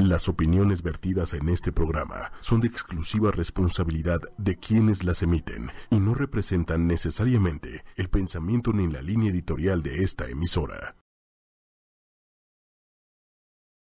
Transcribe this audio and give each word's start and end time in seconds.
Las 0.00 0.30
opiniones 0.30 0.82
vertidas 0.82 1.34
en 1.34 1.50
este 1.50 1.72
programa 1.72 2.32
son 2.40 2.62
de 2.62 2.68
exclusiva 2.68 3.32
responsabilidad 3.32 4.18
de 4.38 4.56
quienes 4.56 5.04
las 5.04 5.22
emiten 5.22 5.70
y 5.90 5.96
no 5.96 6.14
representan 6.14 6.86
necesariamente 6.86 7.84
el 7.96 8.08
pensamiento 8.08 8.72
ni 8.72 8.90
la 8.90 9.02
línea 9.02 9.30
editorial 9.30 9.82
de 9.82 10.02
esta 10.02 10.26
emisora. 10.26 10.96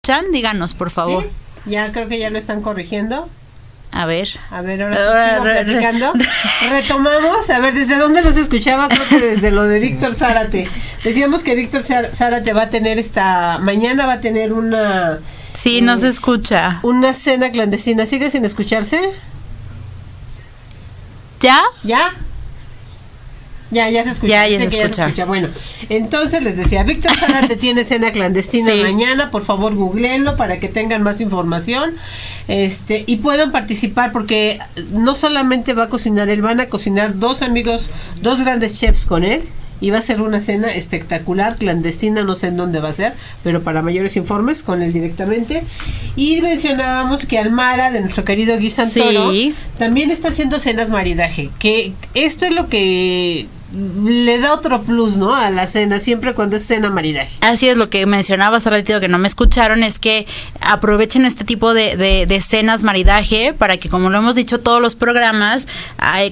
Chan, 0.03 0.31
díganos, 0.31 0.73
por 0.73 0.89
favor. 0.89 1.29
Ya 1.67 1.91
creo 1.91 2.07
que 2.07 2.17
ya 2.17 2.31
lo 2.31 2.39
están 2.39 2.63
corrigiendo. 2.63 3.29
A 3.91 4.07
ver. 4.07 4.27
A 4.49 4.63
ver, 4.63 4.81
ahora 4.81 4.95
sí 4.95 5.03
sigo 5.29 5.43
platicando. 5.43 6.13
Retomamos. 6.71 7.47
A 7.51 7.59
ver, 7.59 7.75
¿desde 7.75 7.97
dónde 7.97 8.23
los 8.23 8.37
escuchaba? 8.37 8.87
Creo 8.87 9.07
que 9.07 9.19
desde 9.19 9.51
lo 9.51 9.65
de 9.65 9.79
Víctor 9.79 10.15
Zárate. 10.15 10.67
Decíamos 11.03 11.43
que 11.43 11.53
Víctor 11.53 11.83
Zárate 11.83 12.53
va 12.53 12.63
a 12.63 12.69
tener 12.71 12.97
esta... 12.97 13.59
Mañana 13.59 14.07
va 14.07 14.13
a 14.13 14.19
tener 14.19 14.51
una... 14.51 15.19
Sí, 15.53 15.81
no 15.81 15.97
se 15.97 16.07
escucha. 16.07 16.79
Una 16.83 17.13
cena 17.13 17.51
clandestina. 17.51 18.05
¿Sigue 18.05 18.29
sin 18.31 18.45
escucharse? 18.45 18.99
¿Ya? 21.39 21.61
¿Ya? 21.83 22.11
Ya, 23.71 23.89
ya 23.89 24.03
se 24.03 24.11
escucha. 24.11 24.47
Ya, 24.47 24.69
se 24.69 24.81
escucha. 24.81 25.25
Bueno, 25.25 25.47
entonces 25.87 26.43
les 26.43 26.57
decía, 26.57 26.83
Víctor 26.83 27.15
Zárate 27.17 27.55
tiene 27.55 27.85
cena 27.85 28.11
clandestina 28.11 28.71
Sí. 28.73 28.81
mañana, 28.83 29.31
por 29.31 29.43
favor 29.45 29.73
googleenlo 29.75 30.35
para 30.35 30.59
que 30.59 30.67
tengan 30.67 31.03
más 31.03 31.21
información 31.21 31.95
este 32.49 33.05
y 33.07 33.17
puedan 33.17 33.53
participar 33.53 34.11
porque 34.11 34.59
no 34.91 35.15
solamente 35.15 35.73
va 35.73 35.83
a 35.85 35.89
cocinar 35.89 36.27
él, 36.29 36.41
van 36.41 36.59
a 36.59 36.65
cocinar 36.67 37.17
dos 37.17 37.41
amigos, 37.43 37.91
dos 38.21 38.41
grandes 38.41 38.77
chefs 38.77 39.05
con 39.05 39.23
él 39.23 39.43
y 39.81 39.89
va 39.89 39.97
a 39.97 40.01
ser 40.01 40.21
una 40.21 40.39
cena 40.41 40.73
espectacular, 40.73 41.55
clandestina, 41.57 42.23
no 42.23 42.35
sé 42.35 42.47
en 42.47 42.57
dónde 42.57 42.79
va 42.79 42.89
a 42.89 42.93
ser, 42.93 43.13
pero 43.43 43.61
para 43.63 43.81
mayores 43.81 44.15
informes 44.15 44.63
con 44.63 44.81
él 44.81 44.93
directamente. 44.93 45.63
Y 46.15 46.39
mencionábamos 46.41 47.25
que 47.25 47.39
Almara, 47.39 47.91
de 47.91 47.99
nuestro 48.01 48.23
querido 48.23 48.55
Guy 48.57 48.69
Santoro, 48.69 49.31
Sí. 49.31 49.53
también 49.77 50.11
está 50.11 50.29
haciendo 50.29 50.59
cenas 50.59 50.89
maridaje, 50.91 51.49
que 51.59 51.93
esto 52.13 52.45
es 52.45 52.53
lo 52.53 52.67
que 52.69 53.47
le 53.73 54.39
da 54.39 54.53
otro 54.53 54.81
plus, 54.81 55.17
¿no? 55.17 55.33
A 55.33 55.49
la 55.49 55.67
cena, 55.67 55.99
siempre 55.99 56.33
cuando 56.33 56.57
es 56.57 56.65
cena 56.65 56.89
maridaje. 56.89 57.31
Así 57.41 57.69
es 57.69 57.77
lo 57.77 57.89
que 57.89 58.05
mencionaba 58.05 58.57
hace 58.57 58.69
ratito 58.69 58.99
que 58.99 59.07
no 59.07 59.17
me 59.17 59.27
escucharon, 59.27 59.83
es 59.83 59.99
que 59.99 60.27
aprovechen 60.59 61.25
este 61.25 61.43
tipo 61.43 61.73
de, 61.73 61.95
de, 61.95 62.25
de 62.25 62.41
cenas 62.41 62.83
maridaje 62.83 63.53
para 63.53 63.77
que, 63.77 63.89
como 63.89 64.09
lo 64.09 64.17
hemos 64.17 64.35
dicho 64.35 64.59
todos 64.59 64.81
los 64.81 64.95
programas, 64.95 65.67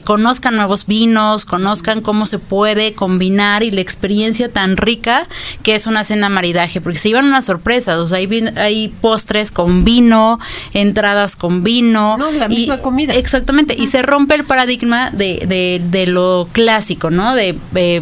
conozcan 0.04 0.56
nuevos 0.56 0.86
vinos, 0.86 1.46
conozcan 1.46 2.02
cómo 2.02 2.26
se 2.26 2.40
puede 2.40 2.94
combinar 2.94 3.64
y 3.64 3.72
la 3.72 3.82
experiencia 3.82 4.52
tan 4.52 4.78
rica 4.78 5.28
que 5.64 5.76
es 5.76 5.88
una 5.88 6.04
cena 6.04 6.30
maridaje, 6.30 6.82
porque 6.82 7.00
se 7.00 7.10
iban 7.10 7.26
unas 7.26 7.46
sorpresas, 7.46 7.96
o 8.00 8.08
sea, 8.08 8.18
hay, 8.18 8.28
vin- 8.28 8.58
hay 8.58 8.90
postres 9.02 9.52
con 9.52 9.86
vino, 9.86 10.40
entradas 10.74 11.36
con 11.36 11.64
vino. 11.64 12.18
No, 12.18 12.32
la 12.32 12.48
misma 12.48 12.80
comida. 12.80 13.14
Exactamente, 13.14 13.76
y 13.78 13.88
se 13.88 14.02
rompe 14.02 14.36
el 14.36 14.44
paradigma 14.44 15.12
de, 15.12 15.46
de, 15.48 15.82
de 15.90 16.08
lo 16.08 16.48
clásico, 16.52 17.10
¿no? 17.10 17.29
De 17.36 17.58
eh, 17.76 18.02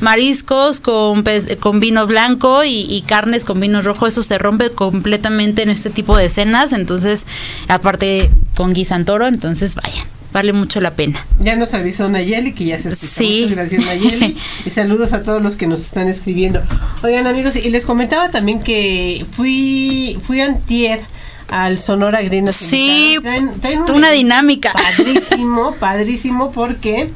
mariscos 0.00 0.80
con, 0.80 1.24
pez- 1.24 1.56
con 1.58 1.80
vino 1.80 2.06
blanco 2.06 2.64
y, 2.64 2.86
y 2.88 3.02
carnes 3.02 3.44
con 3.44 3.60
vino 3.60 3.82
rojo, 3.82 4.06
eso 4.06 4.22
se 4.22 4.38
rompe 4.38 4.70
completamente 4.70 5.62
en 5.62 5.70
este 5.70 5.90
tipo 5.90 6.16
de 6.16 6.28
cenas, 6.28 6.72
entonces, 6.72 7.26
aparte 7.68 8.30
con 8.56 8.72
Guy 8.74 8.84
Santoro, 8.84 9.26
entonces 9.26 9.74
vayan, 9.74 10.04
vale 10.32 10.52
mucho 10.52 10.80
la 10.80 10.94
pena. 10.94 11.24
Ya 11.40 11.56
nos 11.56 11.74
avisó 11.74 12.08
Nayeli 12.08 12.52
que 12.52 12.64
ya 12.66 12.78
se 12.78 12.88
escucha. 12.90 13.12
Sí. 13.12 13.40
Muchas 13.48 13.56
gracias 13.56 13.86
Nayeli. 13.86 14.36
y 14.66 14.70
saludos 14.70 15.12
a 15.12 15.22
todos 15.22 15.42
los 15.42 15.56
que 15.56 15.66
nos 15.66 15.80
están 15.82 16.08
escribiendo. 16.08 16.62
Oigan 17.02 17.26
amigos, 17.26 17.56
y 17.56 17.68
les 17.70 17.84
comentaba 17.86 18.30
también 18.30 18.60
que 18.62 19.26
fui, 19.30 20.18
fui 20.22 20.40
antier 20.40 21.00
al 21.48 21.78
Sonora 21.78 22.20
nos 22.42 22.56
Sí. 22.56 23.16
Traen- 23.22 23.58
traen 23.60 23.80
un 23.80 23.90
una 23.92 24.10
dinámica. 24.10 24.72
Padrísimo, 24.72 25.74
padrísimo 25.80 26.50
porque 26.52 27.10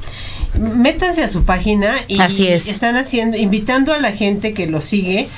métanse 0.59 1.23
a 1.23 1.29
su 1.29 1.45
página 1.45 1.95
y 2.09 2.21
Así 2.21 2.49
es. 2.49 2.67
están 2.69 2.97
haciendo, 2.97 3.37
invitando 3.37 3.93
a 3.93 3.99
la 3.99 4.13
gente 4.13 4.53
que 4.53 4.67
lo 4.67 4.81
sigue 4.81 5.29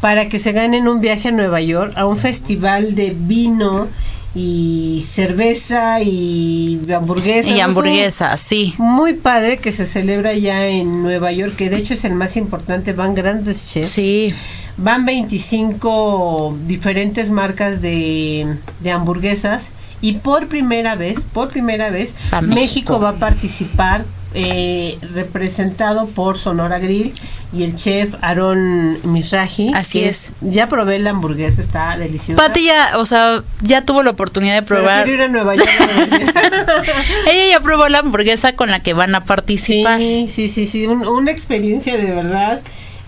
para 0.00 0.28
que 0.28 0.38
se 0.38 0.52
ganen 0.52 0.86
un 0.88 1.00
viaje 1.00 1.28
a 1.28 1.32
Nueva 1.32 1.60
York 1.60 1.92
a 1.96 2.06
un 2.06 2.18
festival 2.18 2.94
de 2.94 3.14
vino 3.18 3.88
y 4.34 5.04
cerveza 5.06 6.00
y 6.00 6.80
hamburguesas. 6.94 7.56
Y 7.56 7.60
hamburguesa, 7.60 8.36
sí. 8.36 8.74
muy 8.78 9.14
padre 9.14 9.56
que 9.56 9.72
se 9.72 9.86
celebra 9.86 10.34
ya 10.34 10.66
en 10.66 11.02
Nueva 11.02 11.32
York, 11.32 11.56
que 11.56 11.70
de 11.70 11.76
hecho 11.78 11.94
es 11.94 12.04
el 12.04 12.14
más 12.14 12.36
importante, 12.36 12.92
van 12.92 13.14
grandes 13.14 13.70
chefs. 13.72 13.88
Sí, 13.88 14.34
Van 14.80 15.04
25 15.04 16.56
diferentes 16.68 17.32
marcas 17.32 17.82
de, 17.82 18.58
de 18.78 18.90
hamburguesas 18.92 19.70
y 20.00 20.12
por 20.12 20.46
primera 20.46 20.94
vez, 20.94 21.24
por 21.24 21.48
primera 21.48 21.90
vez. 21.90 22.14
México. 22.42 23.00
va 23.00 23.08
a 23.10 23.16
participar 23.16 24.04
eh, 24.34 24.98
representado 25.14 26.06
por 26.06 26.38
Sonora 26.38 26.78
Grill 26.78 27.12
y 27.52 27.62
el 27.64 27.76
chef 27.76 28.14
Aaron 28.20 28.98
Misraji. 29.10 29.72
Así 29.74 30.04
es. 30.04 30.32
Ya 30.42 30.68
probé 30.68 30.98
la 30.98 31.10
hamburguesa, 31.10 31.60
está 31.62 31.96
deliciosa. 31.96 32.42
Pati 32.42 32.66
ya, 32.66 32.98
o 32.98 33.06
sea, 33.06 33.42
ya 33.62 33.82
tuvo 33.86 34.02
la 34.02 34.10
oportunidad 34.10 34.54
de 34.54 34.62
probar. 34.62 35.04
quiero 35.04 35.22
ir 35.24 35.28
a 35.28 35.32
Nueva 35.32 35.54
York. 35.56 35.68
Ella 37.30 37.50
ya 37.50 37.60
probó 37.60 37.88
la 37.88 37.98
hamburguesa 38.00 38.54
con 38.54 38.70
la 38.70 38.80
que 38.80 38.92
van 38.92 39.14
a 39.14 39.24
participar. 39.24 39.98
Sí, 39.98 40.26
sí, 40.30 40.48
sí, 40.48 40.66
sí, 40.66 40.86
un- 40.86 41.06
una 41.06 41.30
experiencia 41.30 41.96
de 41.96 42.10
verdad 42.12 42.60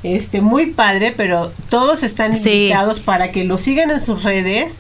este 0.02 0.40
muy 0.40 0.66
padre, 0.66 1.12
pero 1.14 1.52
todos 1.68 2.02
están 2.02 2.34
Sí. 2.34 2.50
invitados 2.68 3.00
para 3.00 3.30
que 3.32 3.44
lo 3.44 3.58
sigan 3.58 3.90
en 3.90 4.00
sus 4.00 4.22
redes 4.24 4.78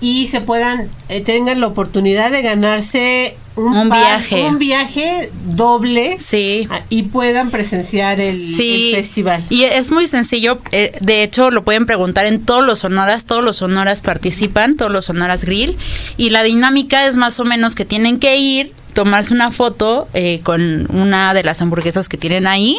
y 0.00 0.28
se 0.28 0.40
puedan 0.40 0.88
eh, 1.08 1.20
tengan 1.22 1.60
la 1.60 1.66
oportunidad 1.66 2.30
de 2.30 2.42
ganarse 2.42 3.36
un, 3.56 3.76
Un 3.76 3.88
par- 3.88 3.98
viaje. 4.20 4.44
un 4.46 4.58
viaje 4.58 5.30
doble 5.46 6.18
Sí. 6.20 6.68
ah, 6.70 6.82
y 6.90 7.04
puedan 7.04 7.50
presenciar 7.50 8.20
el, 8.20 8.36
Sí, 8.36 8.90
el 8.90 8.96
festival. 8.96 9.44
Y 9.50 9.64
es 9.64 9.90
muy 9.90 10.06
sencillo. 10.06 10.58
eh, 10.72 10.92
de 11.00 11.22
hecho, 11.22 11.50
lo 11.50 11.64
pueden 11.64 11.86
preguntar 11.86 12.26
en 12.26 12.44
todos 12.44 12.64
los 12.64 12.80
sonoras. 12.80 13.24
Todos 13.24 13.42
los 13.44 13.56
sonoras 13.56 14.00
participan, 14.02 14.76
todos 14.76 14.92
los 14.92 15.06
sonoras 15.06 15.44
grill. 15.44 15.76
Y 16.16 16.30
la 16.30 16.42
dinámica 16.42 17.06
es 17.06 17.16
más 17.16 17.40
o 17.40 17.44
menos 17.44 17.74
que 17.74 17.84
tienen 17.84 18.18
que 18.18 18.36
ir, 18.36 18.72
tomarse 18.94 19.34
una 19.34 19.50
foto 19.50 20.08
eh, 20.14 20.40
con 20.42 20.86
una 20.94 21.34
de 21.34 21.42
las 21.44 21.60
hamburguesas 21.60 22.08
que 22.08 22.16
tienen 22.16 22.46
ahí, 22.46 22.78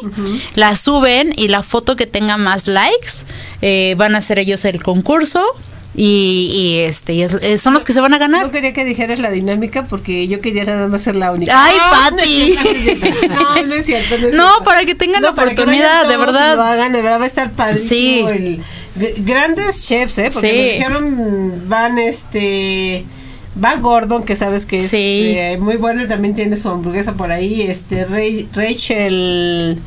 la 0.56 0.76
suben 0.76 1.34
y 1.36 1.48
la 1.48 1.62
foto 1.64 1.96
que 1.96 2.08
tenga 2.08 2.38
más 2.38 2.68
likes 2.68 3.10
eh, 3.62 3.94
van 3.98 4.16
a 4.16 4.20
hacer 4.20 4.40
ellos 4.40 4.66
el 4.66 4.82
concurso. 4.82 5.44
Y, 6.00 6.52
y, 6.54 6.78
este 6.82 7.14
y 7.16 7.24
es- 7.24 7.34
eh, 7.42 7.58
son 7.58 7.74
los 7.74 7.84
que 7.84 7.92
se 7.92 8.00
van 8.02 8.14
a 8.14 8.20
ganar. 8.20 8.46
No 8.46 8.52
quería 8.52 8.72
que 8.72 8.86
dijeras 8.86 9.18
la 9.20 9.32
dinámica 9.32 9.86
porque 9.88 10.28
yo 10.28 10.40
quería 10.42 10.64
nada 10.64 10.88
más 10.88 11.02
ser 11.02 11.16
la 11.16 11.32
única. 11.32 11.52
Ay, 11.56 11.76
No, 11.76 12.12
no 12.12 12.18
Pati. 12.18 12.56
no 12.56 12.62
es 12.70 12.84
cierto. 12.84 13.66
No, 13.66 13.74
es 13.74 13.86
cierto. 13.88 14.18
No, 14.20 14.28
es 14.28 14.36
No, 14.36 14.44
cierto. 14.50 14.64
para 14.64 14.86
que 14.86 14.94
tengan 14.94 15.24
la 15.24 15.32
oportunidad, 15.32 16.08
de 16.08 16.14
y 16.14 16.18
verdad. 16.18 16.56
Lo 16.56 16.62
hagan, 16.62 16.94
de 16.94 17.02
verdad 17.02 17.20
va 17.20 17.24
a 17.24 17.28
estar 17.28 17.50
padrísimo. 17.52 18.30
Sí. 18.30 18.60
El, 19.00 19.24
grandes 19.26 19.88
chefs, 19.88 20.20
¿eh? 20.20 20.30
Porque 20.32 20.50
Sí. 20.50 20.56
nos 20.56 20.74
dijeron, 20.74 21.64
van 21.68 21.98
este. 21.98 23.04
Va 23.64 23.76
Gordon, 23.78 24.22
que 24.24 24.36
sabes 24.36 24.68
que 24.68 24.78
es 24.78 24.92
Sí. 24.92 25.34
eh, 25.36 25.58
muy 25.60 25.78
bueno, 25.78 26.02
él 26.04 26.08
también 26.08 26.36
tiene 26.36 26.58
su 26.58 26.70
hamburguesa 26.70 27.14
por 27.16 27.32
ahí. 27.32 27.64
Este, 27.64 28.06
Ray- 28.06 28.48
Rachel 28.54 29.80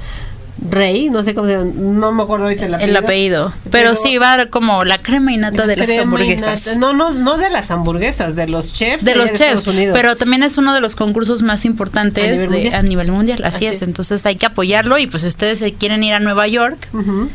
Rey, 0.68 1.08
no 1.08 1.22
sé 1.22 1.34
cómo 1.34 1.46
se 1.46 1.54
llama, 1.54 1.70
no 1.74 2.12
me 2.12 2.22
acuerdo 2.22 2.44
ahorita 2.44 2.66
el 2.66 2.74
apellido. 2.74 2.98
El 2.98 3.04
apellido. 3.04 3.52
Pero, 3.70 3.94
sí, 3.96 4.18
va 4.18 4.46
como 4.50 4.84
la 4.84 4.98
crema 4.98 5.32
y 5.32 5.38
nata 5.38 5.66
de 5.66 5.76
las 5.76 5.90
hamburguesas. 5.98 6.76
No, 6.76 6.92
no, 6.92 7.12
no 7.12 7.38
de 7.38 7.48
las 7.48 7.70
hamburguesas, 7.70 8.36
de 8.36 8.46
los 8.46 8.74
chefs. 8.74 9.04
de 9.04 9.14
los 9.14 9.32
Estados 9.32 9.62
chefs, 9.64 9.68
Unidos. 9.68 9.96
pero 9.98 10.16
también 10.16 10.42
es 10.42 10.58
uno 10.58 10.74
de 10.74 10.80
los 10.80 10.96
concursos 10.96 11.42
más 11.42 11.64
importantes 11.64 12.24
A 12.24 12.30
nivel 12.32 12.48
de- 12.50 12.54
mundial. 12.56 12.74
a 12.74 12.82
nivel 12.82 13.12
mundial, 13.12 13.44
así, 13.44 13.56
Así 13.56 13.66
es. 13.66 13.76
es. 13.76 13.82
entonces 13.82 14.24
hay 14.26 14.36
que 14.36 14.46
apoyarlo 14.46 14.98
y 14.98 15.06
pues 15.06 15.22
si 15.22 15.28
ustedes 15.28 15.58
se 15.60 15.72
quieren 15.72 16.02
ir 16.02 16.12
a 16.12 16.20
Nueva 16.20 16.46
York 16.46 16.88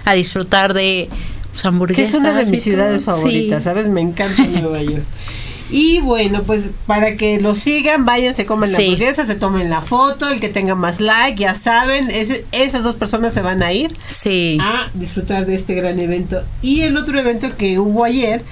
a 0.05 0.13
disfrutar 0.13 0.73
de 0.75 1.09
pues, 1.51 1.61
que 1.63 1.67
hamburguesas. 1.67 2.09
es 2.09 2.19
una 2.19 2.33
de 2.33 2.45
mis 2.45 2.63
ciudades 2.63 3.03
favoritas, 3.05 3.63
Sí. 3.63 3.69
¿sabes? 3.69 3.87
Me 3.87 4.01
encanta 4.01 4.43
Nueva 4.47 4.81
York. 4.83 5.03
Y 5.71 5.99
bueno, 5.99 6.43
pues 6.43 6.71
para 6.85 7.15
que 7.17 7.39
lo 7.39 7.55
sigan, 7.55 8.05
vayan, 8.05 8.35
se 8.35 8.45
comen 8.45 8.71
la 8.71 8.77
Sí. 8.77 8.85
hamburguesa, 8.85 9.25
se 9.25 9.35
tomen 9.35 9.69
la 9.69 9.81
foto, 9.81 10.29
el 10.29 10.39
que 10.39 10.49
tenga 10.49 10.75
más 10.75 10.99
like, 10.99 11.41
ya 11.41 11.55
saben, 11.55 12.11
ese- 12.11 12.45
esas 12.51 12.83
dos 12.83 12.95
personas 12.95 13.33
se 13.33 13.41
van 13.41 13.63
a 13.63 13.73
ir 13.73 13.95
Sí. 14.07 14.57
a 14.61 14.89
disfrutar 14.93 15.45
de 15.45 15.55
este 15.55 15.73
gran 15.73 15.99
evento. 15.99 16.43
Y 16.61 16.81
el 16.81 16.95
otro 16.97 17.19
evento 17.19 17.57
que 17.57 17.79
hubo 17.79 18.03
ayer, 18.03 18.43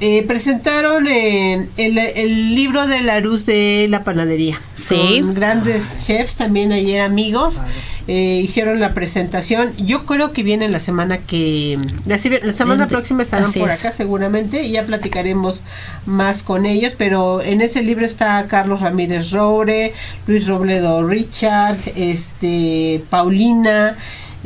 eh, 0.00 0.22
presentaron 0.26 1.06
eh, 1.08 1.66
el, 1.76 1.98
el 1.98 2.54
libro 2.54 2.86
de 2.86 3.00
la 3.00 3.20
luz 3.20 3.46
de 3.46 3.86
la 3.88 4.04
panadería. 4.04 4.60
Sí. 4.76 5.20
Con 5.22 5.34
grandes 5.34 6.04
chefs 6.06 6.36
también 6.36 6.72
ayer 6.72 7.00
amigos. 7.00 7.62
eh, 8.08 8.40
hicieron 8.44 8.78
la 8.78 8.94
presentación. 8.94 9.72
Yo 9.78 10.06
creo 10.06 10.32
que 10.32 10.44
viene 10.44 10.68
la 10.68 10.78
semana 10.78 11.18
que... 11.18 11.76
La, 12.06 12.18
la 12.44 12.52
semana 12.52 12.84
Ent- 12.86 12.88
próxima 12.88 13.22
estarán 13.22 13.52
por 13.52 13.68
es. 13.68 13.80
acá 13.80 13.90
seguramente 13.90 14.62
y 14.62 14.70
ya 14.72 14.84
platicaremos 14.84 15.60
más 16.04 16.44
con 16.44 16.66
ellos, 16.66 16.92
pero 16.96 17.42
en 17.42 17.60
ese 17.62 17.82
libro 17.82 18.06
está 18.06 18.46
Carlos 18.48 18.80
Ramírez 18.80 19.32
Roure, 19.32 19.92
Luis 20.28 20.46
Robledo 20.46 21.02
Richard, 21.04 21.78
este 21.96 23.02
Paulina, 23.10 23.96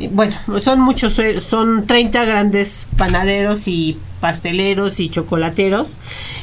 bueno, 0.09 0.35
son 0.59 0.79
muchos, 0.79 1.17
eh, 1.19 1.41
son 1.41 1.85
30 1.87 2.25
grandes 2.25 2.87
panaderos 2.97 3.67
y 3.67 3.97
pasteleros 4.19 4.99
y 4.99 5.09
chocolateros 5.09 5.89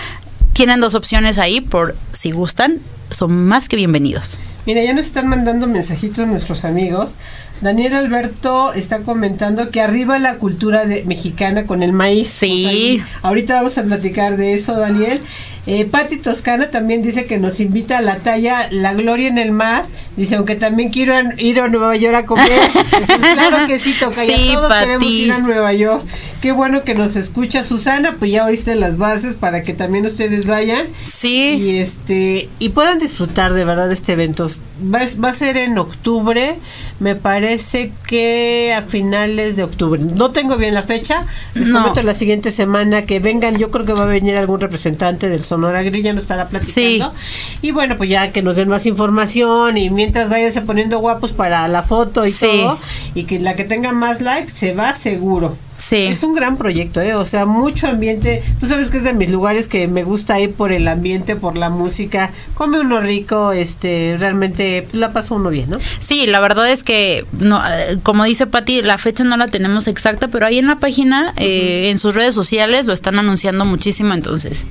tienen 0.55 0.81
dos 0.81 0.95
opciones 0.95 1.39
ahí 1.39 1.61
por 1.61 1.95
si 2.13 2.31
gustan, 2.31 2.81
son 3.11 3.47
más 3.47 3.69
que 3.69 3.77
bienvenidos. 3.77 4.39
Mira, 4.67 4.83
ya 4.83 4.95
nos 4.95 5.05
están 5.05 5.27
mandando 5.27 5.67
mensajitos 5.67 6.27
nuestros 6.27 6.65
amigos. 6.65 7.17
Daniel 7.61 7.95
Alberto 7.95 8.73
está 8.73 9.01
comentando 9.01 9.71
que 9.71 9.83
arriba 9.83 10.19
la 10.19 10.37
cultura 10.37 10.87
de, 10.87 11.05
mexicana 11.05 11.65
con 11.65 11.83
el 11.83 11.93
maíz. 11.93 12.29
Sí. 12.29 13.03
ahorita 13.23 13.57
vamos 13.57 13.77
a 13.77 13.83
platicar 13.83 14.39
de 14.39 14.55
eso, 14.55 14.75
Daniel. 14.79 15.21
Eh, 15.67 15.87
Patti 15.87 16.19
Toscana 16.19 16.71
también 16.71 17.03
dice 17.03 17.27
que 17.27 17.39
nos 17.39 17.61
invita 17.61 17.99
a 17.99 18.03
la 18.03 18.17
talla 18.17 18.69
La 18.71 18.95
Gloria 18.95 19.29
en 19.29 19.39
el 19.39 19.51
Mar. 19.51 19.85
Dice, 20.17 20.37
aunque 20.37 20.57
también 20.57 20.91
quiero 20.91 21.15
ir 21.39 21.61
a 21.61 21.69
Nueva 21.69 21.97
York 21.97 22.15
a 22.15 22.25
comer. 22.25 22.61
claro 23.35 23.67
que 23.67 23.79
sí, 23.79 23.95
toca. 23.99 24.25
Sí, 24.25 24.51
todos 24.55 24.73
queremos 24.73 25.07
ir 25.07 25.33
a 25.33 25.39
Nueva 25.39 25.73
York. 25.75 26.05
Qué 26.45 26.53
bueno 26.53 26.83
que 26.83 26.95
nos 26.95 27.17
escucha 27.17 27.65
Susana, 27.65 28.17
pues 28.19 28.31
ya 28.31 28.45
oíste 28.45 28.75
las 28.75 28.99
bases 28.99 29.35
para 29.35 29.63
que 29.63 29.73
también 29.73 30.05
ustedes 30.05 30.47
vayan. 30.47 30.89
Sí. 31.07 31.55
Y 31.55 31.79
este 31.79 32.51
y 32.59 32.69
puedan 32.69 32.99
disfrutar 32.99 33.55
de 33.55 33.65
verdad 33.65 33.89
de 33.89 33.95
este 33.95 34.13
evento. 34.13 34.47
Va, 34.79 35.01
va 35.25 35.31
a 35.31 35.33
ser 35.33 35.57
en 35.57 35.79
octubre, 35.79 36.57
me 37.01 37.17
parece 37.17 37.93
que 38.07 38.75
a 38.77 38.83
finales 38.83 39.57
de 39.57 39.65
octubre. 39.65 39.99
No 39.99 40.33
tengo 40.33 40.59
bien 40.59 40.75
la 40.75 40.83
fecha. 40.83 41.25
Les 41.55 41.69
no. 41.69 41.95
la 41.95 42.13
siguiente 42.13 42.51
semana 42.51 43.07
que 43.07 43.21
vengan. 43.21 43.57
Yo 43.57 43.71
creo 43.71 43.87
que 43.87 43.95
va 43.95 44.03
a 44.03 44.07
venir 44.07 44.37
algún 44.37 44.61
representante 44.61 45.31
del 45.31 45.43
Sonora 45.43 45.83
Grill, 45.83 46.03
ya 46.03 46.13
nos 46.13 46.25
estará 46.25 46.49
platicando. 46.49 47.15
Y 47.63 47.71
bueno, 47.71 47.97
pues 47.97 48.11
ya 48.11 48.33
que 48.33 48.43
nos 48.43 48.57
den 48.57 48.69
más 48.69 48.85
información 48.85 49.79
y 49.79 49.89
mientras 49.89 50.29
váyanse 50.29 50.61
poniendo 50.61 50.99
guapos 50.99 51.33
para 51.33 51.67
la 51.69 51.83
foto 51.83 52.27
y 52.27 52.33
todo, 52.33 52.79
y 53.15 53.25
que 53.25 53.41
la 53.41 53.57
que 53.57 53.65
tenga 53.65 53.93
más 53.93 54.21
likes 54.21 54.51
se 54.51 54.75
va 54.75 54.95
seguro. 54.95 55.57
Sí. 55.77 55.97
Es 56.07 56.23
un 56.23 56.35
gran 56.35 56.57
proyecto, 56.57 57.01
¿eh? 57.01 57.15
O 57.15 57.27
sea, 57.27 57.47
mucho 57.47 57.89
ambiente. 57.89 58.43
Tú 58.61 58.67
sabes 58.67 58.89
que 58.91 58.97
es 58.97 59.05
de 59.05 59.13
mis 59.13 59.31
lugares 59.31 59.69
que 59.69 59.87
me 59.89 60.05
gusta 60.05 60.41
ir 60.41 60.53
por 60.53 60.73
el 60.73 60.89
ambiente, 60.89 61.37
por 61.37 61.57
la 61.57 61.69
música. 61.69 62.31
Come 62.55 62.81
uno 62.81 63.01
rico, 63.01 63.53
este, 63.53 64.17
realmente 64.19 64.87
la 64.93 65.13
pasa 65.13 65.35
uno 65.35 65.51
bien, 65.51 65.71
¿no? 65.71 65.79
Sí, 66.01 66.27
la 66.27 66.41
verdad 66.41 66.71
es 66.71 66.83
que, 66.83 67.27
no, 67.33 67.63
eh, 67.67 67.99
como 68.03 68.25
dice 68.25 68.47
Patti, 68.47 68.83
la 68.83 68.99
fecha 68.99 69.25
no 69.25 69.37
la 69.37 69.49
tenemos 69.49 69.89
exacta, 69.89 70.29
pero 70.29 70.47
ahí 70.47 70.59
en 70.59 70.69
la 70.69 70.77
página, 70.77 71.35
eh, 71.37 71.91
en 71.91 71.99
sus 71.99 72.15
redes 72.15 72.35
sociales, 72.35 72.87
lo 72.87 72.93
están 72.93 73.19
anunciando 73.19 73.65
muchísimo, 73.65 74.15
entonces 74.15 74.67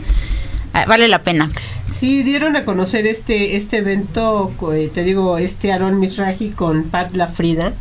ah, 0.74 0.86
vale 0.88 1.08
la 1.08 1.24
pena. 1.24 1.50
Sí, 1.92 2.24
dieron 2.24 2.56
a 2.56 2.66
conocer 2.66 3.06
este 3.06 3.56
este 3.56 3.78
evento, 3.78 4.52
eh, 4.74 4.90
te 4.92 5.04
digo, 5.04 5.38
este 5.38 5.72
Aaron 5.72 6.00
Misraji 6.00 6.50
con 6.50 6.86
Pat 6.86 7.16
La 7.16 7.28
Frida, 7.28 7.74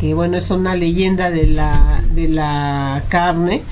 que 0.00 0.14
bueno, 0.14 0.36
es 0.36 0.50
una 0.50 0.74
leyenda 0.74 1.30
de 1.30 1.46
la, 1.46 2.02
de 2.12 2.28
la 2.28 3.02
carne 3.08 3.62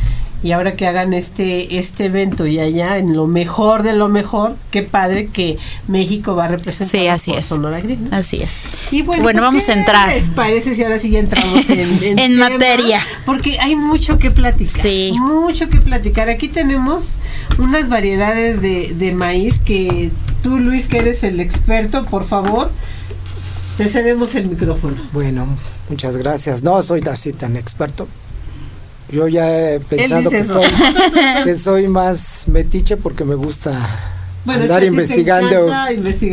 y 0.43 0.53
ahora 0.53 0.77
que 0.77 0.87
hagan 0.87 1.15
este 1.15 1.79
este 1.79 2.05
evento 2.05 2.47
y 2.47 2.61
allá 2.61 2.99
en 2.99 3.17
lo 3.17 3.27
mejor 3.27 3.83
de 3.83 3.95
lo 3.95 4.09
mejor, 4.09 4.57
qué 4.71 4.83
padre 4.83 5.27
que 5.27 5.59
México 5.89 6.37
va 6.37 6.45
a 6.45 6.49
representar 6.49 7.01
sí, 7.01 7.09
así 7.09 7.33
es. 7.33 7.47
Sonora 7.47 7.83
Así 8.11 8.43
es. 8.43 8.63
Y 8.91 9.03
bueno, 9.03 9.23
bueno 9.23 9.41
pues, 9.41 9.47
vamos 9.47 9.69
a 9.69 9.73
entrar. 9.73 10.09
les 10.09 10.29
parece 10.31 10.75
si 10.75 10.85
ahora 10.85 10.99
sí 10.99 11.11
ya 11.11 11.21
entramos 11.21 11.69
en, 11.71 12.19
en, 12.19 12.37
materia? 12.37 13.05
Porque 13.25 13.59
hay 13.59 13.77
mucho 13.77 14.19
que 14.19 14.31
platicar. 14.31 14.83
Sí. 14.83 15.13
Mucho 15.19 15.69
que 15.69 15.79
platicar. 15.79 16.29
Aquí 16.29 16.49
tenemos 16.49 17.15
unas 17.59 17.89
variedades 17.89 18.61
de, 18.61 18.95
de 18.95 19.13
maíz 19.13 19.59
que 19.59 20.11
tú, 20.43 20.59
Luis, 20.59 20.87
que 20.87 20.99
eres 20.99 21.25
el 21.25 21.41
experto, 21.41 22.05
por 22.05 22.25
favor, 22.25 22.71
te 23.77 23.89
cedemos 23.89 24.35
el 24.35 24.49
micrófono. 24.49 24.97
Bueno, 25.13 25.47
muchas 25.89 26.17
gracias. 26.17 26.63
No 26.63 26.83
soy 26.83 27.03
así 27.07 27.33
tan 27.33 27.57
experto, 27.57 28.09
yo 29.11 29.29
ya 29.29 29.75
he 29.75 29.81
pensado 29.81 30.31
que 30.31 30.43
soy, 30.43 30.67
que 31.45 31.55
soy 31.55 31.89
más 31.89 32.45
metiche 32.49 32.97
porque 32.97 33.25
me 33.25 33.35
gusta 33.35 33.89
andar 34.47 34.83
investigando. 34.83 35.69
sí, 36.13 36.33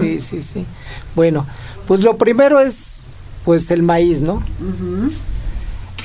sí, 0.00 0.18
sí, 0.18 0.42
sí. 0.42 0.66
Bueno, 1.14 1.46
pues 1.86 2.02
lo 2.02 2.16
primero 2.16 2.60
es 2.60 3.08
pues 3.44 3.70
el 3.70 3.82
maíz, 3.82 4.22
¿no? 4.22 4.42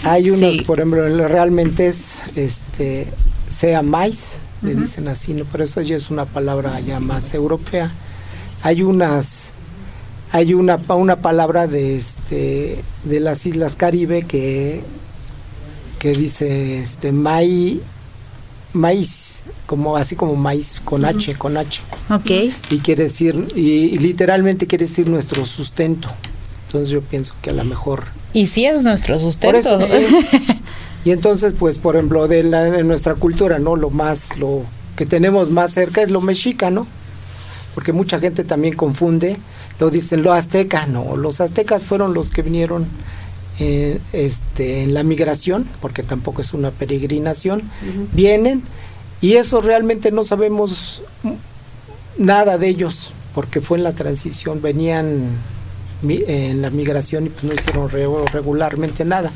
Hay 0.03 0.29
uno, 0.29 0.47
por 0.65 0.79
ejemplo, 0.79 1.27
realmente 1.27 1.87
es 1.87 2.21
este 2.35 3.07
sea 3.47 3.81
maíz, 3.81 4.37
le 4.61 4.75
dicen 4.75 5.07
así, 5.07 5.33
¿no? 5.33 5.45
Pero 5.51 5.63
eso 5.63 5.81
ya 5.81 5.95
es 5.95 6.11
una 6.11 6.25
palabra 6.25 6.79
ya 6.79 6.99
más 6.99 7.33
europea. 7.33 7.91
Hay 8.61 8.83
unas 8.83 9.51
hay 10.31 10.53
una 10.53 10.79
una 10.89 11.17
palabra 11.17 11.67
de 11.67 11.95
este 11.95 12.83
de 13.03 13.19
las 13.19 13.45
Islas 13.45 13.75
Caribe 13.75 14.23
que 14.23 14.81
que 15.99 16.11
dice 16.11 16.79
este 16.79 17.11
maíz, 17.11 17.79
maíz, 18.73 19.43
como 19.65 19.97
así 19.97 20.15
como 20.15 20.35
maíz 20.35 20.79
con 20.83 21.05
H, 21.05 21.35
con 21.35 21.57
H. 21.57 21.81
Ok. 22.09 22.53
Y 22.69 22.79
quiere 22.79 23.03
decir, 23.03 23.47
y, 23.55 23.97
literalmente 23.97 24.67
quiere 24.67 24.85
decir 24.85 25.07
nuestro 25.09 25.43
sustento. 25.45 26.09
Entonces 26.67 26.89
yo 26.89 27.01
pienso 27.01 27.33
que 27.41 27.49
a 27.49 27.53
lo 27.53 27.63
mejor. 27.63 28.05
Y 28.33 28.47
sí 28.47 28.65
es 28.65 28.83
nuestro 28.83 29.17
sustento. 29.19 29.79
y 31.05 31.11
entonces, 31.11 31.53
pues, 31.57 31.77
por 31.77 31.95
ejemplo, 31.95 32.27
de, 32.27 32.43
la, 32.43 32.65
de 32.65 32.83
nuestra 32.83 33.15
cultura, 33.15 33.57
¿no? 33.57 33.75
Lo 33.75 33.89
más, 33.89 34.37
lo 34.37 34.63
que 34.95 35.05
tenemos 35.05 35.49
más 35.49 35.71
cerca 35.71 36.01
es 36.01 36.11
lo 36.11 36.21
mexica, 36.21 36.69
¿no? 36.69 36.85
Porque 37.73 37.93
mucha 37.93 38.19
gente 38.19 38.43
también 38.43 38.75
confunde, 38.75 39.37
lo 39.79 39.89
dicen 39.89 40.23
lo 40.23 40.33
azteca, 40.33 40.85
no, 40.87 41.15
los 41.15 41.41
aztecas 41.41 41.85
fueron 41.85 42.13
los 42.13 42.31
que 42.31 42.41
vinieron 42.41 42.87
eh, 43.59 43.99
este, 44.13 44.83
en 44.83 44.93
la 44.93 45.03
migración, 45.03 45.67
porque 45.81 46.03
tampoco 46.03 46.41
es 46.41 46.53
una 46.53 46.71
peregrinación, 46.71 47.63
vienen 48.13 48.63
y 49.21 49.33
eso 49.33 49.61
realmente 49.61 50.11
no 50.11 50.23
sabemos 50.23 51.01
nada 52.17 52.57
de 52.57 52.67
ellos, 52.67 53.13
porque 53.33 53.61
fue 53.61 53.77
en 53.77 53.83
la 53.83 53.93
transición, 53.93 54.61
venían 54.61 55.29
en 56.03 56.61
la 56.61 56.69
migración 56.69 57.25
y 57.25 57.29
pues 57.29 57.43
no 57.43 57.53
hicieron 57.53 57.89
regularmente 57.89 59.05
nada. 59.05 59.31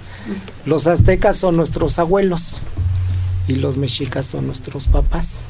Los 0.65 0.87
aztecas 0.87 1.37
son 1.37 1.57
nuestros 1.57 1.97
abuelos 1.97 2.61
y 3.47 3.55
los 3.55 3.77
mexicas 3.77 4.25
son 4.25 4.45
nuestros 4.47 4.87
papás. 4.87 5.45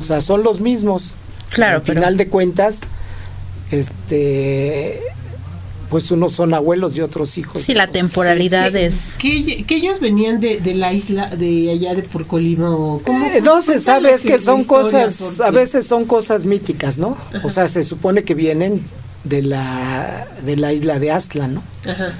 O 0.00 0.02
sea, 0.02 0.20
son 0.20 0.42
los 0.42 0.60
mismos. 0.60 1.14
Claro, 1.50 1.76
Al 1.76 1.82
final 1.82 2.16
de 2.16 2.28
cuentas, 2.28 2.80
este 3.70 5.00
pues 5.94 6.10
unos 6.10 6.32
son 6.32 6.54
abuelos 6.54 6.96
y 6.96 7.02
otros 7.02 7.38
hijos. 7.38 7.62
Sí, 7.62 7.72
la 7.72 7.86
temporalidad 7.86 8.72
que, 8.72 8.86
es... 8.86 9.14
Que, 9.16 9.64
que, 9.64 9.76
ellos 9.76 10.00
venían 10.00 10.40
de, 10.40 10.58
de, 10.58 10.74
la 10.74 10.92
isla 10.92 11.28
de 11.28 11.70
allá 11.70 11.94
de 11.94 12.02
por 12.02 12.26
Colima 12.26 12.70
o 12.74 13.00
cómo, 13.04 13.24
eh, 13.26 13.40
no 13.40 13.62
se 13.62 13.78
sabe 13.78 14.12
es 14.12 14.22
que 14.22 14.40
son 14.40 14.64
cosas 14.64 15.36
porque... 15.36 15.48
a 15.48 15.50
veces 15.52 15.86
son 15.86 16.04
cosas 16.04 16.46
míticas 16.46 16.98
no 16.98 17.16
Ajá. 17.32 17.42
o 17.44 17.48
sea 17.48 17.68
se 17.68 17.84
supone 17.84 18.24
que 18.24 18.34
vienen 18.34 18.82
de 19.22 19.42
la 19.42 20.26
de 20.44 20.56
la 20.56 20.72
isla 20.72 20.98
de 20.98 21.12
Aztlán 21.12 21.54
no 21.54 21.62
Ajá. 21.88 22.14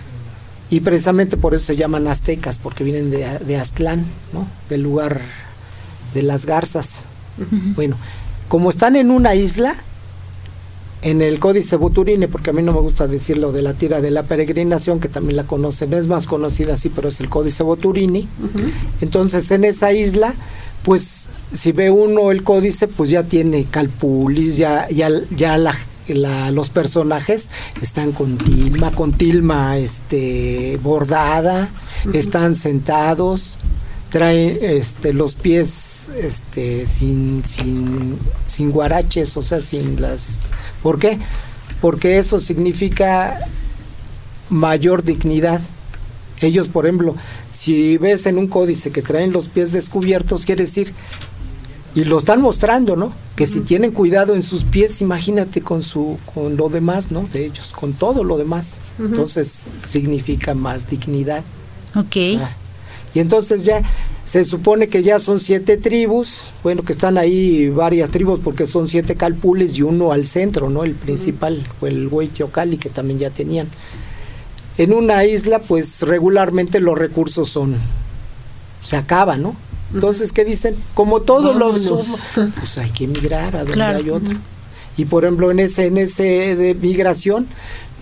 y 0.70 0.78
precisamente 0.78 1.36
por 1.36 1.54
eso 1.54 1.66
se 1.66 1.76
llaman 1.76 2.06
aztecas 2.06 2.60
porque 2.60 2.84
vienen 2.84 3.10
de, 3.10 3.26
de 3.40 3.56
Aztlán 3.56 4.06
no 4.32 4.46
del 4.70 4.82
lugar 4.82 5.20
de 6.14 6.22
las 6.22 6.46
garzas. 6.46 7.06
Bueno 7.74 7.96
como 8.46 8.70
están 8.70 8.94
en 8.94 9.10
una 9.10 9.34
isla 9.34 9.74
en 11.04 11.20
el 11.20 11.38
Códice 11.38 11.76
Buturine, 11.76 12.28
porque 12.28 12.48
a 12.48 12.52
mí 12.54 12.62
no 12.62 12.72
me 12.72 12.80
gusta 12.80 13.06
decirlo 13.06 13.52
de 13.52 13.60
la 13.60 13.74
tira 13.74 14.00
de 14.00 14.10
la 14.10 14.22
peregrinación, 14.22 15.00
que 15.00 15.08
también 15.08 15.36
la 15.36 15.44
conocen, 15.44 15.92
es 15.92 16.08
más 16.08 16.26
conocida 16.26 16.74
así, 16.74 16.88
pero 16.88 17.10
es 17.10 17.20
el 17.20 17.28
Códice 17.28 17.62
Buturini. 17.62 18.26
Uh 18.40 18.58
-huh. 18.58 18.70
Entonces, 19.02 19.50
en 19.50 19.64
esa 19.64 19.92
isla, 19.92 20.34
pues, 20.82 21.28
si 21.52 21.72
ve 21.72 21.90
uno 21.90 22.30
el 22.30 22.42
códice, 22.42 22.88
pues 22.88 23.10
ya 23.10 23.22
tiene 23.22 23.66
calpulis, 23.66 24.56
ya, 24.56 24.88
ya, 24.88 25.10
ya 25.36 25.58
la, 25.58 25.74
la, 26.08 26.50
los 26.50 26.70
personajes 26.70 27.50
están 27.82 28.12
con 28.12 28.38
tilma, 28.38 28.90
con 28.92 29.12
tilma 29.12 29.76
este, 29.76 30.78
bordada, 30.82 31.68
uh 32.06 32.08
-huh. 32.08 32.16
están 32.16 32.54
sentados, 32.54 33.58
trae 34.10 34.78
este, 34.78 35.12
los 35.12 35.34
pies 35.34 36.10
este, 36.18 36.86
sin, 36.86 37.42
sin, 37.44 38.16
sin 38.46 38.70
guaraches, 38.70 39.36
o 39.36 39.42
sea, 39.42 39.60
sin 39.60 40.00
las... 40.00 40.40
¿Por 40.84 40.98
qué? 40.98 41.18
Porque 41.80 42.18
eso 42.18 42.38
significa 42.38 43.38
mayor 44.50 45.02
dignidad. 45.02 45.62
Ellos, 46.42 46.68
por 46.68 46.84
ejemplo, 46.84 47.16
si 47.50 47.96
ves 47.96 48.26
en 48.26 48.36
un 48.36 48.48
códice 48.48 48.92
que 48.92 49.00
traen 49.00 49.32
los 49.32 49.48
pies 49.48 49.72
descubiertos, 49.72 50.44
quiere 50.44 50.64
decir, 50.64 50.92
y 51.94 52.04
lo 52.04 52.18
están 52.18 52.42
mostrando, 52.42 52.96
¿no? 52.96 53.14
Que 53.34 53.44
uh 53.44 53.46
-huh. 53.46 53.52
si 53.52 53.60
tienen 53.60 53.92
cuidado 53.92 54.34
en 54.34 54.42
sus 54.42 54.64
pies, 54.64 55.00
imagínate 55.00 55.62
con 55.62 55.82
su, 55.82 56.18
con 56.34 56.54
lo 56.58 56.68
demás, 56.68 57.10
¿no? 57.10 57.26
De 57.32 57.46
ellos, 57.46 57.72
con 57.72 57.94
todo 57.94 58.22
lo 58.22 58.36
demás. 58.36 58.82
Uh 58.98 59.04
-huh. 59.04 59.06
Entonces 59.06 59.64
significa 59.78 60.52
más 60.52 60.90
dignidad. 60.90 61.42
Ok. 61.94 62.16
Ah. 62.40 62.50
Y 63.14 63.20
entonces 63.20 63.64
ya 63.64 63.82
se 64.24 64.42
supone 64.42 64.88
que 64.88 65.02
ya 65.02 65.18
son 65.18 65.38
siete 65.38 65.76
tribus, 65.76 66.50
bueno, 66.62 66.82
que 66.82 66.92
están 66.92 67.16
ahí 67.16 67.68
varias 67.68 68.10
tribus 68.10 68.40
porque 68.42 68.66
son 68.66 68.88
siete 68.88 69.14
calpules 69.14 69.78
y 69.78 69.82
uno 69.82 70.12
al 70.12 70.26
centro, 70.26 70.68
¿no? 70.68 70.82
El 70.82 70.94
principal, 70.94 71.62
fue 71.78 71.90
el 71.90 72.08
Huaytiocali 72.08 72.76
que 72.76 72.88
también 72.88 73.20
ya 73.20 73.30
tenían. 73.30 73.68
En 74.78 74.92
una 74.92 75.24
isla, 75.24 75.60
pues 75.60 76.02
regularmente 76.02 76.80
los 76.80 76.98
recursos 76.98 77.48
son, 77.48 77.76
se 78.82 78.96
acaban, 78.96 79.42
¿no? 79.42 79.54
Entonces, 79.92 80.32
¿qué 80.32 80.44
dicen? 80.44 80.74
Como 80.94 81.20
todos 81.20 81.56
Vámonos. 81.56 81.88
los, 81.88 82.06
pues 82.34 82.78
hay 82.78 82.90
que 82.90 83.04
emigrar 83.04 83.54
a 83.54 83.58
donde 83.60 83.74
claro. 83.74 83.98
hay 83.98 84.10
otro. 84.10 84.36
Y 84.96 85.04
por 85.04 85.24
ejemplo, 85.24 85.50
en 85.50 85.60
ese, 85.60 85.86
en 85.86 85.98
ese 85.98 86.56
de 86.56 86.74
migración, 86.74 87.46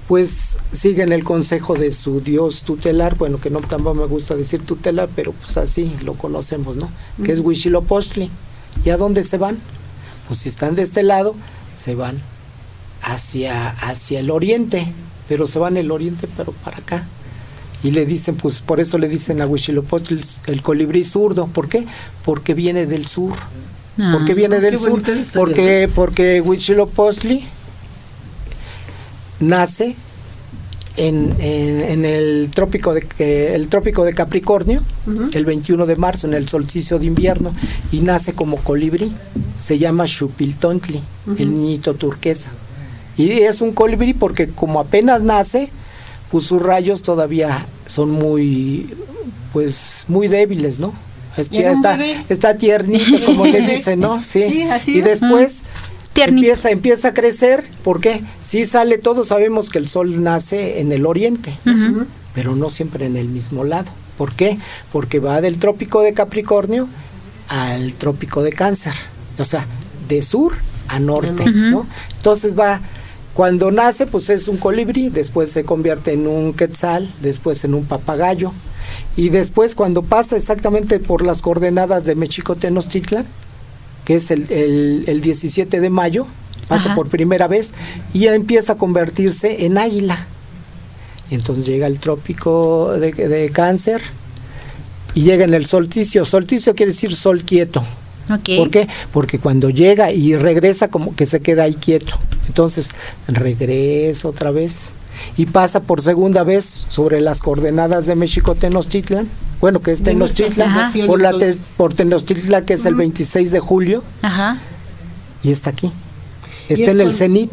pues 0.08 0.58
siguen 0.72 1.12
el 1.12 1.24
consejo 1.24 1.74
de 1.74 1.90
su 1.90 2.20
dios 2.20 2.62
tutelar, 2.62 3.16
bueno, 3.16 3.40
que 3.40 3.50
no 3.50 3.60
tampoco 3.60 3.94
me 3.94 4.06
gusta 4.06 4.34
decir 4.34 4.64
tutelar, 4.64 5.08
pero 5.14 5.32
pues 5.32 5.56
así 5.56 5.94
lo 6.04 6.14
conocemos, 6.14 6.76
¿no? 6.76 6.90
Que 7.24 7.32
es 7.32 7.40
Huitzilopochtli. 7.40 8.30
¿Y 8.84 8.90
a 8.90 8.96
dónde 8.96 9.22
se 9.22 9.38
van? 9.38 9.58
Pues 10.26 10.40
si 10.40 10.48
están 10.48 10.74
de 10.74 10.82
este 10.82 11.02
lado, 11.02 11.34
se 11.76 11.94
van 11.94 12.20
hacia, 13.02 13.70
hacia 13.70 14.20
el 14.20 14.30
oriente, 14.30 14.92
pero 15.28 15.46
se 15.46 15.58
van 15.58 15.76
el 15.76 15.90
oriente, 15.90 16.28
pero 16.36 16.52
para 16.52 16.78
acá. 16.78 17.06
Y 17.82 17.90
le 17.90 18.06
dicen, 18.06 18.36
pues 18.36 18.60
por 18.60 18.80
eso 18.80 18.98
le 18.98 19.08
dicen 19.08 19.40
a 19.40 19.46
Huitzilopochtli 19.46 20.20
el 20.46 20.62
colibrí 20.62 21.04
zurdo. 21.04 21.46
¿Por 21.48 21.68
qué? 21.68 21.86
Porque 22.24 22.54
viene 22.54 22.86
del 22.86 23.06
sur. 23.06 23.34
Ah, 23.98 24.10
¿Por 24.12 24.24
qué 24.24 24.34
viene 24.34 24.60
del 24.60 24.78
sur? 24.78 25.02
Porque, 25.34 25.90
porque 25.92 26.40
Huitzilopochtli 26.40 27.44
nace 29.42 29.96
en, 30.96 31.34
en, 31.38 31.80
en, 31.80 32.04
el 32.04 32.50
trópico 32.54 32.92
de 32.92 33.06
eh, 33.18 33.52
el 33.54 33.68
trópico 33.68 34.04
de 34.04 34.12
Capricornio 34.12 34.82
uh 35.06 35.10
-huh. 35.10 35.36
el 35.36 35.44
21 35.46 35.86
de 35.86 35.96
marzo 35.96 36.26
en 36.26 36.34
el 36.34 36.48
solsticio 36.48 36.98
de 36.98 37.06
invierno 37.06 37.54
y 37.90 38.00
nace 38.00 38.34
como 38.34 38.58
colibrí. 38.58 39.12
Se 39.58 39.78
llama 39.78 40.06
Xupiltontli 40.06 40.98
uh 40.98 41.30
-huh. 41.30 41.40
el 41.40 41.54
niñito 41.54 41.94
turquesa. 41.94 42.50
Y 43.16 43.30
es 43.42 43.60
un 43.60 43.72
colibrí 43.72 44.14
porque 44.14 44.48
como 44.48 44.80
apenas 44.80 45.22
nace 45.22 45.70
pues 46.30 46.44
sus 46.44 46.62
rayos 46.62 47.02
todavía 47.02 47.66
son 47.86 48.10
muy 48.10 48.88
pues 49.52 50.06
muy 50.08 50.28
débiles 50.28 50.78
no 50.78 50.94
es 51.36 51.50
que 51.50 51.66
está, 51.70 51.98
está 52.30 52.56
tiernito 52.56 53.26
como 53.26 53.44
le 53.44 53.60
dicen 53.60 54.00
no 54.00 54.24
sí, 54.32 54.66
sí 54.80 54.98
y 54.98 55.00
después 55.02 55.62
Empieza, 56.14 56.70
empieza 56.70 57.08
a 57.08 57.14
crecer, 57.14 57.64
porque 57.82 58.22
si 58.40 58.64
sale, 58.64 58.98
todos 58.98 59.28
sabemos 59.28 59.70
que 59.70 59.78
el 59.78 59.88
sol 59.88 60.22
nace 60.22 60.80
en 60.80 60.92
el 60.92 61.06
oriente, 61.06 61.58
uh 61.64 61.70
-huh. 61.70 62.06
pero 62.34 62.54
no 62.54 62.70
siempre 62.70 63.06
en 63.06 63.16
el 63.16 63.28
mismo 63.28 63.64
lado. 63.64 63.90
¿Por 64.18 64.32
qué? 64.34 64.58
Porque 64.92 65.18
va 65.20 65.40
del 65.40 65.58
trópico 65.58 66.02
de 66.02 66.12
Capricornio 66.12 66.88
al 67.48 67.94
trópico 67.94 68.42
de 68.42 68.52
Cáncer, 68.52 68.92
o 69.38 69.44
sea, 69.44 69.66
de 70.08 70.22
sur 70.22 70.52
a 70.88 70.98
norte, 71.00 71.42
uh 71.42 71.46
-huh. 71.46 71.70
¿no? 71.70 71.86
Entonces 72.16 72.56
va, 72.56 72.80
cuando 73.34 73.70
nace, 73.70 74.06
pues 74.06 74.28
es 74.30 74.48
un 74.48 74.58
colibrí, 74.58 75.08
después 75.08 75.50
se 75.50 75.64
convierte 75.64 76.12
en 76.12 76.26
un 76.26 76.52
quetzal, 76.52 77.10
después 77.22 77.64
en 77.64 77.74
un 77.74 77.84
papagayo, 77.84 78.52
y 79.16 79.30
después 79.30 79.74
cuando 79.74 80.02
pasa 80.02 80.36
exactamente 80.36 80.98
por 81.00 81.24
las 81.24 81.40
coordenadas 81.40 82.04
de 82.04 82.14
Mexico 82.14 82.54
Tenochtitlan, 82.54 83.26
que 84.04 84.16
es 84.16 84.30
el, 84.30 84.50
el, 84.50 85.04
el 85.06 85.20
17 85.20 85.80
de 85.80 85.90
mayo, 85.90 86.26
pasa 86.68 86.86
Ajá. 86.86 86.94
por 86.94 87.08
primera 87.08 87.48
vez 87.48 87.74
y 88.12 88.20
ya 88.20 88.34
empieza 88.34 88.74
a 88.74 88.78
convertirse 88.78 89.64
en 89.66 89.78
águila. 89.78 90.26
Entonces 91.30 91.66
llega 91.66 91.86
el 91.86 91.98
trópico 91.98 92.92
de, 92.92 93.12
de, 93.12 93.50
cáncer 93.50 94.02
y 95.14 95.22
llega 95.22 95.44
en 95.44 95.54
el 95.54 95.66
solsticio. 95.66 96.24
Solsticio 96.24 96.74
quiere 96.74 96.92
decir 96.92 97.14
sol 97.14 97.42
quieto. 97.44 97.82
Okay. 98.30 98.58
¿Por 98.58 98.70
qué? 98.70 98.88
Porque 99.12 99.38
cuando 99.38 99.70
llega 99.70 100.12
y 100.12 100.36
regresa 100.36 100.88
como 100.88 101.16
que 101.16 101.26
se 101.26 101.40
queda 101.40 101.64
ahí 101.64 101.74
quieto. 101.74 102.18
Entonces 102.46 102.90
regresa 103.28 104.28
otra 104.28 104.50
vez 104.50 104.92
y 105.36 105.46
pasa 105.46 105.80
por 105.80 106.02
segunda 106.02 106.42
vez 106.42 106.64
sobre 106.88 107.20
las 107.20 107.40
coordenadas 107.40 108.06
de 108.06 108.14
México 108.14 108.54
Tenochtitlan 108.54 109.28
bueno, 109.62 109.80
que 109.80 109.92
es 109.92 110.02
Tenochtitlan, 110.02 110.92
por, 111.06 111.20
la 111.20 111.38
te, 111.38 111.54
por 111.76 111.94
Tenochtitlan, 111.94 112.64
que 112.64 112.74
es 112.74 112.80
uh 112.80 112.84
-huh. 112.84 112.88
el 112.88 112.94
26 112.96 113.52
de 113.52 113.60
julio, 113.60 114.02
Ajá. 114.20 114.58
y 115.40 115.52
está 115.52 115.70
aquí. 115.70 115.92
Está 116.68 116.90
en 116.90 117.00
el 117.00 117.14
cenit, 117.14 117.52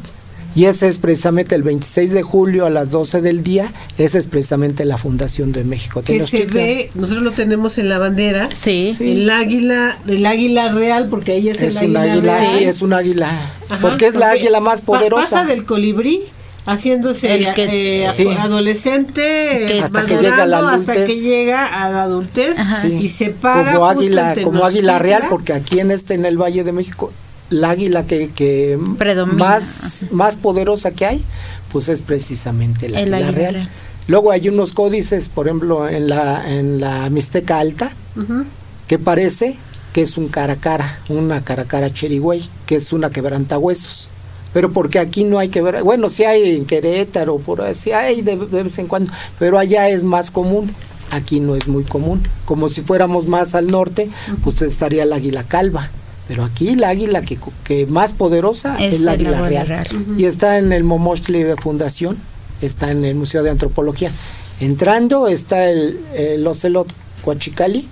y 0.56 0.66
ese 0.66 0.88
es 0.88 0.98
precisamente 0.98 1.54
el 1.54 1.62
26 1.62 2.12
de 2.12 2.24
julio 2.24 2.66
a 2.66 2.72
las 2.72 2.90
12 2.90 3.22
del 3.22 3.44
día, 3.44 3.72
esa 4.00 4.18
es 4.18 4.26
precisamente 4.26 4.86
la 4.86 4.98
fundación 4.98 5.52
de 5.52 5.64
México 5.64 6.02
que 6.02 6.26
se 6.26 6.48
ve, 6.48 6.90
nosotros 6.96 7.24
lo 7.24 7.32
tenemos 7.32 7.78
en 7.78 7.90
la 7.90 8.00
bandera, 8.00 8.50
sí. 8.56 8.92
el 9.00 9.30
águila, 9.30 10.00
el 10.08 10.26
águila 10.26 10.72
real, 10.72 11.10
porque 11.10 11.34
ahí 11.34 11.50
es, 11.50 11.62
es 11.62 11.76
el 11.76 11.96
águila, 11.96 12.14
águila 12.14 12.40
real. 12.40 12.58
Sí, 12.58 12.64
es 12.64 12.82
un 12.82 12.94
águila, 12.94 13.52
Ajá, 13.70 13.82
porque 13.82 14.08
es 14.08 14.16
la 14.16 14.32
águila 14.32 14.60
más 14.60 14.82
poderosa. 14.82 15.22
Pasa 15.22 15.46
del 15.46 15.64
colibrí 15.64 16.24
haciéndose 16.70 17.34
el 17.36 17.54
que, 17.54 18.06
eh, 18.06 18.10
sí. 18.14 18.28
adolescente 18.28 19.64
okay. 19.66 19.80
hasta 19.80 20.06
que 20.06 20.18
llega 20.18 20.44
a 20.44 20.46
la 20.46 20.58
adultez. 20.60 20.90
hasta 20.90 21.06
que 21.06 21.20
llega 21.20 21.66
a 21.66 21.90
la 21.90 22.04
adultez 22.04 22.58
sí. 22.82 22.88
y 23.02 23.10
se 23.10 23.30
para 23.32 23.74
como 23.74 23.88
águila 23.88 24.36
como 24.44 24.66
águila 24.66 25.00
real 25.00 25.24
porque 25.30 25.54
aquí 25.54 25.80
en 25.80 25.92
este 25.92 26.14
en 26.14 26.26
el 26.26 26.38
Valle 26.38 26.64
de 26.64 26.72
México 26.72 27.12
la 27.50 27.72
águila 27.72 28.06
que, 28.06 28.30
que 28.30 28.78
más 28.78 30.06
más 30.12 30.36
poderosa 30.36 30.92
que 30.92 31.06
hay 31.06 31.24
pues 31.72 31.90
es 31.90 32.04
precisamente 32.04 32.88
la 32.88 33.00
el 33.02 33.14
águila 33.14 33.32
real. 33.32 33.54
real. 33.56 33.70
luego 34.08 34.32
hay 34.32 34.48
unos 34.50 34.72
códices 34.74 35.30
por 35.30 35.48
ejemplo 35.48 35.90
en 35.90 36.08
la 36.08 36.48
en 36.54 36.80
la 36.80 37.10
Mixteca 37.10 37.58
Alta 37.60 37.92
uh 38.16 38.20
-huh. 38.20 38.46
que 38.88 39.00
parece 39.00 39.58
que 39.92 40.04
es 40.04 40.18
un 40.18 40.28
cara 40.28 40.54
a 40.54 40.58
cara 40.58 41.00
una 41.10 41.44
cara 41.44 41.64
a 41.64 41.66
cara 41.66 41.90
cherigüey 41.92 42.48
que 42.68 42.76
es 42.76 42.94
una 42.94 43.10
quebrantahuesos 43.10 44.10
pero 44.54 44.72
porque 44.72 45.00
aquí 45.00 45.24
no 45.24 45.40
hay 45.40 45.50
que 45.50 45.62
ver, 45.62 45.84
bueno, 45.84 46.10
sí 46.10 46.24
hay 46.24 46.56
en 46.56 46.66
Querétaro, 46.66 47.38
por 47.38 47.62
así 47.62 47.92
hay 47.92 48.22
de, 48.22 48.36
de, 48.36 48.64
vez 48.64 48.78
en 48.80 48.88
cuando, 48.88 49.12
pero 49.38 49.60
allá 49.60 49.90
es 49.90 50.04
más 50.04 50.32
común, 50.32 50.72
aquí 51.12 51.40
no 51.40 51.56
es 51.56 51.68
muy 51.68 51.84
común, 51.84 52.22
como 52.46 52.70
si 52.70 52.82
fuéramos 52.82 53.28
más 53.28 53.56
al 53.56 53.68
norte, 53.68 54.10
pues 54.44 54.62
estaría 54.62 55.04
el 55.04 55.14
águila 55.14 55.44
calva, 55.44 55.90
pero 56.28 56.44
aquí 56.44 56.76
la 56.76 56.90
águila 56.90 57.22
que, 57.22 57.38
que 57.64 57.86
más 57.88 58.14
poderosa 58.14 58.78
es, 58.80 58.96
es 58.96 59.02
la 59.02 59.14
águila 59.14 59.42
real, 59.42 59.68
real. 59.68 59.88
Uh 59.92 59.98
-huh. 59.98 60.20
y 60.20 60.26
está 60.26 60.58
en 60.58 60.72
el 60.72 60.84
Momochli 60.84 61.44
Fundación, 61.60 62.18
está 62.62 62.92
en 62.92 63.04
el 63.04 63.16
Museo 63.16 63.42
de 63.44 63.50
Antropología. 63.50 64.12
Entrando 64.60 65.28
está 65.28 65.70
el, 65.70 66.00
el 66.14 66.46
ocelot 66.46 66.88
Coachicali, 67.24 67.88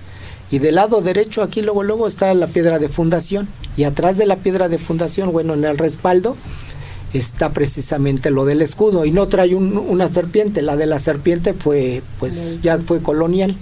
y 0.51 0.59
del 0.59 0.75
lado 0.75 1.01
derecho 1.01 1.41
aquí 1.43 1.61
luego 1.61 1.83
luego 1.83 2.07
está 2.07 2.33
la 2.33 2.47
piedra 2.47 2.79
de 2.79 2.87
fundación. 2.89 3.47
Y 3.75 3.83
atrás 3.83 4.17
de 4.17 4.25
la 4.25 4.37
piedra 4.37 4.69
de 4.69 4.77
fundación 4.77 5.31
bueno 5.31 5.53
en 5.53 5.65
el 5.65 5.77
respaldo 5.77 6.35
está 7.13 7.51
precisamente 7.51 8.31
lo 8.31 8.45
del 8.45 8.61
escudo. 8.61 9.05
Y 9.05 9.11
no 9.11 9.27
trae 9.27 9.55
un- 9.55 9.77
una 9.77 10.07
serpiente, 10.07 10.61
la 10.61 10.75
de 10.75 10.85
la 10.85 10.99
serpiente 10.99 11.53
fue 11.53 12.01
pues 12.19 12.61
ya 12.61 12.77
fue 12.79 13.01
colonial. 13.01 13.55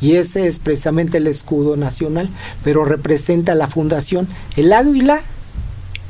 Y 0.00 0.16
ese 0.16 0.46
es 0.46 0.58
precisamente 0.58 1.16
el 1.18 1.26
escudo 1.26 1.76
nacional, 1.76 2.28
pero 2.64 2.84
representa 2.84 3.54
la 3.54 3.66
fundación. 3.66 4.28
El 4.56 4.72
águila, 4.74 5.20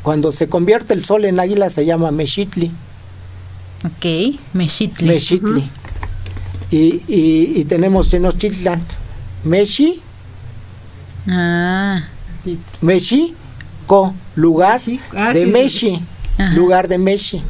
cuando 0.02 0.32
se 0.32 0.48
convierte 0.48 0.92
el 0.94 1.04
sol 1.04 1.24
en 1.24 1.38
águila 1.38 1.68
se 1.70 1.84
llama 1.86 2.10
Mexitli, 2.10 2.70
Ok, 3.84 4.36
Mexitli. 4.54 5.06
Mexitli. 5.06 5.62
y, 6.70 6.76
y, 7.06 7.52
y 7.56 7.64
tenemos 7.64 8.10
Tenochtitlan, 8.10 8.82
Meshi, 9.46 10.00
Ah, 11.28 12.02
Meshi, 12.80 13.34
co, 13.86 14.14
lugar 14.36 14.80
ah, 15.16 15.32
de 15.32 15.44
sí, 15.44 15.50
Meshi, 15.50 16.00
lugar 16.54 16.86
de 16.88 16.98
Meshi. 16.98 17.42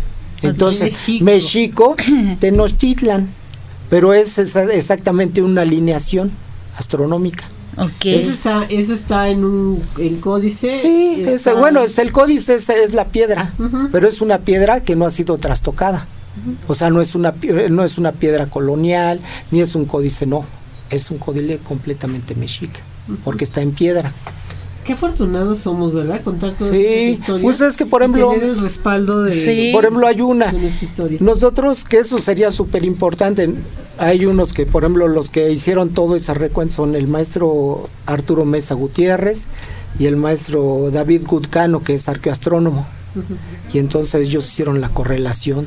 Entonces, 0.42 0.92
Mexico. 0.92 1.24
México, 1.24 1.96
Tenochtitlan, 2.40 3.28
pero 3.90 4.14
es 4.14 4.38
exactamente 4.38 5.42
una 5.42 5.62
alineación 5.62 6.30
astronómica. 6.78 7.44
ok. 7.76 8.04
Eso 8.04 8.30
está, 8.30 8.64
eso 8.68 8.94
está 8.94 9.28
en 9.28 9.44
un 9.44 9.82
en 9.98 10.20
códice. 10.20 10.74
Sí, 10.76 11.24
es- 11.26 11.48
bueno, 11.58 11.82
es 11.82 11.98
el 11.98 12.12
códice 12.12 12.54
es, 12.54 12.68
es 12.70 12.94
la 12.94 13.06
piedra, 13.06 13.52
pero 13.92 14.08
es 14.08 14.20
una 14.22 14.38
piedra 14.38 14.80
que 14.80 14.96
no 14.96 15.04
ha 15.06 15.10
sido 15.10 15.36
trastocada. 15.38 16.06
O 16.68 16.74
sea, 16.74 16.90
no 16.90 17.00
es 17.00 17.14
una 17.14 17.34
no 17.70 17.82
es 17.84 17.96
una 17.98 18.12
piedra 18.12 18.46
colonial, 18.46 19.20
ni 19.50 19.60
es 19.62 19.74
un 19.74 19.86
códice, 19.86 20.26
no, 20.26 20.44
es 20.90 21.10
un 21.10 21.18
códice 21.18 21.58
completamente 21.58 22.34
mexica, 22.34 22.80
porque 23.24 23.44
está 23.44 23.60
en 23.62 23.72
piedra. 23.72 24.12
Qué 24.84 24.92
afortunados 24.92 25.58
somos, 25.58 25.92
¿verdad? 25.92 26.20
Contar 26.22 26.52
todas 26.52 26.72
Sí, 26.72 26.84
esas 26.86 27.18
historias. 27.20 27.42
pues 27.42 27.60
es 27.60 27.76
que, 27.76 27.86
por 27.86 28.02
ejemplo- 28.02 28.30
tener 28.30 28.50
el 28.50 28.58
respaldo 28.60 29.22
de, 29.24 29.32
Sí. 29.32 29.70
Por 29.72 29.84
ejemplo, 29.84 30.06
hay 30.06 30.20
una 30.20 30.52
de 30.52 30.66
historia. 30.68 31.18
Nosotros, 31.20 31.82
que 31.82 31.98
eso 31.98 32.20
sería 32.20 32.52
súper 32.52 32.84
importante, 32.84 33.52
hay 33.98 34.26
unos 34.26 34.52
que, 34.52 34.64
por 34.64 34.84
ejemplo, 34.84 35.08
los 35.08 35.30
que 35.30 35.50
hicieron 35.50 35.88
todo 35.88 36.14
ese 36.14 36.34
recuento 36.34 36.74
son 36.76 36.94
el 36.94 37.08
maestro 37.08 37.88
Arturo 38.06 38.44
Mesa 38.44 38.74
Gutiérrez 38.74 39.48
y 39.98 40.06
el 40.06 40.14
maestro 40.16 40.90
David 40.92 41.22
Gutcano, 41.26 41.82
que 41.82 41.94
es 41.94 42.08
arqueoastrónomo. 42.08 42.86
Y 43.72 43.78
entonces 43.78 44.14
ellos 44.14 44.46
hicieron 44.46 44.80
la 44.80 44.90
correlación 44.90 45.66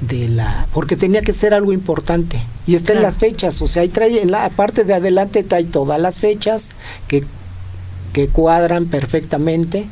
de 0.00 0.28
la... 0.28 0.66
porque 0.72 0.96
tenía 0.96 1.22
que 1.22 1.32
ser 1.32 1.54
algo 1.54 1.72
importante. 1.72 2.40
Y 2.66 2.74
está 2.74 2.92
en 2.94 3.02
las 3.02 3.18
fechas, 3.18 3.60
o 3.62 3.66
sea, 3.66 3.82
ahí 3.82 3.88
trae, 3.88 4.22
en 4.22 4.30
la 4.30 4.48
parte 4.50 4.84
de 4.84 4.94
adelante 4.94 5.42
trae 5.42 5.64
todas 5.64 6.00
las 6.00 6.20
fechas 6.20 6.70
que, 7.08 7.24
que 8.12 8.28
cuadran 8.28 8.86
perfectamente. 8.86 9.86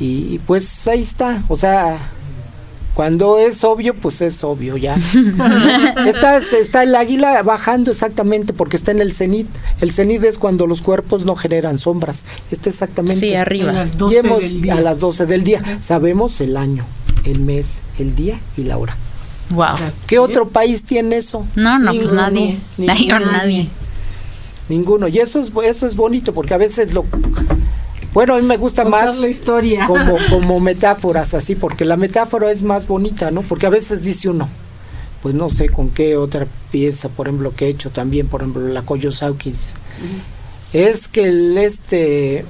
Y 0.00 0.38
pues 0.40 0.86
ahí 0.88 1.00
está, 1.02 1.42
o 1.48 1.56
sea, 1.56 1.96
cuando 2.94 3.38
es 3.38 3.62
obvio, 3.64 3.94
pues 3.94 4.20
es 4.22 4.42
obvio 4.44 4.76
ya. 4.78 4.94
está, 6.06 6.38
está 6.38 6.82
el 6.82 6.94
águila 6.94 7.42
bajando 7.42 7.90
exactamente 7.90 8.52
porque 8.54 8.76
está 8.76 8.90
en 8.92 9.00
el 9.00 9.12
cenit. 9.12 9.46
El 9.80 9.92
cenit 9.92 10.24
es 10.24 10.38
cuando 10.38 10.66
los 10.66 10.80
cuerpos 10.82 11.24
no 11.26 11.34
generan 11.36 11.76
sombras. 11.78 12.24
Está 12.50 12.70
exactamente. 12.70 13.20
Sí, 13.20 13.34
A 13.34 13.42
arriba. 13.42 13.72
las 13.72 13.94
Y 13.94 13.96
12 13.96 14.18
hemos- 14.18 14.42
del 14.42 14.62
día. 14.62 14.74
A 14.74 14.80
las 14.80 14.98
12 14.98 15.26
del 15.26 15.44
día. 15.44 15.62
Sabemos 15.82 16.40
el 16.40 16.56
año, 16.56 16.84
el 17.24 17.40
mes, 17.40 17.80
el 17.98 18.16
día 18.16 18.40
y 18.56 18.62
la 18.62 18.78
hora. 18.78 18.96
Wow. 19.50 19.76
¿Qué 20.06 20.18
otro 20.18 20.48
país 20.48 20.82
tiene 20.84 21.16
eso? 21.18 21.46
No, 21.54 21.78
no, 21.78 21.92
pues 21.92 22.12
Ninguno, 22.12 22.22
nadie. 22.22 22.58
ninguno. 22.76 23.16
O 23.28 23.32
nadie. 23.32 23.68
Ninguno. 24.68 25.08
Y 25.08 25.18
eso 25.18 25.40
es, 25.40 25.52
eso 25.64 25.86
es 25.86 25.94
bonito 25.96 26.34
porque 26.34 26.54
a 26.54 26.58
veces 26.58 26.92
lo... 26.92 27.04
Bueno, 28.12 28.34
a 28.34 28.38
mí 28.38 28.42
me 28.46 28.56
gusta 28.56 28.82
Contar 28.82 29.06
más 29.06 29.18
la 29.18 29.28
historia. 29.28 29.86
como, 29.86 30.16
como 30.30 30.58
metáforas 30.58 31.34
así, 31.34 31.54
porque 31.54 31.84
la 31.84 31.96
metáfora 31.96 32.50
es 32.50 32.62
más 32.62 32.86
bonita, 32.88 33.30
¿no? 33.30 33.42
Porque 33.42 33.66
a 33.66 33.70
veces 33.70 34.02
dice 34.02 34.28
uno, 34.30 34.48
pues 35.22 35.34
no 35.34 35.50
sé 35.50 35.68
con 35.68 35.90
qué 35.90 36.16
otra 36.16 36.46
pieza, 36.72 37.08
por 37.10 37.28
ejemplo, 37.28 37.52
que 37.54 37.66
he 37.66 37.68
hecho 37.68 37.90
también, 37.90 38.26
por 38.26 38.40
ejemplo, 38.40 38.66
la 38.66 38.82
Koyosauki, 38.82 39.50
dice, 39.52 39.72
es 40.72 41.08
que 41.08 41.24
el 41.24 41.58
este 41.58 42.44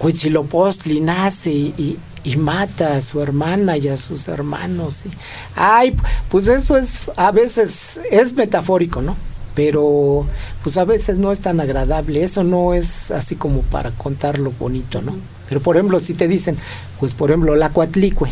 Huitzilopochtli 0.00 1.00
nace 1.00 1.50
y, 1.52 1.74
y- 1.78 1.98
y 2.24 2.36
mata 2.36 2.96
a 2.96 3.00
su 3.00 3.20
hermana 3.22 3.76
y 3.76 3.88
a 3.88 3.96
sus 3.96 4.28
hermanos. 4.28 5.04
y- 5.06 5.10
ay, 5.56 5.96
pues 6.28 6.48
eso 6.48 6.76
es, 6.76 6.92
a 7.16 7.30
veces 7.32 8.00
es 8.10 8.34
metafórico, 8.34 9.00
¿no? 9.02 9.16
Pero 9.54 10.26
pues 10.62 10.76
a 10.76 10.84
veces 10.84 11.18
no 11.18 11.32
es 11.32 11.40
tan 11.40 11.60
agradable, 11.60 12.22
eso 12.22 12.44
no 12.44 12.72
es 12.74 13.10
así 13.10 13.34
como 13.36 13.62
para 13.62 13.90
contar 13.90 14.38
lo 14.38 14.52
bonito, 14.52 15.02
¿no? 15.02 15.14
Pero 15.48 15.60
por 15.60 15.76
ejemplo, 15.76 15.98
si 16.00 16.14
te 16.14 16.28
dicen, 16.28 16.56
pues 17.00 17.14
por 17.14 17.30
ejemplo, 17.30 17.56
la 17.56 17.70
Coatlicue, 17.70 18.30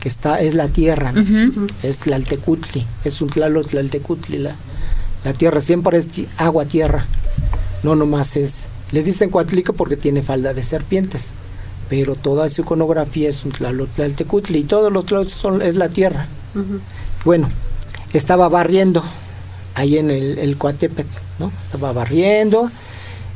que 0.00 0.08
está, 0.08 0.40
es 0.40 0.54
la 0.54 0.68
tierra, 0.68 1.10
¿no? 1.12 1.22
Ujú. 1.22 1.66
es 1.82 1.98
Tlaltecutli, 1.98 2.86
es 3.04 3.20
un 3.20 3.28
Tlaloc 3.30 3.66
Tlaltecutli, 3.68 4.38
la, 4.38 4.54
la 5.24 5.32
tierra 5.32 5.60
siempre 5.60 5.98
es 5.98 6.08
agua 6.36 6.64
tierra, 6.66 7.06
no 7.82 7.96
nomás 7.96 8.36
es, 8.36 8.68
le 8.92 9.02
dicen 9.02 9.30
Coatlico 9.30 9.72
porque 9.72 9.96
tiene 9.96 10.22
falda 10.22 10.54
de 10.54 10.62
serpientes, 10.62 11.32
pero 11.88 12.14
toda 12.14 12.48
su 12.48 12.62
iconografía 12.62 13.28
es 13.28 13.44
un 13.44 13.52
Tlaloc 13.52 13.90
Tlaltecutli 13.90 14.60
y 14.60 14.64
todos 14.64 14.92
los 14.92 15.06
Tlalocs 15.06 15.32
son 15.32 15.62
es 15.62 15.74
la 15.74 15.88
tierra. 15.88 16.26
Bueno, 17.24 17.48
estaba 18.12 18.48
barriendo 18.48 19.02
ahí 19.74 19.98
en 19.98 20.10
el, 20.10 20.38
el 20.38 20.56
Coatepet, 20.56 21.06
¿no? 21.38 21.52
Estaba 21.62 21.92
barriendo 21.92 22.70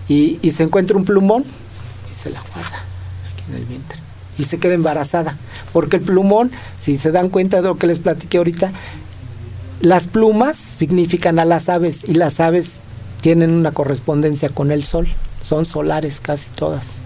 y, 0.08 0.38
y 0.42 0.50
se 0.50 0.62
encuentra 0.62 0.96
un 0.96 1.04
plumón 1.04 1.44
y 2.10 2.14
se 2.14 2.30
la 2.30 2.40
guarda 2.40 2.82
aquí 3.32 3.44
en 3.50 3.56
el 3.56 3.64
vientre 3.66 4.00
y 4.40 4.44
se 4.44 4.58
queda 4.58 4.74
embarazada. 4.74 5.36
Porque 5.72 5.96
el 5.96 6.02
plumón, 6.02 6.50
si 6.80 6.96
se 6.96 7.12
dan 7.12 7.28
cuenta 7.28 7.58
de 7.58 7.68
lo 7.68 7.76
que 7.76 7.86
les 7.86 7.98
platiqué 7.98 8.38
ahorita, 8.38 8.72
las 9.82 10.06
plumas 10.06 10.56
significan 10.56 11.38
a 11.38 11.44
las 11.44 11.68
aves 11.68 12.08
y 12.08 12.14
las 12.14 12.40
aves 12.40 12.80
tienen 13.20 13.50
una 13.50 13.72
correspondencia 13.72 14.48
con 14.48 14.72
el 14.72 14.82
sol, 14.82 15.08
son 15.42 15.64
solares 15.64 16.20
casi 16.20 16.48
todas. 16.50 17.02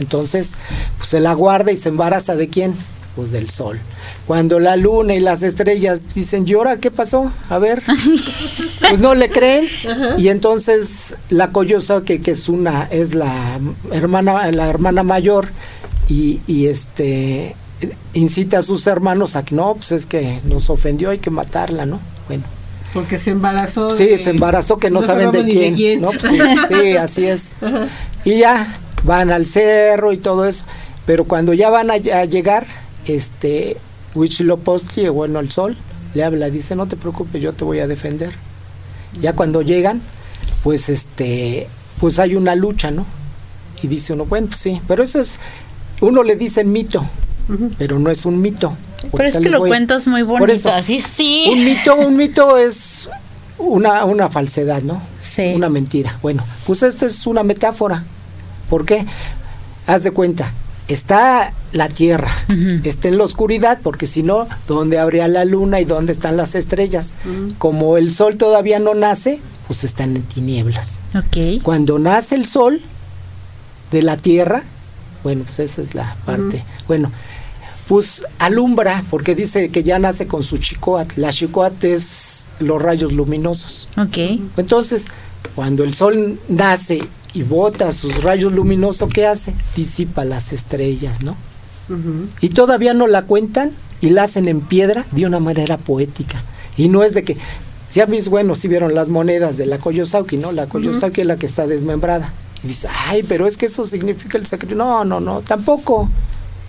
Entonces, 0.00 0.52
pues 0.96 1.08
se 1.08 1.20
la 1.20 1.32
guarda 1.34 1.72
y 1.72 1.76
se 1.76 1.88
embaraza 1.88 2.36
de 2.36 2.48
quién? 2.48 2.74
Pues 3.16 3.30
del 3.30 3.50
sol. 3.50 3.80
Cuando 4.26 4.60
la 4.60 4.76
luna 4.76 5.14
y 5.14 5.20
las 5.20 5.42
estrellas 5.42 6.02
dicen, 6.14 6.46
llora, 6.46 6.76
¿qué 6.78 6.90
pasó? 6.90 7.32
A 7.48 7.58
ver. 7.58 7.82
pues 8.88 9.00
no 9.00 9.14
le 9.14 9.30
creen. 9.30 9.66
Y 10.18 10.28
entonces 10.28 11.16
la 11.30 11.50
Coyosa, 11.50 12.02
que, 12.02 12.20
que 12.20 12.32
es 12.32 12.48
una, 12.48 12.84
es 12.90 13.14
la 13.14 13.58
hermana, 13.90 14.50
la 14.52 14.68
hermana 14.68 15.02
mayor, 15.02 15.48
y, 16.08 16.40
y 16.46 16.66
este 16.66 17.54
incita 18.14 18.58
a 18.58 18.62
sus 18.62 18.86
hermanos 18.86 19.36
a 19.36 19.44
que 19.44 19.54
no, 19.54 19.74
pues 19.74 19.92
es 19.92 20.06
que 20.06 20.40
nos 20.44 20.70
ofendió, 20.70 21.10
hay 21.10 21.18
que 21.18 21.30
matarla, 21.30 21.86
¿no? 21.86 22.00
Bueno. 22.26 22.44
Porque 22.94 23.18
se 23.18 23.30
embarazó. 23.30 23.90
Sí, 23.90 24.06
de- 24.06 24.18
se 24.18 24.30
embarazó 24.30 24.78
que 24.78 24.90
no, 24.90 25.02
saben 25.02 25.30
de 25.30 25.72
quién. 25.74 26.00
¿no? 26.00 26.08
Pues 26.10 26.22
sí, 26.22 26.38
sí, 26.68 26.96
así 26.96 27.26
es. 27.26 27.52
Y 28.24 28.38
ya 28.38 28.78
van 29.04 29.30
al 29.30 29.46
cerro 29.46 30.12
y 30.12 30.18
todo 30.18 30.46
eso. 30.46 30.64
Pero 31.06 31.24
cuando 31.24 31.52
ya 31.52 31.70
van 31.70 31.90
a, 31.90 31.94
a 31.94 32.24
llegar, 32.24 32.66
este, 33.06 33.76
Huitzilopochtli, 34.14 35.08
bueno, 35.08 35.38
el 35.40 35.50
sol, 35.50 35.76
le 36.14 36.24
habla, 36.24 36.50
dice, 36.50 36.74
no 36.76 36.86
te 36.86 36.96
preocupes, 36.96 37.42
yo 37.42 37.52
te 37.52 37.64
voy 37.64 37.78
a 37.80 37.86
defender. 37.86 38.30
Ya 39.20 39.32
cuando 39.32 39.62
llegan, 39.62 40.02
pues 40.62 40.88
este, 40.88 41.66
pues 41.98 42.18
hay 42.18 42.34
una 42.36 42.54
lucha, 42.54 42.90
¿no? 42.90 43.06
Y 43.82 43.86
dice 43.86 44.12
uno, 44.12 44.24
bueno, 44.26 44.48
pues 44.48 44.60
sí, 44.60 44.80
pero 44.88 45.02
eso 45.02 45.20
es, 45.20 45.38
uno 46.00 46.22
le 46.22 46.36
dice 46.36 46.64
mito, 46.64 47.06
pero 47.78 47.98
no 47.98 48.10
es 48.10 48.26
un 48.26 48.40
mito. 48.40 48.76
Pero 49.12 49.28
es 49.28 49.36
que 49.36 49.50
lo 49.50 49.60
cuentas 49.60 50.06
muy 50.06 50.22
bonito. 50.22 50.52
eso, 50.52 50.72
Así 50.72 51.00
sí. 51.00 51.48
un 51.52 51.64
mito, 51.64 51.96
un 51.96 52.16
mito 52.16 52.56
es 52.56 53.08
una, 53.58 54.04
una 54.04 54.28
falsedad, 54.28 54.82
¿no? 54.82 55.00
Sí. 55.20 55.52
Una 55.54 55.68
mentira. 55.68 56.18
Bueno, 56.22 56.42
pues 56.66 56.82
esto 56.82 57.06
es 57.06 57.26
una 57.26 57.42
metáfora. 57.42 58.04
¿Por 58.68 58.84
qué? 58.84 59.06
Haz 59.86 60.02
de 60.02 60.10
cuenta, 60.10 60.52
está 60.88 61.52
la 61.72 61.88
tierra, 61.88 62.30
está 62.84 63.08
en 63.08 63.18
la 63.18 63.24
oscuridad, 63.24 63.78
porque 63.82 64.06
si 64.06 64.22
no, 64.22 64.46
¿dónde 64.66 64.98
habría 64.98 65.28
la 65.28 65.44
luna 65.44 65.80
y 65.80 65.84
dónde 65.84 66.12
están 66.12 66.36
las 66.36 66.54
estrellas? 66.54 67.12
Como 67.58 67.96
el 67.96 68.12
sol 68.12 68.36
todavía 68.36 68.78
no 68.78 68.94
nace, 68.94 69.40
pues 69.66 69.84
están 69.84 70.16
en 70.16 70.22
tinieblas. 70.22 71.00
Ok. 71.14 71.62
Cuando 71.62 71.98
nace 71.98 72.34
el 72.34 72.46
sol 72.46 72.80
de 73.90 74.02
la 74.02 74.16
tierra, 74.16 74.62
bueno, 75.24 75.44
pues 75.44 75.58
esa 75.58 75.82
es 75.82 75.94
la 75.94 76.16
parte. 76.24 76.64
Bueno, 76.86 77.10
pues 77.88 78.22
alumbra, 78.38 79.02
porque 79.10 79.34
dice 79.34 79.70
que 79.70 79.82
ya 79.82 79.98
nace 79.98 80.26
con 80.26 80.42
su 80.42 80.58
chicoat. 80.58 81.16
La 81.16 81.30
chicoat 81.30 81.82
es 81.84 82.46
los 82.60 82.80
rayos 82.80 83.14
luminosos. 83.14 83.88
Ok. 83.96 84.18
Entonces, 84.58 85.06
cuando 85.54 85.84
el 85.84 85.94
sol 85.94 86.38
nace 86.48 87.02
y 87.32 87.42
bota 87.42 87.92
sus 87.92 88.22
rayos 88.22 88.52
luminosos, 88.52 89.10
¿qué 89.10 89.26
hace? 89.26 89.54
Disipa 89.74 90.26
las 90.26 90.52
estrellas, 90.52 91.22
¿no? 91.22 91.36
Y 92.42 92.50
todavía 92.50 92.92
no 92.92 93.06
la 93.06 93.22
cuentan 93.22 93.72
y 94.02 94.10
la 94.10 94.24
hacen 94.24 94.46
en 94.46 94.60
piedra 94.60 95.06
de 95.12 95.24
una 95.24 95.40
manera 95.40 95.78
poética. 95.78 96.42
Y 96.76 96.88
no 96.90 97.02
es 97.02 97.14
de 97.14 97.24
que, 97.24 97.38
si 97.88 98.02
a 98.02 98.06
mis 98.06 98.28
buenos 98.28 98.58
si 98.58 98.68
vieron 98.68 98.94
las 98.94 99.08
monedas 99.08 99.56
de 99.56 99.64
la 99.64 99.78
Koyosauki, 99.78 100.36
¿no? 100.36 100.52
La 100.52 100.66
Koyosauki 100.66 101.22
es 101.22 101.26
la 101.26 101.36
que 101.36 101.46
está 101.46 101.66
desmembrada. 101.66 102.34
Y 102.62 102.68
dice, 102.68 102.88
ay, 103.06 103.22
pero 103.22 103.46
es 103.46 103.56
que 103.56 103.66
eso 103.66 103.86
significa 103.86 104.36
el 104.36 104.44
sacrificio. 104.44 104.84
No, 104.84 105.06
no, 105.06 105.20
no, 105.20 105.40
tampoco. 105.40 106.10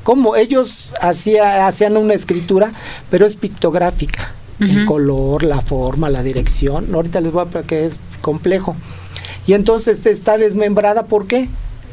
Cómo 0.10 0.36
ellos 0.36 0.91
hacía, 1.02 1.67
hacían 1.67 1.95
una 1.95 2.15
escritura, 2.15 2.72
pero 3.12 3.28
es 3.28 3.36
pictográfica. 3.36 4.32
El 4.60 4.86
color, 4.86 5.43
la 5.43 5.62
forma, 5.62 6.10
la 6.10 6.24
dirección. 6.24 6.88
Ahorita 6.95 7.22
les 7.22 7.32
voy 7.32 7.45
a 7.45 7.62
que 7.62 7.86
es 7.86 8.00
complejo. 8.19 8.76
Y 9.45 9.54
entonces 9.54 10.04
está 10.08 10.39
desmembrada, 10.39 11.04
¿por 11.04 11.28
qué? 11.28 11.48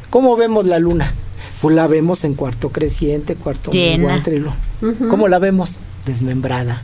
¿Cómo 0.09 0.35
vemos 0.35 0.65
la 0.65 0.79
luna? 0.79 1.13
Pues 1.61 1.75
la 1.75 1.85
vemos 1.85 2.23
en 2.23 2.33
cuarto 2.33 2.69
creciente, 2.69 3.35
cuarto 3.35 3.69
menguante. 3.71 4.43
¿Cómo 5.11 5.27
la 5.27 5.37
vemos? 5.37 5.81
Desmembrada. 6.07 6.81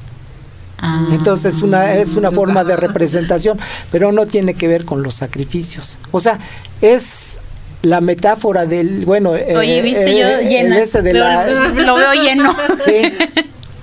Ah. 0.78 1.08
Entonces 1.14 1.64
una, 1.64 1.96
es 1.96 2.16
una 2.16 2.30
forma 2.30 2.64
de 2.64 2.76
representación, 2.76 3.58
pero 3.92 4.12
no 4.12 4.28
tiene 4.28 4.54
que 4.54 4.68
ver 4.68 4.86
con 4.86 5.02
los 5.02 5.16
sacrificios. 5.16 5.98
O 6.12 6.20
sea, 6.20 6.38
es 6.80 7.40
la 7.84 8.02
metáfora 8.02 8.66
del, 8.66 9.06
bueno, 9.06 9.32
Oye, 9.32 9.82
viste 9.82 10.18
yo 10.18 10.28
eh, 10.28 10.48
llena, 10.48 10.80
lo 10.80 11.96
veo 11.96 12.14
lleno. 12.24 12.56
Sí. 12.84 13.14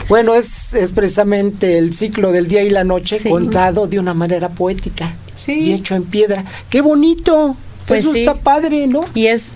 Bueno, 0.09 0.35
es, 0.35 0.75
es 0.75 0.91
precisamente 0.91 1.79
el 1.79 1.95
ciclo 1.95 2.33
del 2.33 2.49
día 2.49 2.63
y 2.63 2.71
la 2.71 2.83
noche 2.83 3.21
contado 3.29 3.87
de 3.87 4.01
una 4.01 4.13
manera 4.13 4.49
poética 4.49 5.15
y 5.47 5.73
hecho 5.73 5.95
en 5.95 6.05
piedra. 6.05 6.45
¡Qué 6.69 6.81
bonito! 6.81 7.57
Pues 7.87 8.01
Eso 8.01 8.13
está 8.13 8.35
padre, 8.35 8.87
¿no? 8.87 9.05
Y 9.15 9.27
es 9.27 9.53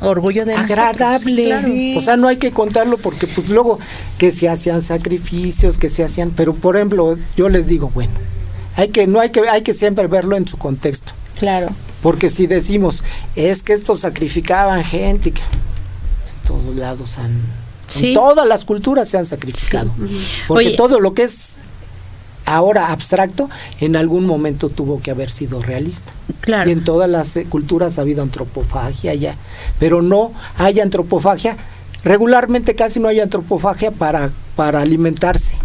orgullo 0.00 0.44
de 0.44 0.54
agradable. 0.54 1.96
O 1.96 2.00
sea, 2.00 2.16
no 2.16 2.28
hay 2.28 2.36
que 2.36 2.50
contarlo 2.50 2.98
porque 2.98 3.26
pues 3.26 3.50
luego 3.50 3.78
que 4.18 4.30
se 4.30 4.48
hacían 4.48 4.82
sacrificios, 4.82 5.78
que 5.78 5.88
se 5.88 6.04
hacían, 6.04 6.30
pero 6.30 6.54
por 6.54 6.76
ejemplo, 6.76 7.16
yo 7.36 7.48
les 7.48 7.66
digo, 7.66 7.90
bueno, 7.94 8.12
hay 8.76 8.88
que 8.88 9.06
no 9.06 9.20
hay 9.20 9.30
que 9.30 9.48
hay 9.48 9.62
que 9.62 9.74
siempre 9.74 10.06
verlo 10.08 10.36
en 10.36 10.46
su 10.46 10.58
contexto. 10.58 11.12
Claro. 11.38 11.68
Porque 12.02 12.28
si 12.28 12.46
decimos, 12.46 13.04
es 13.34 13.62
que 13.62 13.72
estos 13.72 14.00
sacrificaban 14.00 14.84
gente, 14.84 15.32
que 15.32 15.40
en 15.40 16.46
todos 16.46 16.76
lados 16.76 17.18
han 17.18 17.66
en 17.94 18.14
todas 18.14 18.46
las 18.46 18.64
culturas 18.64 19.08
se 19.08 19.16
han 19.16 19.24
sacrificado. 19.24 19.90
Porque 20.48 20.70
todo 20.70 21.00
lo 21.00 21.14
que 21.14 21.24
es 21.24 21.52
ahora 22.44 22.92
abstracto, 22.92 23.50
en 23.80 23.96
algún 23.96 24.24
momento 24.24 24.68
tuvo 24.68 25.00
que 25.00 25.10
haber 25.10 25.30
sido 25.30 25.60
realista. 25.60 26.12
Claro. 26.40 26.70
Y 26.70 26.72
en 26.72 26.84
todas 26.84 27.10
las 27.10 27.36
eh, 27.36 27.46
culturas 27.48 27.98
ha 27.98 28.02
habido 28.02 28.22
antropofagia 28.22 29.14
ya, 29.14 29.36
pero 29.80 30.00
no 30.00 30.32
hay 30.56 30.78
antropofagia, 30.80 31.56
regularmente 32.04 32.76
casi 32.76 33.00
no 33.00 33.08
hay 33.08 33.20
antropofagia 33.20 33.90
para, 33.90 34.30
para 34.54 34.80
alimentarse. 34.80 35.56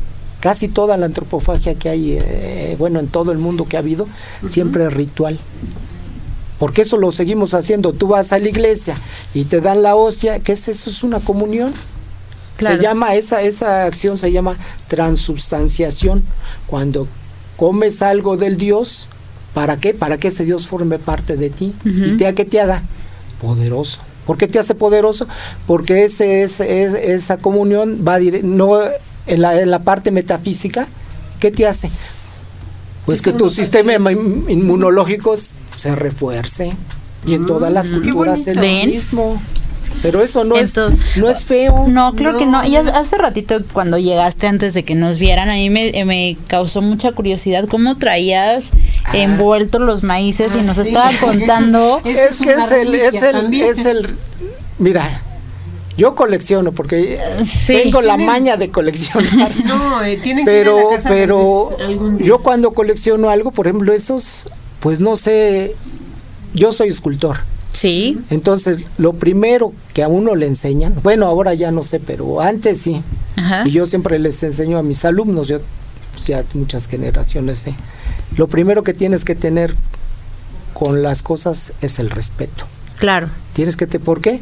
Casi 0.41 0.67
toda 0.67 0.97
la 0.97 1.06
antropofagia 1.06 1.75
que 1.75 1.88
hay, 1.88 2.17
eh, 2.19 2.75
bueno, 2.77 2.99
en 2.99 3.08
todo 3.08 3.32
el 3.32 3.38
mundo 3.38 3.65
que 3.65 3.77
ha 3.77 3.80
habido, 3.80 4.08
siempre 4.47 4.86
es 4.86 4.93
ritual. 4.93 5.39
Porque 6.60 6.82
eso 6.82 6.97
lo 6.97 7.12
seguimos 7.12 7.54
haciendo. 7.54 7.93
Tú 7.93 8.08
vas 8.08 8.34
a 8.34 8.39
la 8.39 8.49
iglesia 8.49 8.95
y 9.34 9.45
te 9.45 9.62
dan 9.62 9.82
la 9.82 9.95
hostia, 9.95 10.39
¿qué 10.39 10.51
es 10.51 10.67
eso? 10.67 10.89
Es 10.89 11.04
una 11.04 11.19
comunión. 11.19 11.73
Se 12.60 12.77
llama, 12.77 13.15
esa, 13.15 13.41
esa 13.41 13.86
acción 13.86 14.17
se 14.17 14.32
llama 14.32 14.56
transubstanciación. 14.88 16.23
Cuando 16.67 17.08
comes 17.58 18.01
algo 18.01 18.38
del 18.38 18.58
Dios, 18.58 19.08
¿para 19.54 19.77
qué? 19.77 19.93
Para 19.93 20.17
que 20.17 20.27
ese 20.27 20.45
Dios 20.45 20.67
forme 20.67 20.99
parte 20.99 21.38
de 21.38 21.49
ti. 21.49 21.73
¿Y 21.84 22.17
te, 22.17 22.34
que 22.36 22.45
te 22.45 22.62
haga? 22.62 22.84
Poderoso. 23.41 24.01
¿Por 24.25 24.38
qué 24.38 24.47
te 24.47 24.60
hace 24.60 24.75
poderoso? 24.75 25.27
Porque 25.65 26.04
ese, 26.04 26.43
es 26.43 26.60
esa 26.60 27.38
comunión 27.38 28.06
va 28.08 28.19
no 28.43 28.80
en 29.27 29.41
la, 29.41 29.60
en 29.60 29.71
la 29.71 29.79
parte 29.79 30.12
metafísica. 30.12 30.88
¿Qué 31.39 31.51
te 31.51 31.67
hace? 31.67 31.89
Pues 33.05 33.21
que 33.21 33.31
tu 33.31 33.49
sistema 33.49 33.93
inmunológico 33.93 35.36
se 35.36 35.95
refuerce. 35.95 36.73
Y 37.25 37.36
en 37.36 37.45
todas 37.45 37.71
las 37.71 37.89
culturas 37.89 38.47
es 38.47 38.55
lo 38.55 38.62
mismo. 38.62 39.41
Pero 40.01 40.23
eso 40.23 40.43
no 40.43 40.55
es 40.55 40.75
no 41.15 41.29
es 41.29 41.43
feo. 41.43 41.86
No, 41.88 42.13
creo 42.13 42.38
que 42.38 42.45
no. 42.45 42.65
Y 42.65 42.75
hace 42.75 43.17
ratito 43.17 43.60
cuando 43.73 43.97
llegaste 43.97 44.47
antes 44.47 44.73
de 44.73 44.84
que 44.84 44.95
nos 44.95 45.19
vieran, 45.19 45.49
a 45.49 45.53
mí 45.53 45.69
me, 45.69 46.38
causó 46.47 46.81
mucha 46.81 47.12
curiosidad 47.12 47.67
cómo 47.67 47.97
traías 47.97 48.71
ah. 49.03 49.17
envueltos 49.17 49.81
los 49.81 50.03
maíces 50.03 50.51
y 50.55 50.60
ah, 50.60 50.63
nos 50.63 50.77
estaba 50.77 51.12
contando. 51.19 52.01
Es, 52.05 52.38
que 52.38 52.53
es 52.53 52.71
el, 52.71 52.95
es 52.95 53.21
el, 53.21 53.53
es 53.62 53.86
el, 53.86 54.15
mira, 54.79 55.21
yo 56.01 56.15
colecciono 56.15 56.71
porque 56.71 57.19
tengo 57.67 58.01
la 58.01 58.17
maña 58.17 58.57
de 58.57 58.71
coleccionar. 58.71 59.51
no, 59.65 60.03
eh, 60.03 60.19
pero, 60.43 60.89
pero 61.07 61.77
yo 62.17 62.39
cuando 62.39 62.71
colecciono 62.71 63.29
algo, 63.29 63.51
por 63.51 63.67
ejemplo, 63.67 63.93
esos, 63.93 64.47
pues 64.79 64.99
no 64.99 65.15
sé, 65.15 65.75
yo 66.55 66.71
soy 66.71 66.89
escultor. 66.89 67.37
Sí. 67.71 68.17
Entonces, 68.31 68.87
lo 68.97 69.13
primero 69.13 69.73
que 69.93 70.01
a 70.01 70.07
uno 70.07 70.33
le 70.33 70.47
enseñan, 70.47 70.95
bueno, 71.03 71.27
ahora 71.27 71.53
ya 71.53 71.69
no 71.69 71.83
sé, 71.83 71.99
pero 71.99 72.41
antes 72.41 72.81
sí. 72.81 73.03
Y 73.65 73.69
yo 73.69 73.85
siempre 73.85 74.17
les 74.17 74.41
enseño 74.41 74.79
a 74.79 74.83
mis 74.83 75.05
alumnos, 75.05 75.47
yo 75.49 75.59
pues, 76.13 76.25
ya 76.25 76.43
muchas 76.55 76.87
generaciones 76.87 77.59
sé. 77.59 77.75
Lo 78.37 78.47
primero 78.47 78.81
que 78.81 78.95
tienes 78.95 79.23
que 79.23 79.35
tener 79.35 79.75
con 80.73 81.03
las 81.03 81.21
cosas 81.21 81.73
es 81.81 81.99
el 81.99 82.09
respeto. 82.09 82.65
Claro. 82.97 83.29
Tienes 83.53 83.77
que 83.77 83.85
te 83.85 83.99
¿por 83.99 84.19
qué? 84.19 84.41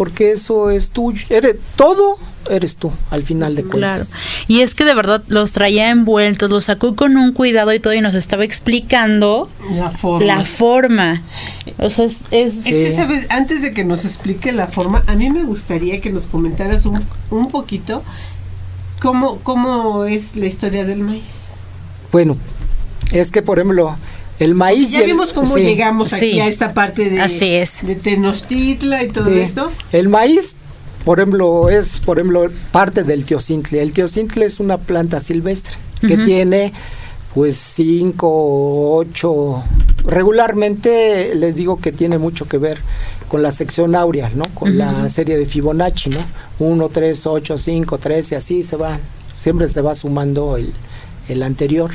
Porque 0.00 0.30
eso 0.30 0.70
es 0.70 0.92
tuyo, 0.92 1.26
eres 1.28 1.56
todo 1.76 2.16
eres 2.48 2.76
tú 2.76 2.90
al 3.10 3.22
final 3.22 3.54
de 3.54 3.64
cuentas. 3.64 4.12
Claro. 4.12 4.24
Y 4.48 4.60
es 4.62 4.74
que 4.74 4.86
de 4.86 4.94
verdad 4.94 5.22
los 5.28 5.52
traía 5.52 5.90
envueltos, 5.90 6.48
los 6.48 6.64
sacó 6.64 6.96
con 6.96 7.18
un 7.18 7.34
cuidado 7.34 7.74
y 7.74 7.80
todo 7.80 7.92
y 7.92 8.00
nos 8.00 8.14
estaba 8.14 8.44
explicando 8.44 9.50
la 9.74 9.90
forma. 9.90 10.26
La 10.26 10.44
forma. 10.46 11.22
O 11.76 11.90
sea, 11.90 12.06
es... 12.06 12.22
Es, 12.30 12.64
que, 12.64 12.96
¿sabes? 12.96 13.26
Antes 13.28 13.60
de 13.60 13.74
que 13.74 13.84
nos 13.84 14.06
explique 14.06 14.52
la 14.52 14.68
forma, 14.68 15.04
a 15.06 15.14
mí 15.16 15.28
me 15.28 15.44
gustaría 15.44 16.00
que 16.00 16.08
nos 16.08 16.26
comentaras 16.26 16.86
un, 16.86 17.04
un 17.28 17.50
poquito 17.50 18.02
cómo, 19.00 19.40
cómo 19.40 20.06
es 20.06 20.34
la 20.34 20.46
historia 20.46 20.86
del 20.86 21.00
maíz. 21.00 21.48
Bueno, 22.10 22.38
es 23.12 23.30
que 23.30 23.42
por 23.42 23.58
ejemplo... 23.58 23.98
El 24.40 24.54
maíz. 24.54 24.90
Ya 24.90 25.02
vimos 25.02 25.32
cómo 25.32 25.56
llegamos 25.56 26.12
aquí 26.12 26.40
a 26.40 26.48
esta 26.48 26.74
parte 26.74 27.10
de, 27.10 27.20
Así 27.20 27.54
es. 27.54 27.86
de 27.86 27.94
Tenochtitla 27.94 29.04
y 29.04 29.08
todo 29.08 29.30
esto. 29.30 29.70
El 29.92 30.08
maíz, 30.08 30.56
por 31.04 31.20
ejemplo, 31.20 31.68
es 31.68 32.00
por 32.00 32.18
ejemplo 32.18 32.50
parte 32.72 33.04
del 33.04 33.26
teocintle. 33.26 33.82
El 33.82 33.92
teocintle 33.92 34.46
es 34.46 34.58
una 34.58 34.78
planta 34.78 35.20
silvestre 35.20 35.74
que 36.00 36.16
tiene 36.16 36.72
pues 37.34 37.56
cinco, 37.56 38.96
ocho, 38.96 39.62
regularmente 40.04 41.34
les 41.34 41.54
digo 41.54 41.78
que 41.78 41.92
tiene 41.92 42.18
mucho 42.18 42.48
que 42.48 42.58
ver 42.58 42.78
con 43.28 43.42
la 43.42 43.52
sección 43.52 43.94
áurea, 43.94 44.30
¿no? 44.34 44.44
Con 44.54 44.76
la 44.76 45.08
serie 45.10 45.36
de 45.36 45.46
Fibonacci, 45.46 46.10
¿no? 46.10 46.18
Uno, 46.58 46.88
tres, 46.88 47.26
ocho, 47.26 47.58
cinco, 47.58 47.98
tres 47.98 48.32
y 48.32 48.34
así 48.34 48.64
se 48.64 48.76
va, 48.76 48.98
siempre 49.36 49.68
se 49.68 49.80
va 49.82 49.94
sumando 49.94 50.56
el, 50.56 50.72
el 51.28 51.42
anterior. 51.44 51.92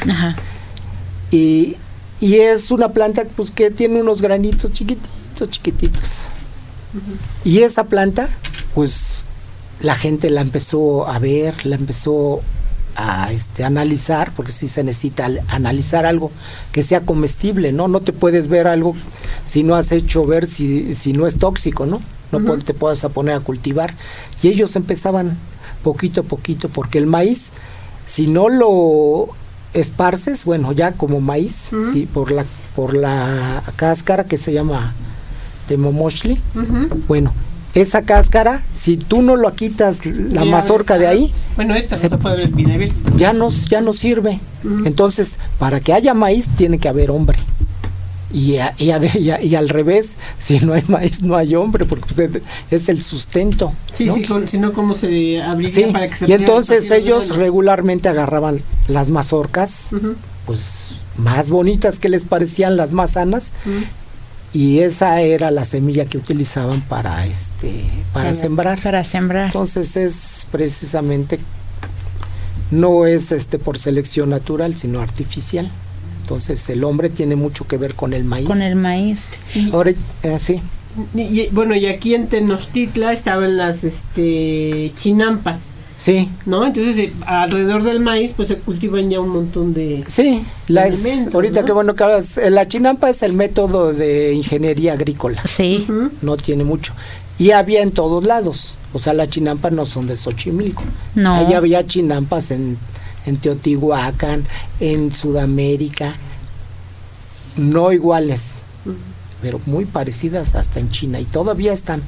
Y, 1.31 1.75
y 2.19 2.35
es 2.35 2.71
una 2.71 2.89
planta 2.89 3.25
pues 3.35 3.51
que 3.51 3.71
tiene 3.71 4.01
unos 4.01 4.21
granitos 4.21 4.71
chiquititos, 4.71 5.49
chiquititos. 5.49 6.25
Y 7.43 7.59
esa 7.59 7.85
planta 7.85 8.29
pues 8.73 9.25
la 9.81 9.95
gente 9.95 10.29
la 10.29 10.41
empezó 10.41 11.07
a 11.07 11.19
ver, 11.19 11.65
la 11.65 11.75
empezó 11.75 12.41
a 12.95 13.31
este, 13.31 13.63
analizar, 13.63 14.31
porque 14.35 14.51
si 14.51 14.67
se 14.67 14.83
necesita 14.83 15.29
analizar 15.49 16.05
algo 16.05 16.31
que 16.71 16.83
sea 16.83 17.01
comestible, 17.01 17.71
¿no? 17.71 17.87
No 17.87 18.01
te 18.01 18.13
puedes 18.13 18.47
ver 18.47 18.67
algo 18.67 18.95
si 19.45 19.63
no 19.63 19.75
has 19.75 19.91
hecho 19.91 20.25
ver 20.25 20.47
si, 20.47 20.95
si 20.95 21.13
no 21.13 21.27
es 21.27 21.37
tóxico, 21.37 21.85
¿no? 21.85 22.01
No 22.31 22.57
te 22.57 22.73
puedes 22.73 23.01
poner 23.13 23.35
a 23.35 23.39
cultivar. 23.39 23.93
Y 24.41 24.49
ellos 24.49 24.75
empezaban 24.75 25.37
poquito 25.83 26.21
a 26.21 26.23
poquito, 26.23 26.67
porque 26.67 26.97
el 26.97 27.07
maíz, 27.07 27.51
si 28.05 28.27
no 28.27 28.49
lo 28.49 29.29
esparces, 29.75 30.45
bueno, 30.45 30.71
ya 30.71 30.93
como 30.93 31.21
maíz, 31.21 31.69
sí, 31.91 32.07
por 32.11 32.31
la 32.31 32.45
por 32.75 32.95
la 32.95 33.63
cáscara 33.77 34.25
que 34.25 34.37
se 34.37 34.51
llama 34.51 34.93
temomoshli, 35.67 36.39
bueno, 37.07 37.31
esa 37.73 38.03
cáscara, 38.03 38.61
si 38.73 38.97
tú 38.97 39.21
no 39.21 39.35
lo 39.35 39.51
quitas 39.53 40.05
la 40.05 40.45
mazorca 40.45 40.97
de 40.97 41.07
ahí, 41.07 41.33
bueno, 41.55 41.75
esta 41.75 41.95
se, 41.95 42.09
puede. 42.09 42.49
Ya 43.17 43.33
no, 43.33 43.49
ya 43.49 43.81
no 43.81 43.93
sirve. 43.93 44.39
Entonces, 44.85 45.37
para 45.59 45.79
que 45.79 45.93
haya 45.93 46.13
maíz 46.13 46.49
tiene 46.49 46.79
que 46.79 46.89
haber 46.89 47.11
hombre. 47.11 47.37
Y, 48.33 48.55
y, 48.79 48.91
y, 49.19 49.55
al 49.55 49.69
revés, 49.69 50.15
si 50.39 50.59
no 50.59 50.73
hay 50.73 50.83
maíz, 50.87 51.21
no 51.21 51.35
hay 51.35 51.55
hombre, 51.55 51.85
porque 51.85 52.05
usted 52.09 52.41
es 52.71 52.89
el 52.89 53.01
sustento. 53.01 53.73
Sí, 53.93 54.09
sí, 54.09 54.25
si 54.47 54.57
no, 54.57 54.73
¿cómo 54.73 54.95
se 54.95 55.41
abriría 55.41 55.91
para 55.91 56.09
que 56.09 56.15
se 56.15 56.27
Y 56.27 56.33
entonces 56.33 56.89
ellos 56.91 57.35
regularmente 57.35 58.09
agarraban 58.09 58.61
las 58.87 59.09
mazorcas, 59.09 59.89
pues 60.45 60.95
más 61.17 61.49
bonitas 61.49 61.99
que 61.99 62.09
les 62.09 62.25
parecían 62.25 62.77
las 62.77 62.91
más 62.91 63.11
sanas, 63.11 63.51
y 64.53 64.79
esa 64.79 65.21
era 65.21 65.51
la 65.51 65.65
semilla 65.65 66.05
que 66.05 66.17
utilizaban 66.17 66.81
para 66.81 67.25
este 67.25 67.83
para, 68.13 68.33
sembrar. 68.33 68.81
para 68.81 69.03
sembrar. 69.03 69.47
Entonces 69.47 69.97
es 69.97 70.47
precisamente 70.49 71.39
no 72.71 73.05
es 73.05 73.33
este 73.33 73.59
por 73.59 73.77
selección 73.77 74.29
natural 74.29 74.75
sino 74.77 75.01
artificial 75.01 75.69
entonces 76.25 76.67
el 76.69 76.83
hombre 76.83 77.09
tiene 77.09 77.35
mucho 77.35 77.67
que 77.67 77.77
ver 77.77 77.93
con 77.93 78.13
el 78.13 78.23
maíz 78.23 78.47
con 78.47 78.61
el 78.63 78.75
maíz 78.75 79.19
ahora 79.71 79.91
eh, 80.23 80.37
sí 80.41 80.59
y- 81.15 81.47
bueno, 81.51 81.75
y 81.75 81.85
aquí 81.87 82.15
en 82.15 82.27
Tenochtitla 82.27 83.11
estaban 83.13 83.57
las 83.57 83.83
este 83.83 84.91
chinampas, 84.95 85.71
Sí, 85.97 86.29
¿no? 86.45 86.65
Entonces, 86.65 86.97
eh, 86.97 87.13
alrededor 87.25 87.83
del 87.83 87.99
maíz, 88.01 88.33
pues 88.35 88.47
se 88.49 88.57
cultivan 88.57 89.09
ya 89.09 89.19
un 89.21 89.29
montón 89.29 89.73
de... 89.73 90.03
sí. 90.07 90.41
La 90.67 90.87
es- 90.87 91.01
Alimentos, 91.05 91.33
ahorita 91.35 91.61
¿no? 91.61 91.65
que 91.65 91.71
bueno 91.73 91.95
que 91.95 92.03
hablas, 92.03 92.37
eh, 92.37 92.49
la 92.49 92.65
chinampa 92.67 93.09
es 93.09 93.23
el 93.23 93.33
método 93.33 93.93
de 93.93 94.33
ingeniería 94.33 94.93
agrícola. 94.93 95.41
Sí. 95.45 95.85
No 96.21 96.35
tiene 96.37 96.63
mucho. 96.65 96.93
Y 97.37 97.51
había 97.51 97.81
en 97.81 97.91
todos 97.91 98.23
lados. 98.25 98.75
O 98.93 98.99
sea, 98.99 99.13
las 99.13 99.29
chinampas 99.29 99.71
no 99.73 99.85
son 99.85 100.05
de 100.07 100.15
Xochimilco. 100.17 100.83
No. 101.15 101.35
Ahí 101.35 101.53
había 101.53 101.85
chinampas 101.87 102.51
en, 102.51 102.77
en 103.25 103.37
Teotihuacán, 103.37 104.45
en 104.79 105.13
Sudamérica. 105.13 106.15
No 107.57 107.91
iguales, 107.91 108.59
pero 109.41 109.61
muy 109.65 109.85
parecidas 109.85 110.55
hasta 110.55 110.79
en 110.79 110.89
China. 110.89 111.19
Y 111.19 111.25
todavía 111.25 111.73
están 111.73 112.01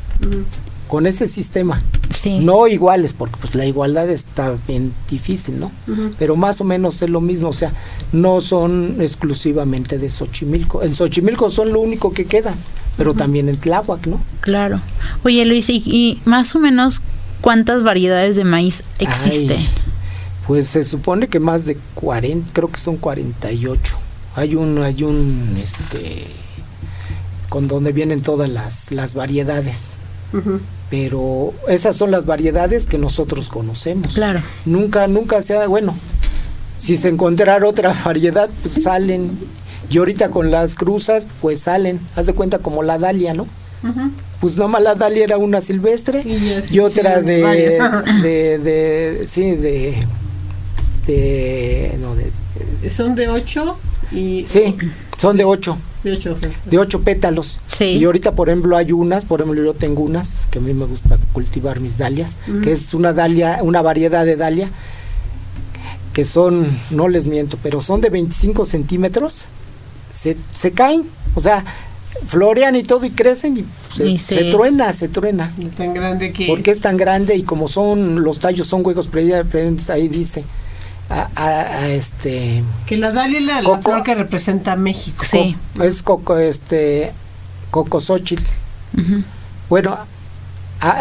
con 0.88 1.06
ese 1.06 1.28
sistema. 1.28 1.82
Sí. 2.14 2.40
No 2.40 2.68
iguales, 2.68 3.14
porque 3.14 3.36
pues 3.40 3.56
la 3.56 3.66
igualdad 3.66 4.10
está 4.10 4.56
bien 4.68 4.94
difícil, 5.10 5.60
¿no? 5.60 5.72
Pero 6.18 6.36
más 6.36 6.60
o 6.62 6.64
menos 6.64 7.02
es 7.02 7.10
lo 7.10 7.22
mismo, 7.22 7.50
o 7.50 7.54
sea, 7.54 7.74
no 8.12 8.42
son 8.42 8.98
exclusivamente 9.00 9.98
de 9.98 10.10
Xochimilco. 10.10 10.84
En 10.84 10.96
Xochimilco 10.96 11.50
son 11.50 11.74
lo 11.74 11.80
único 11.80 12.12
que 12.14 12.26
queda, 12.26 12.56
pero 12.98 13.14
también 13.14 13.50
en 13.50 13.58
Tláhuac, 13.58 14.08
¿no? 14.08 14.22
Claro. 14.42 14.82
Oye, 15.24 15.46
Luis, 15.46 15.70
¿y, 15.70 15.84
y 15.86 16.22
más 16.26 16.56
o 16.56 16.60
menos 16.60 17.02
cuántas 17.42 17.84
variedades 17.84 18.36
de 18.36 18.46
maíz 18.46 18.84
existen? 19.00 19.60
Ay, 19.60 19.70
pues 20.48 20.68
se 20.68 20.84
supone 20.86 21.28
que 21.28 21.40
más 21.40 21.66
de 21.66 21.78
40, 21.96 22.52
creo 22.54 22.72
que 22.72 22.80
son 22.80 22.96
48. 22.98 23.98
Hay 24.36 24.56
un, 24.56 24.82
hay 24.82 25.04
un, 25.04 25.60
este, 25.62 26.28
con 27.50 27.68
donde 27.68 27.92
vienen 27.92 28.22
todas 28.22 28.50
las, 28.50 28.92
las 28.92 29.14
variedades. 29.14 29.96
Pero 30.90 31.54
esas 31.68 31.98
son 31.98 32.12
las 32.12 32.26
variedades 32.26 32.88
que 32.88 32.98
nosotros 32.98 33.50
conocemos. 33.50 34.14
Claro. 34.14 34.42
Nunca, 34.66 35.08
nunca 35.08 35.42
se 35.42 35.58
ha, 35.58 35.68
bueno, 35.68 35.96
si 36.78 36.96
se 36.96 37.10
encontrara 37.10 37.68
otra 37.68 37.94
variedad, 38.06 38.50
pues 38.62 38.84
salen. 38.84 39.38
Y 39.90 39.98
ahorita 39.98 40.30
con 40.30 40.52
las 40.52 40.76
cruzas, 40.76 41.28
pues 41.42 41.62
salen. 41.62 42.00
Haz 42.16 42.28
de 42.28 42.34
cuenta 42.34 42.60
como 42.60 42.84
la 42.84 42.98
dalia, 42.98 43.34
¿no? 43.34 43.48
Ujú. 43.84 44.12
Pues 44.40 44.58
nomás 44.58 44.82
la 44.84 44.96
dalia 44.96 45.24
era 45.24 45.38
una 45.38 45.62
silvestre 45.62 46.24
Y 46.72 46.80
otra 46.80 47.22
de, 47.22 47.80
de, 48.24 49.26
sí, 49.28 49.56
de, 49.56 49.96
de, 51.08 51.98
no, 52.00 52.16
de, 52.16 52.32
Son 52.90 53.16
de 53.16 53.28
8 53.30 53.78
y... 54.12 54.46
sí, 54.48 54.76
son 55.18 55.36
de 55.38 55.44
ocho, 55.46 55.78
De 56.04 56.12
8. 56.14 56.38
de 56.66 56.78
ocho 56.78 57.02
pétalos. 57.02 57.58
Sí. 57.68 57.86
Y 57.86 58.06
ahorita, 58.06 58.34
por 58.34 58.50
ejemplo, 58.50 58.78
hay 58.78 58.92
unas, 58.92 59.26
por 59.26 59.42
ejemplo, 59.42 59.64
yo 59.64 59.74
tengo 59.74 60.04
unas, 60.04 60.46
que 60.52 60.60
a 60.60 60.62
mí 60.62 60.74
me 60.74 60.86
gusta 60.86 61.18
cultivar 61.34 61.80
mis 61.80 61.98
dalias, 61.98 62.38
que 62.64 62.72
es 62.74 62.94
una 62.94 63.14
dalia, 63.14 63.60
una 63.64 63.82
variedad 63.82 64.26
de 64.26 64.36
dalia, 64.36 64.70
que 66.14 66.24
son, 66.26 66.68
no 66.92 67.08
les 67.08 67.28
miento, 67.28 67.58
pero 67.64 67.82
son 67.82 68.02
de 68.02 68.10
25 68.10 68.66
centímetros, 68.66 69.46
se, 70.12 70.38
se 70.52 70.72
caen, 70.72 71.04
o 71.36 71.42
sea, 71.42 71.64
florean 72.26 72.76
y 72.76 72.84
todo 72.84 73.06
y 73.06 73.12
crecen 73.12 73.58
y 73.58 73.66
se, 73.96 74.08
Y 74.08 74.18
se 74.20 74.36
se- 74.36 74.52
truena, 74.52 74.92
se 74.94 75.08
truena. 75.10 75.54
Tan 75.78 75.94
grande 75.94 76.32
que... 76.32 76.48
Porque 76.48 76.72
es 76.72 76.80
tan 76.80 76.98
grande 76.98 77.36
y 77.36 77.44
como 77.44 77.68
son, 77.68 78.24
los 78.24 78.40
tallos 78.40 78.66
son 78.68 78.86
huecos, 78.86 79.08
pero 79.12 79.38
ahí- 79.38 79.44
pero 79.52 79.76
ahí 79.90 80.08
dice, 80.08 80.44
a, 81.10 81.30
a- 81.36 81.78
a 81.80 81.88
este, 81.90 82.64
Que 82.86 82.98
la 82.98 83.12
dalia 83.12 83.40
es 83.40 83.46
la, 83.46 83.62
la 83.62 83.70
Coco. 83.70 83.82
flor 83.82 84.04
que 84.04 84.16
representa 84.16 84.74
a 84.74 84.76
México. 84.76 85.24
Sí. 85.30 85.56
co- 85.76 85.84
es 85.84 86.04
coco, 86.04 86.38
este, 86.38 87.12
cocosóchil. 87.72 88.40
Ujú. 88.98 89.24
Bueno, 89.70 89.98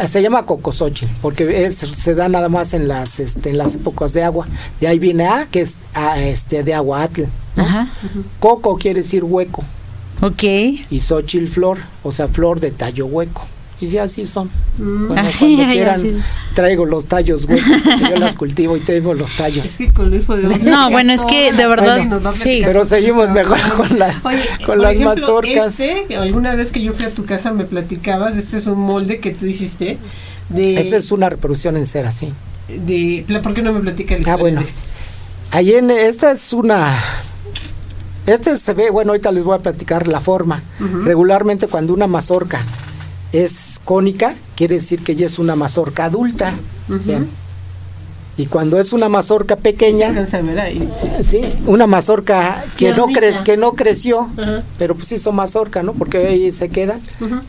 se 0.07 0.23
llama 0.23 0.45
cocosóchil 0.47 1.09
porque 1.23 1.67
es, 1.67 1.77
se 1.77 2.15
da 2.15 2.29
nada 2.29 2.49
más 2.49 2.73
en 2.75 2.89
las 2.89 3.21
este, 3.21 3.51
en 3.51 3.59
las 3.59 3.75
épocas 3.75 4.13
de 4.13 4.25
agua. 4.25 4.47
De 4.81 4.89
ahí 4.89 4.99
viene 4.99 5.27
A, 5.27 5.47
que 5.51 5.61
es 5.61 5.77
a, 5.95 6.19
este 6.21 6.63
de 6.65 6.75
agua 6.75 7.03
atl. 7.03 7.25
Coco 8.41 8.77
quiere 8.77 9.03
decir 9.03 9.25
hueco 9.25 9.65
Ok. 10.23 10.43
y 10.45 11.01
xochil 11.01 11.47
flor, 11.49 11.79
o 12.03 12.11
sea, 12.13 12.27
flor 12.29 12.61
de 12.61 12.71
tallo 12.71 13.07
hueco. 13.07 13.45
Y 13.81 13.89
sí, 13.89 13.99
así 13.99 14.25
son. 14.25 14.49
Mm. 14.79 15.09
Bueno, 15.09 15.23
Así, 15.23 15.55
cuando 15.57 15.65
ay, 15.71 15.73
quieran, 15.77 16.01
así. 16.01 16.17
traigo 16.55 16.87
los 16.87 17.07
tallos 17.07 17.47
que 17.47 17.57
yo 17.59 18.17
las 18.17 18.35
cultivo 18.35 18.77
y 18.77 18.81
tengo 18.81 19.13
los 19.13 19.31
Es 19.33 19.37
tallos. 19.37 19.69
que 19.77 19.91
con 19.93 20.09
Luis 20.11 20.25
podemos 20.27 20.63
No, 20.63 20.91
bueno, 20.91 21.13
es 21.13 21.21
que 21.23 21.53
de 21.53 21.67
verdad, 21.67 21.99
sí. 22.33 22.63
Pero 22.65 22.85
seguimos 22.87 23.31
mejor 23.31 23.59
con 23.77 23.99
las, 23.99 24.25
Oye, 24.25 24.43
con 24.59 24.67
por 24.67 24.79
las 24.79 24.93
ejemplo, 24.95 25.15
mazorcas. 25.15 25.79
Este, 25.81 26.17
alguna 26.17 26.55
vez 26.55 26.73
que 26.73 26.83
yo 26.83 26.93
fui 26.95 27.05
a 27.05 27.11
tu 27.11 27.25
casa 27.27 27.53
me 27.53 27.65
platicabas, 27.65 28.37
este 28.39 28.57
es 28.57 28.67
un 28.67 28.79
molde 28.79 29.19
que 29.19 29.35
tú 29.35 29.45
hiciste 29.47 29.99
de... 30.49 30.81
Esa 30.81 30.97
es 30.97 31.13
una 31.13 31.29
reproducción 31.29 31.77
en 31.77 31.85
cera, 31.87 32.13
sí. 32.13 32.33
de 32.69 33.25
¿Por 33.43 33.53
qué 33.53 33.63
no 33.63 33.73
me 33.75 33.81
platica 33.81 34.17
la 34.17 34.33
Ah, 34.33 34.37
bueno. 34.37 34.61
este? 34.63 34.81
Ahí 35.51 35.75
en, 35.75 35.91
esta 35.91 36.31
es 36.33 36.53
una... 36.55 36.99
Este 38.27 38.57
se 38.57 38.73
ve, 38.75 38.91
bueno, 38.91 39.13
ahorita 39.13 39.31
les 39.31 39.45
voy 39.45 39.55
a 39.55 39.59
platicar 39.61 40.09
la 40.09 40.19
forma. 40.21 40.63
Regularmente 41.05 41.69
cuando 41.69 41.93
una 41.95 42.07
mazorca 42.09 42.61
es 43.43 43.81
cónica, 43.85 44.35
quiere 44.55 44.77
decir 44.77 45.03
que 45.03 45.15
ya 45.15 45.27
es 45.27 45.39
una 45.39 45.57
mazorca 45.57 46.05
adulta. 46.07 46.55
Y 48.39 48.47
cuando 48.47 48.79
es 48.79 48.93
una 48.93 49.09
mazorca 49.09 49.57
pequeña, 49.57 50.09
ahí, 50.59 50.87
sí. 50.95 51.09
sí, 51.25 51.41
una 51.65 51.87
mazorca 51.87 52.63
que 52.77 52.93
no, 52.93 53.07
que 53.45 53.57
no 53.57 53.73
creció, 53.73 54.31
pero 54.77 54.95
pues 54.95 55.11
hizo 55.13 55.33
mazorca, 55.33 55.83
¿no? 55.83 55.95
Porque 55.95 56.19
ahí 56.19 56.53
se 56.53 56.69
quedan 56.69 57.01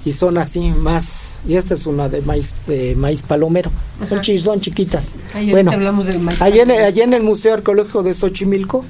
y 0.06 0.14
son 0.14 0.38
así 0.38 0.72
más. 0.72 1.40
Y 1.46 1.56
esta 1.56 1.74
es 1.74 1.86
una 1.88 2.08
de 2.08 2.22
maíz, 2.22 2.54
de 2.68 2.96
maíz 2.96 3.22
palomero. 3.22 3.70
Son, 4.08 4.40
son 4.40 4.62
chiquitas. 4.62 5.16
Bueno, 5.34 5.56
ahorita 5.56 5.74
hablamos 5.74 6.08
del 6.08 6.20
maíz. 6.20 6.42
allá 6.42 6.64
en, 6.64 6.72
allá 6.72 7.04
en 7.04 7.14
el 7.14 7.24
Museo 7.24 7.56
Arqueológico 7.56 8.04
de 8.04 8.14
Xochimilco, 8.14 8.86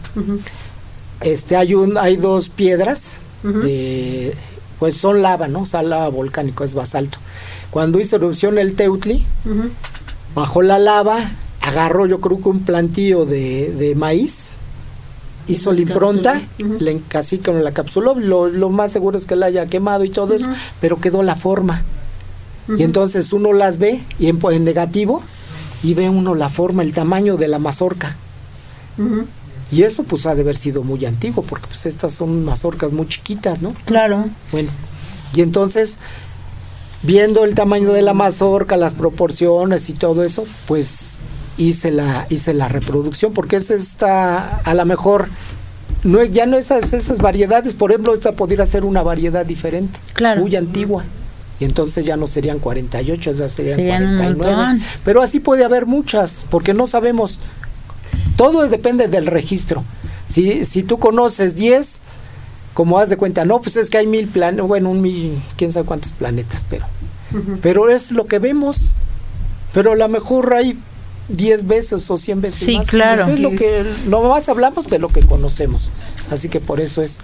este 1.21 1.55
hay 1.55 1.73
un 1.73 1.97
hay 1.97 2.17
dos 2.17 2.49
piedras 2.49 3.17
de 3.41 4.35
pues 4.79 4.95
son 4.97 5.21
lava 5.21 5.47
no 5.47 5.61
o 5.61 5.65
sea 5.65 5.81
lava 5.81 6.09
volcánico 6.09 6.63
es 6.63 6.73
basalto. 6.73 7.17
Cuando 7.71 7.99
hizo 7.99 8.15
erupción 8.15 8.57
el 8.57 8.73
Teutli 8.75 9.25
bajó 10.35 10.61
la 10.61 10.79
lava 10.79 11.31
agarró 11.61 12.05
yo 12.05 12.19
creo 12.21 12.41
que 12.41 12.49
un 12.49 12.61
plantío 12.61 13.25
de, 13.25 13.71
de 13.73 13.95
maíz 13.95 14.51
hizo 15.47 15.71
la 15.71 15.81
impronta 15.81 16.41
le 16.57 16.91
encasicó 16.91 17.53
la 17.53 17.69
encapsuló. 17.69 18.15
Lo, 18.15 18.47
lo 18.47 18.69
más 18.69 18.91
seguro 18.91 19.17
es 19.17 19.25
que 19.25 19.35
la 19.35 19.47
haya 19.47 19.65
quemado 19.67 20.03
y 20.03 20.09
todo 20.09 20.33
eso 20.33 20.47
pero 20.81 20.99
quedó 20.99 21.23
la 21.23 21.35
forma. 21.35 21.83
Y 22.77 22.83
entonces 22.83 23.31
uno 23.31 23.53
las 23.53 23.77
ve 23.77 24.03
y 24.19 24.27
en, 24.27 24.39
en 24.51 24.63
negativo 24.65 25.21
y 25.83 25.93
ve 25.93 26.09
uno 26.09 26.35
la 26.35 26.49
forma 26.49 26.83
el 26.83 26.91
tamaño 26.93 27.37
de 27.37 27.47
la 27.47 27.59
mazorca. 27.59 28.15
Y 29.71 29.83
eso 29.83 30.03
pues 30.03 30.25
ha 30.25 30.35
de 30.35 30.41
haber 30.41 30.55
sido 30.55 30.83
muy 30.83 31.05
antiguo, 31.05 31.43
porque 31.43 31.67
pues 31.67 31.85
estas 31.85 32.13
son 32.13 32.45
mazorcas 32.45 32.93
muy 32.93 33.07
chiquitas, 33.07 33.61
¿no? 33.61 33.73
Claro. 33.85 34.25
Bueno, 34.51 34.69
y 35.35 35.41
entonces, 35.41 35.97
viendo 37.03 37.43
el 37.45 37.53
tamaño 37.55 37.91
de 37.93 38.01
la 38.01 38.13
mazorca, 38.13 38.77
las 38.77 38.95
proporciones 38.95 39.89
y 39.89 39.93
todo 39.93 40.23
eso, 40.23 40.45
pues 40.67 41.15
hice 41.57 41.91
la, 41.91 42.25
hice 42.29 42.53
la 42.53 42.67
reproducción, 42.67 43.33
porque 43.33 43.57
esa 43.57 43.73
está 43.75 44.57
a 44.63 44.73
lo 44.73 44.85
mejor, 44.85 45.27
no, 46.03 46.23
ya 46.23 46.45
no 46.45 46.57
esas, 46.57 46.93
esas 46.93 47.17
variedades, 47.19 47.73
por 47.73 47.91
ejemplo, 47.91 48.13
esta 48.13 48.31
podría 48.33 48.65
ser 48.65 48.85
una 48.85 49.03
variedad 49.03 49.45
diferente, 49.45 49.99
Claro. 50.13 50.41
muy 50.41 50.55
antigua. 50.55 51.03
Y 51.59 51.65
entonces 51.65 52.05
ya 52.05 52.15
no 52.17 52.27
serían 52.27 52.59
48, 52.59 53.31
ya 53.33 53.49
serían, 53.49 53.75
Serían 53.77 54.03
un 54.03 54.17
49. 54.17 54.55
montón. 54.55 54.87
Pero 55.03 55.23
así 55.23 55.39
puede 55.39 55.65
haber 55.65 55.87
muchas, 55.87 56.45
porque 56.51 56.75
no 56.75 56.85
sabemos. 56.85 57.39
Todo 58.37 58.65
depende 58.69 59.07
del 59.09 59.25
registro. 59.25 59.83
Si, 60.29 60.63
si 60.63 60.83
tú 60.83 60.97
conoces 60.99 61.55
10, 61.55 62.01
como 62.73 62.99
haz 62.99 63.09
de 63.09 63.17
cuenta, 63.17 63.43
no, 63.43 63.59
pues 63.59 63.75
es 63.75 63.89
que 63.89 63.97
hay 63.97 64.07
mil 64.07 64.27
planetas, 64.27 64.65
bueno, 64.67 64.89
un 64.91 65.01
mil, 65.01 65.37
quién 65.57 65.71
sabe 65.71 65.85
cuántos 65.85 66.11
planetas, 66.13 66.63
pero, 66.69 66.85
pero 67.61 67.89
es 67.89 68.11
lo 68.11 68.25
que 68.27 68.39
vemos. 68.39 68.91
Pero 69.73 69.91
a 69.91 69.95
lo 69.95 70.07
mejor 70.07 70.53
hay 70.53 70.77
10 71.29 71.67
veces 71.67 72.09
o 72.09 72.17
100 72.17 72.41
veces 72.41 72.59
Sí, 72.65 72.77
más. 72.77 72.87
claro. 72.89 73.23
Pues 73.25 73.35
es 73.35 73.39
lo 73.41 73.49
que, 73.51 73.83
lo 74.07 74.21
más 74.29 74.47
hablamos 74.47 74.89
de 74.89 74.97
lo 74.99 75.09
que 75.09 75.19
conocemos. 75.21 75.91
Así 76.31 76.47
que 76.49 76.59
por 76.59 76.79
eso 76.79 77.01
es. 77.01 77.19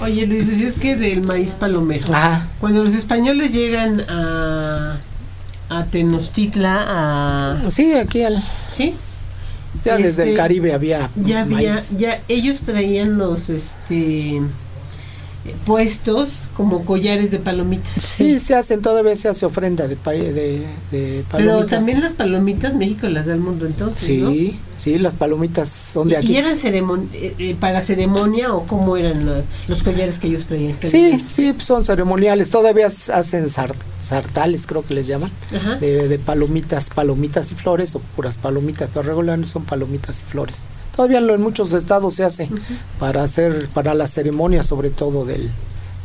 Oye 0.00 0.26
Luis, 0.26 0.46
decías 0.46 0.74
que 0.74 0.94
del 0.94 1.22
maíz 1.22 1.52
palomero. 1.52 2.12
Ajá. 2.14 2.48
Cuando 2.60 2.84
los 2.84 2.94
españoles 2.94 3.52
llegan 3.54 4.00
a, 4.10 4.98
a 5.70 5.84
Tenochtitla, 5.86 6.84
a... 7.66 7.70
Sí, 7.70 7.94
aquí 7.94 8.22
al, 8.22 8.42
¿Sí? 8.70 8.94
Ya 9.86 9.96
desde 9.96 10.30
el 10.30 10.36
Caribe 10.36 10.72
había. 10.72 11.10
Ya 11.16 11.42
había, 11.42 11.72
maíz. 11.74 11.92
ya 11.98 12.20
ellos 12.28 12.60
traían 12.60 13.16
los 13.18 13.48
este 13.50 14.40
puestos 15.64 16.48
como 16.56 16.84
collares 16.84 17.30
de 17.30 17.38
palomitas. 17.38 18.02
Sí, 18.02 18.40
se 18.40 18.54
hacen, 18.54 18.82
todavía 18.82 19.14
se 19.14 19.28
hace 19.28 19.46
ofrenda 19.46 19.86
de, 19.86 19.94
pa- 19.96 20.10
de, 20.12 20.32
de 20.32 20.64
Pero 20.90 21.24
palomitas. 21.30 21.70
también 21.70 22.00
las 22.00 22.12
palomitas 22.14 22.74
México 22.74 23.08
las 23.08 23.26
da 23.26 23.34
al 23.34 23.40
mundo 23.40 23.66
entonces, 23.66 24.18
¿no? 24.18 24.30
Sí, 24.86 24.98
las 25.00 25.16
palomitas 25.16 25.68
son 25.68 26.06
de 26.06 26.14
¿Y 26.14 26.16
aquí. 26.18 26.36
eran 26.36 26.56
ceremon- 26.56 27.08
eh, 27.12 27.34
eh, 27.40 27.56
para 27.58 27.80
ceremonia 27.82 28.54
o 28.54 28.68
cómo 28.68 28.96
eran 28.96 29.26
la- 29.26 29.42
los 29.66 29.82
collares 29.82 30.20
que 30.20 30.28
ellos 30.28 30.46
traían? 30.46 30.76
¿Qué 30.76 30.88
Sí, 30.88 31.24
sí, 31.28 31.52
pues 31.52 31.64
son 31.64 31.84
ceremoniales. 31.84 32.50
Todavía 32.50 32.86
hacen 32.86 33.48
sar- 33.48 33.74
sartales, 34.00 34.64
creo 34.64 34.84
que 34.86 34.94
les 34.94 35.08
llaman, 35.08 35.28
de, 35.80 36.06
de 36.06 36.18
palomitas, 36.20 36.90
palomitas 36.90 37.50
y 37.50 37.56
flores 37.56 37.96
o 37.96 37.98
puras 38.14 38.36
palomitas, 38.36 38.88
pero 38.94 39.02
regularmente 39.08 39.50
son 39.50 39.64
palomitas 39.64 40.20
y 40.20 40.30
flores. 40.30 40.66
Todavía 40.94 41.20
lo- 41.20 41.34
en 41.34 41.42
muchos 41.42 41.72
estados 41.72 42.14
se 42.14 42.22
hace 42.22 42.48
para 43.00 43.24
hacer, 43.24 43.68
para 43.74 43.92
la 43.92 44.06
ceremonia, 44.06 44.62
sobre 44.62 44.90
todo 44.90 45.24
del, 45.24 45.50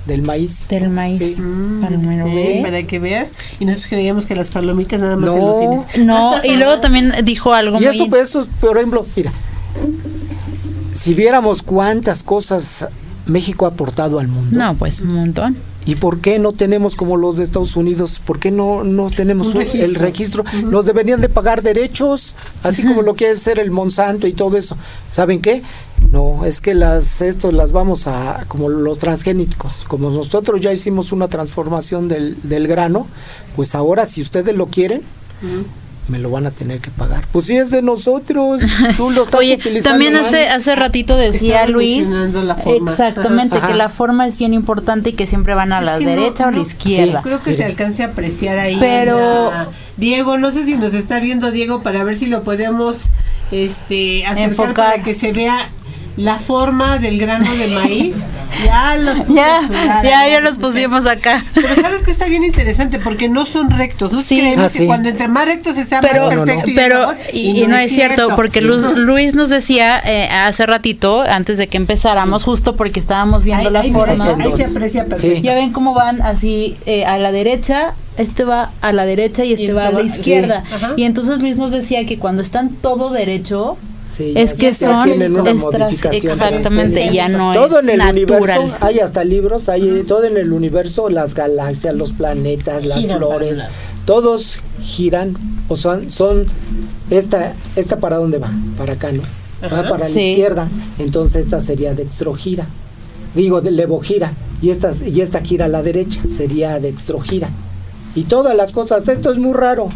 del 0.06 0.22
maíz. 0.24 0.68
Del 0.68 0.90
maíz. 0.90 1.18
Sí. 1.36 1.42
Mm, 1.42 1.82
Palomero 1.82 2.26
B. 2.26 2.60
para 2.64 2.84
que 2.84 3.00
veas. 3.00 3.30
Y 3.60 3.66
nosotros 3.66 3.90
creíamos 3.90 4.26
que 4.26 4.36
las 4.36 4.50
palomitas 4.52 5.00
nada 5.00 5.16
más 5.16 5.30
en 5.32 5.40
No. 5.40 5.46
los 5.48 5.58
cines. 5.58 6.06
No, 6.06 6.34
y 6.44 6.56
luego 6.58 6.80
también 6.80 7.14
dijo 7.24 7.54
algo 7.54 7.78
Y 7.80 7.86
muy... 7.86 7.96
eso, 7.96 8.08
pues, 8.10 8.30
eso, 8.30 8.40
es, 8.42 8.48
por 8.48 8.78
ejemplo, 8.78 9.06
mira, 9.16 9.32
si 10.94 11.14
viéramos 11.14 11.62
cuántas 11.64 12.24
cosas 12.24 12.88
México 13.26 13.66
ha 13.66 13.70
aportado 13.70 14.20
al 14.20 14.28
mundo. 14.28 14.58
No, 14.58 14.76
pues 14.76 15.02
un 15.02 15.14
montón. 15.14 15.58
¿Y 15.84 15.96
por 15.96 16.20
qué 16.20 16.38
no 16.38 16.52
tenemos 16.52 16.96
como 16.96 17.18
los 17.18 17.38
de 17.38 17.44
Estados 17.44 17.76
Unidos? 17.76 18.22
¿Por 18.24 18.40
qué 18.40 18.52
no, 18.52 18.84
no 18.84 19.10
tenemos 19.10 19.48
Un 19.48 19.54
un- 19.54 19.58
registro. 19.60 19.86
el 19.88 19.96
registro? 19.96 20.44
Nos 20.66 20.86
deberían 20.86 21.22
de 21.22 21.30
pagar 21.30 21.64
derechos, 21.64 22.36
así 22.62 22.84
como 22.84 23.02
lo 23.02 23.16
quiere 23.16 23.34
hacer 23.34 23.58
el 23.60 23.72
Monsanto 23.72 24.28
y 24.28 24.34
todo 24.34 24.58
eso. 24.58 24.78
¿Saben 25.12 25.42
qué? 25.42 25.64
No, 26.12 26.46
es 26.46 26.60
que 26.62 26.74
las 26.74 27.22
estos 27.22 27.54
las 27.54 27.72
vamos 27.72 28.08
a 28.08 28.46
como 28.48 28.68
los 28.70 29.00
transgénicos, 29.00 29.86
como 29.88 30.10
nosotros 30.10 30.60
ya 30.60 30.74
hicimos 30.74 31.12
una 31.12 31.28
transformación 31.28 32.08
del, 32.08 32.38
del 32.44 32.68
grano, 32.68 33.08
pues 33.56 33.76
ahora 33.76 34.06
si 34.06 34.22
ustedes 34.22 34.56
lo 34.56 34.68
quieren, 34.68 35.02
me 36.08 36.20
lo 36.20 36.30
van 36.30 36.46
a 36.48 36.52
tener 36.52 36.80
que 36.80 36.92
pagar. 36.92 37.26
Pues 37.32 37.46
si 37.46 37.56
es 37.56 37.72
de 37.72 37.82
nosotros, 37.82 38.62
tú 38.98 39.12
lo 39.12 39.24
estás 39.24 39.40
Oye, 39.40 39.56
utilizando. 39.56 39.90
también 39.92 40.14
mal. 40.16 40.26
hace, 40.26 40.50
hace 40.50 40.76
ratito 40.76 41.16
decía 41.16 41.66
Luis, 41.68 42.02
mencionando 42.02 42.42
la 42.44 42.56
forma. 42.56 42.92
exactamente, 42.92 43.58
Ajá. 43.58 43.68
que 43.70 43.76
la 43.76 43.88
forma 43.88 44.28
es 44.28 44.38
bien 44.38 44.54
importante 44.54 45.12
y 45.12 45.14
que 45.14 45.28
siempre 45.28 45.54
van 45.54 45.72
a 45.72 45.80
Es 45.80 45.86
la 45.86 45.98
que 46.00 46.04
no- 46.06 46.10
derecha 46.12 46.48
o 46.48 46.52
no- 46.52 46.58
la 46.58 46.64
izquierda. 46.64 47.22
Creo 47.22 47.42
que 47.42 47.54
se 47.56 47.64
alcance 47.64 48.04
a 48.04 48.08
apreciar 48.08 48.58
ahí. 48.60 48.76
Pero- 48.80 49.52
la- 49.52 49.68
Diego, 49.96 50.38
no 50.38 50.52
sé 50.52 50.66
si 50.66 50.76
nos 50.76 50.94
está 50.96 51.20
viendo 51.20 51.52
Diego 51.52 51.84
para 51.84 52.04
ver 52.04 52.18
si 52.18 52.26
lo 52.26 52.42
podemos 52.44 52.98
este, 53.52 54.26
acercar 54.26 54.50
Enfocar. 54.50 54.74
para 54.74 55.04
que 55.04 55.14
se 55.14 55.32
vea 55.34 55.70
la 56.18 56.40
forma 56.40 56.98
del 57.00 57.18
grano 57.20 57.50
de 57.56 57.68
maíz. 57.70 58.16
Ya 58.66 58.96
los 58.98 59.28
Ya, 59.30 59.62
ya, 60.04 60.28
ya 60.30 60.40
los 60.42 60.60
pusimos 60.60 61.08
acá. 61.08 61.44
Pero 61.56 61.74
sabes 61.82 62.04
que 62.04 62.12
está 62.12 62.26
bien 62.28 62.44
interesante 62.44 63.00
porque 63.00 63.28
no 63.28 63.46
son 63.46 63.72
rectos. 63.72 64.12
No 64.12 64.22
Sí. 64.22 64.40
Ah, 64.56 64.64
que 64.64 64.70
sí. 64.70 64.86
cuando 64.86 65.10
entre 65.10 65.28
más 65.30 65.46
rectos 65.46 65.78
está 65.78 66.00
Pero, 66.02 66.28
más 66.28 66.36
no, 66.36 66.46
no. 66.46 66.68
y 66.68 66.76
pero 66.76 67.14
y, 67.34 67.64
y 67.64 67.68
no 67.68 67.76
es 67.78 67.90
cierto, 67.92 68.36
porque 68.36 68.60
Sí. 68.60 68.66
Luz- 68.66 68.94
Luis 68.98 69.34
nos 69.34 69.50
decía 69.50 70.00
eh, 70.06 70.28
hace 70.30 70.66
ratito, 70.68 71.22
antes 71.22 71.58
de 71.58 71.68
que 71.70 71.78
empezáramos, 71.78 72.44
justo 72.44 72.76
porque 72.76 73.00
estábamos 73.00 73.46
viendo 73.46 73.70
Ahí- 73.70 73.74
la 73.74 73.80
ahí 73.80 73.92
forma. 73.92 74.24
se- 74.24 74.30
ahí 74.44 74.52
se 74.56 74.66
aprecia 74.66 75.04
Sí. 75.06 75.10
perfecto. 75.10 75.42
Ya 75.42 75.56
ven 75.56 75.72
cómo 75.72 75.94
van 75.96 76.22
así 76.22 76.76
eh, 76.86 77.06
a 77.06 77.18
la 77.18 77.32
derecha, 77.32 77.96
este 78.18 78.44
va 78.44 78.72
a 78.82 78.92
la 78.92 79.06
derecha 79.06 79.44
y 79.46 79.54
este 79.54 79.64
Y 79.64 79.72
va 79.72 79.88
a 79.88 79.92
la 79.92 80.02
sí. 80.02 80.08
izquierda. 80.08 80.64
Y 80.98 81.06
entonces 81.06 81.42
Luis 81.42 81.58
nos 81.58 81.72
decía 81.72 82.06
que 82.06 82.20
cuando 82.20 82.44
están 82.44 82.70
todo 82.70 83.10
derecho, 83.12 83.78
Sí, 84.12 84.34
es 84.36 84.54
que 84.54 84.74
son 84.74 85.06
tienen 85.06 85.36
una 85.40 85.52
estras- 85.52 85.84
modificación. 85.84 86.34
exactamente, 86.34 87.14
ya 87.14 87.30
no 87.30 87.54
todo 87.54 87.78
es 87.80 87.84
en 87.84 87.90
el 87.92 87.98
natural. 88.00 88.20
universo 88.60 88.76
hay 88.82 89.00
hasta 89.00 89.24
libros 89.24 89.70
hay 89.70 90.04
todo 90.08 90.26
en 90.26 90.36
el 90.38 90.52
universo 90.52 91.10
las 91.10 91.34
galaxias 91.34 91.96
los 91.96 92.12
planetas 92.14 92.86
las 92.86 93.00
Giran 93.00 93.18
flores 93.20 93.64
todos 94.06 94.60
giran 94.82 95.36
o 95.70 95.78
son 95.78 96.12
son 96.12 96.46
esta 97.10 97.54
esta 97.76 98.00
para 98.00 98.18
dónde 98.18 98.38
va 98.40 98.50
para 98.78 98.94
acá 98.94 99.12
no 99.14 99.22
va 99.64 99.68
Ajá. 99.80 99.90
para 99.90 100.10
la 100.10 100.10
izquierda 100.10 100.68
entonces 101.00 101.46
esta 101.46 101.62
sería 101.62 101.94
dextrogira. 101.94 102.66
Digo 103.36 103.62
de 103.62 103.72
levogira 103.72 104.34
y 104.62 104.72
esta 104.72 104.92
y 105.06 105.22
esta 105.22 105.40
gira 105.42 105.66
a 105.66 105.70
la 105.70 105.82
derecha 105.84 106.20
sería 106.36 106.80
dextrogira. 106.82 107.50
Y 108.16 108.24
todas 108.24 108.58
las 108.58 108.74
cosas 108.74 109.08
esto 109.08 109.32
es 109.32 109.38
muy 109.38 109.54
raro 109.54 109.88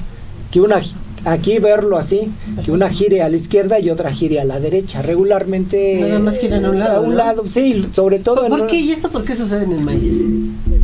que 0.52 0.62
una 0.62 0.82
aquí 1.26 1.60
verlo 1.60 1.98
así 1.98 2.32
que 2.64 2.72
una 2.72 2.90
gire 2.90 3.22
a 3.22 3.30
la 3.30 3.36
izquierda 3.36 3.80
y 3.80 3.90
otra 3.90 4.12
gire 4.12 4.40
a 4.40 4.46
la 4.46 4.60
derecha 4.60 5.02
regularmente 5.02 6.00
Nada 6.02 6.20
más 6.20 6.38
giran 6.40 6.64
a 6.66 6.70
un 6.70 6.80
lado, 6.80 6.98
a 6.98 7.02
un 7.02 7.10
¿no? 7.12 7.16
lado 7.16 7.44
sí 7.48 7.86
sobre 7.92 8.20
todo 8.20 8.44
en 8.46 8.50
¿Por 8.50 8.62
una- 8.62 8.70
qué? 8.70 8.78
¿Y 8.80 8.92
esto 8.92 9.10
por 9.10 9.24
qué 9.26 9.36
sucede 9.36 9.66
en 9.66 9.72
el 9.74 9.82
maíz? 9.82 10.14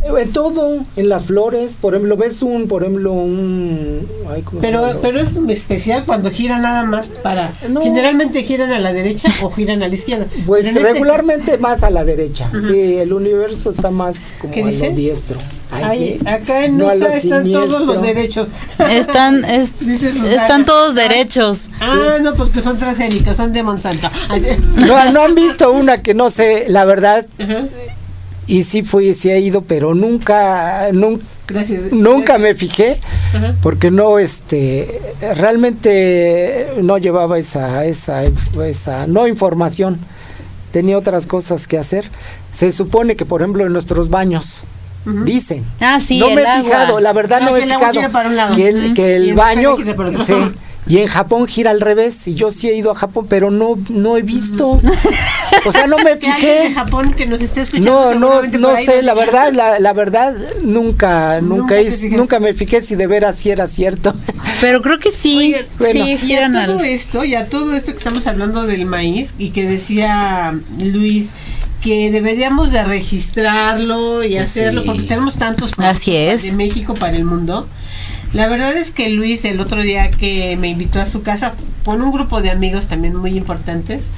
En 0.04 0.32
todo, 0.32 0.84
en 0.96 1.08
las 1.08 1.24
flores, 1.24 1.78
por 1.80 1.94
ejemplo, 1.94 2.16
ves 2.16 2.42
un, 2.42 2.66
por 2.68 2.82
ejemplo, 2.82 3.12
un... 3.12 4.06
ay, 4.30 4.42
¿cómo 4.42 4.60
se 4.60 4.66
Pero, 4.66 4.86
llama? 4.86 4.98
pero 5.00 5.20
es 5.20 5.30
especial 5.48 6.04
cuando 6.04 6.30
giran 6.30 6.62
nada 6.62 6.84
más 6.84 7.08
para... 7.08 7.52
No. 7.68 7.80
Generalmente 7.82 8.42
giran 8.42 8.72
a 8.72 8.78
la 8.80 8.92
derecha 8.92 9.28
o 9.42 9.50
giran 9.50 9.82
a 9.82 9.88
la 9.88 9.94
izquierda. 9.94 10.26
Pues 10.46 10.66
este- 10.66 10.80
regularmente 10.80 11.56
más 11.58 11.82
a 11.84 11.90
la 11.90 12.04
derecha, 12.04 12.50
sí, 12.66 12.96
el 12.96 13.12
universo 13.12 13.70
está 13.70 13.90
más 13.90 14.34
como 14.40 14.52
¿Qué 14.52 14.62
a 14.62 14.66
dice? 14.66 14.90
lo 14.90 14.96
diestro. 14.96 15.38
Ay, 15.70 15.82
Ay, 15.84 16.18
sí. 16.20 16.28
acá 16.28 16.64
en 16.66 16.76
No 16.76 16.86
USA 16.88 17.16
están 17.16 17.50
todos 17.50 17.80
los 17.86 18.02
derechos. 18.02 18.48
Están, 18.90 19.44
es- 19.46 19.72
están 19.82 20.64
todos 20.66 20.94
derechos. 20.94 21.70
Ah, 21.80 22.18
no, 22.20 22.34
pues 22.34 22.50
que 22.50 22.60
son 22.60 22.76
transgénicos, 22.76 23.36
son 23.36 23.52
de 23.52 23.62
Monsanto. 23.62 24.10
No, 24.86 25.10
no 25.12 25.22
han 25.22 25.34
visto 25.34 25.70
una 25.72 26.02
que 26.02 26.12
no 26.12 26.28
sé, 26.28 26.64
la 26.68 26.84
verdad, 26.84 27.26
Ajá. 27.38 27.64
Y 28.56 28.64
sí 28.64 28.82
fui, 28.82 29.14
sí 29.14 29.30
he 29.30 29.40
ido, 29.40 29.62
pero 29.62 29.94
nunca, 29.94 30.88
nunca, 30.92 31.24
Gracias. 31.46 31.90
nunca 31.92 32.36
me 32.38 32.54
fijé, 32.54 32.98
Ajá. 33.34 33.54
porque 33.62 33.90
no, 33.90 34.18
este, 34.18 35.00
realmente 35.36 36.68
no 36.82 36.98
llevaba 36.98 37.38
esa, 37.38 37.84
esa, 37.86 38.24
esa, 38.66 39.06
no 39.06 39.26
información, 39.28 39.98
tenía 40.70 40.98
otras 40.98 41.26
cosas 41.26 41.66
que 41.66 41.78
hacer. 41.78 42.08
Se 42.52 42.70
supone 42.72 43.16
que, 43.16 43.24
por 43.24 43.40
ejemplo, 43.42 43.64
en 43.66 43.72
nuestros 43.72 44.10
baños, 44.10 44.62
dicen, 45.24 45.64
Ah, 45.80 45.98
sí, 46.00 46.18
no 46.20 46.28
el 46.28 46.34
me 46.36 46.42
he 46.42 46.46
agua. 46.46 46.62
fijado, 46.64 47.00
la 47.00 47.12
verdad 47.12 47.38
Ah, 47.42 47.44
no 47.46 47.52
me 47.52 47.58
que 47.60 47.64
he 47.64 47.68
el 47.68 47.74
fijado 47.74 47.92
gira 47.92 48.08
para 48.10 48.28
un 48.28 48.36
lado. 48.36 48.54
que 48.56 48.68
el, 48.68 48.94
que 48.94 49.16
el 49.16 49.34
baño, 49.34 49.76
sí, 50.26 50.34
y 50.86 50.98
en 50.98 51.06
Japón 51.06 51.46
gira 51.46 51.70
al 51.70 51.80
revés, 51.80 52.26
y 52.26 52.34
yo 52.34 52.50
sí 52.50 52.68
he 52.68 52.74
ido 52.76 52.90
a 52.90 52.94
Japón, 52.94 53.26
pero 53.28 53.50
no, 53.50 53.78
no 53.88 54.16
he 54.16 54.22
visto, 54.22 54.80
o 55.64 55.72
sea, 55.72 55.86
no 55.86 55.96
me 55.98 56.18
Que 56.18 56.28
alguien 56.28 56.52
de 56.54 56.62
fijé. 56.64 56.74
Japón 56.74 57.14
que 57.14 57.26
nos 57.26 57.40
esté 57.40 57.60
escuchando. 57.60 58.14
No, 58.14 58.18
no, 58.18 58.42
no 58.42 58.68
por 58.68 58.76
ahí 58.76 58.84
sé, 58.84 59.02
la 59.02 59.14
verdad, 59.14 59.52
la, 59.52 59.78
la 59.78 59.92
verdad, 59.92 60.34
nunca, 60.64 61.40
Nunca 61.40 61.78
es- 61.78 62.02
nunca 62.10 62.40
me 62.40 62.52
fijé 62.52 62.82
si 62.82 62.96
de 62.96 63.06
veras 63.06 63.36
si 63.38 63.50
era 63.50 63.66
cierto. 63.68 64.14
Pero 64.60 64.82
creo 64.82 64.98
que 64.98 65.12
sí, 65.12 65.36
Oigan, 65.54 65.66
bueno. 65.78 66.04
sí 66.04 66.26
Y 66.26 66.34
a 66.34 66.50
todo 66.50 66.78
al... 66.80 66.84
esto, 66.84 67.24
y 67.24 67.34
a 67.36 67.46
todo 67.48 67.74
esto 67.76 67.92
que 67.92 67.98
estamos 67.98 68.26
hablando 68.26 68.64
del 68.66 68.84
maíz 68.86 69.34
y 69.38 69.50
que 69.50 69.66
decía 69.68 70.52
Luis 70.82 71.30
que 71.80 72.10
deberíamos 72.12 72.70
de 72.70 72.82
registrarlo 72.84 74.22
y 74.24 74.36
hacerlo 74.38 74.82
Sí. 74.82 74.86
porque 74.86 75.02
tenemos 75.02 75.36
tantos 75.36 75.72
Así 75.78 76.14
es. 76.16 76.44
de 76.44 76.52
México 76.52 76.94
para 76.94 77.16
el 77.16 77.24
mundo. 77.24 77.66
La 78.32 78.48
verdad 78.48 78.74
es 78.76 78.90
que 78.92 79.10
Luis 79.10 79.44
el 79.44 79.60
otro 79.60 79.82
día 79.82 80.10
que 80.10 80.56
me 80.56 80.68
invitó 80.68 81.00
a 81.00 81.06
su 81.06 81.22
casa 81.22 81.54
con 81.84 82.00
un 82.02 82.12
grupo 82.12 82.40
de 82.40 82.50
amigos 82.50 82.88
también 82.88 83.14
muy 83.16 83.36
importantes 83.36 84.08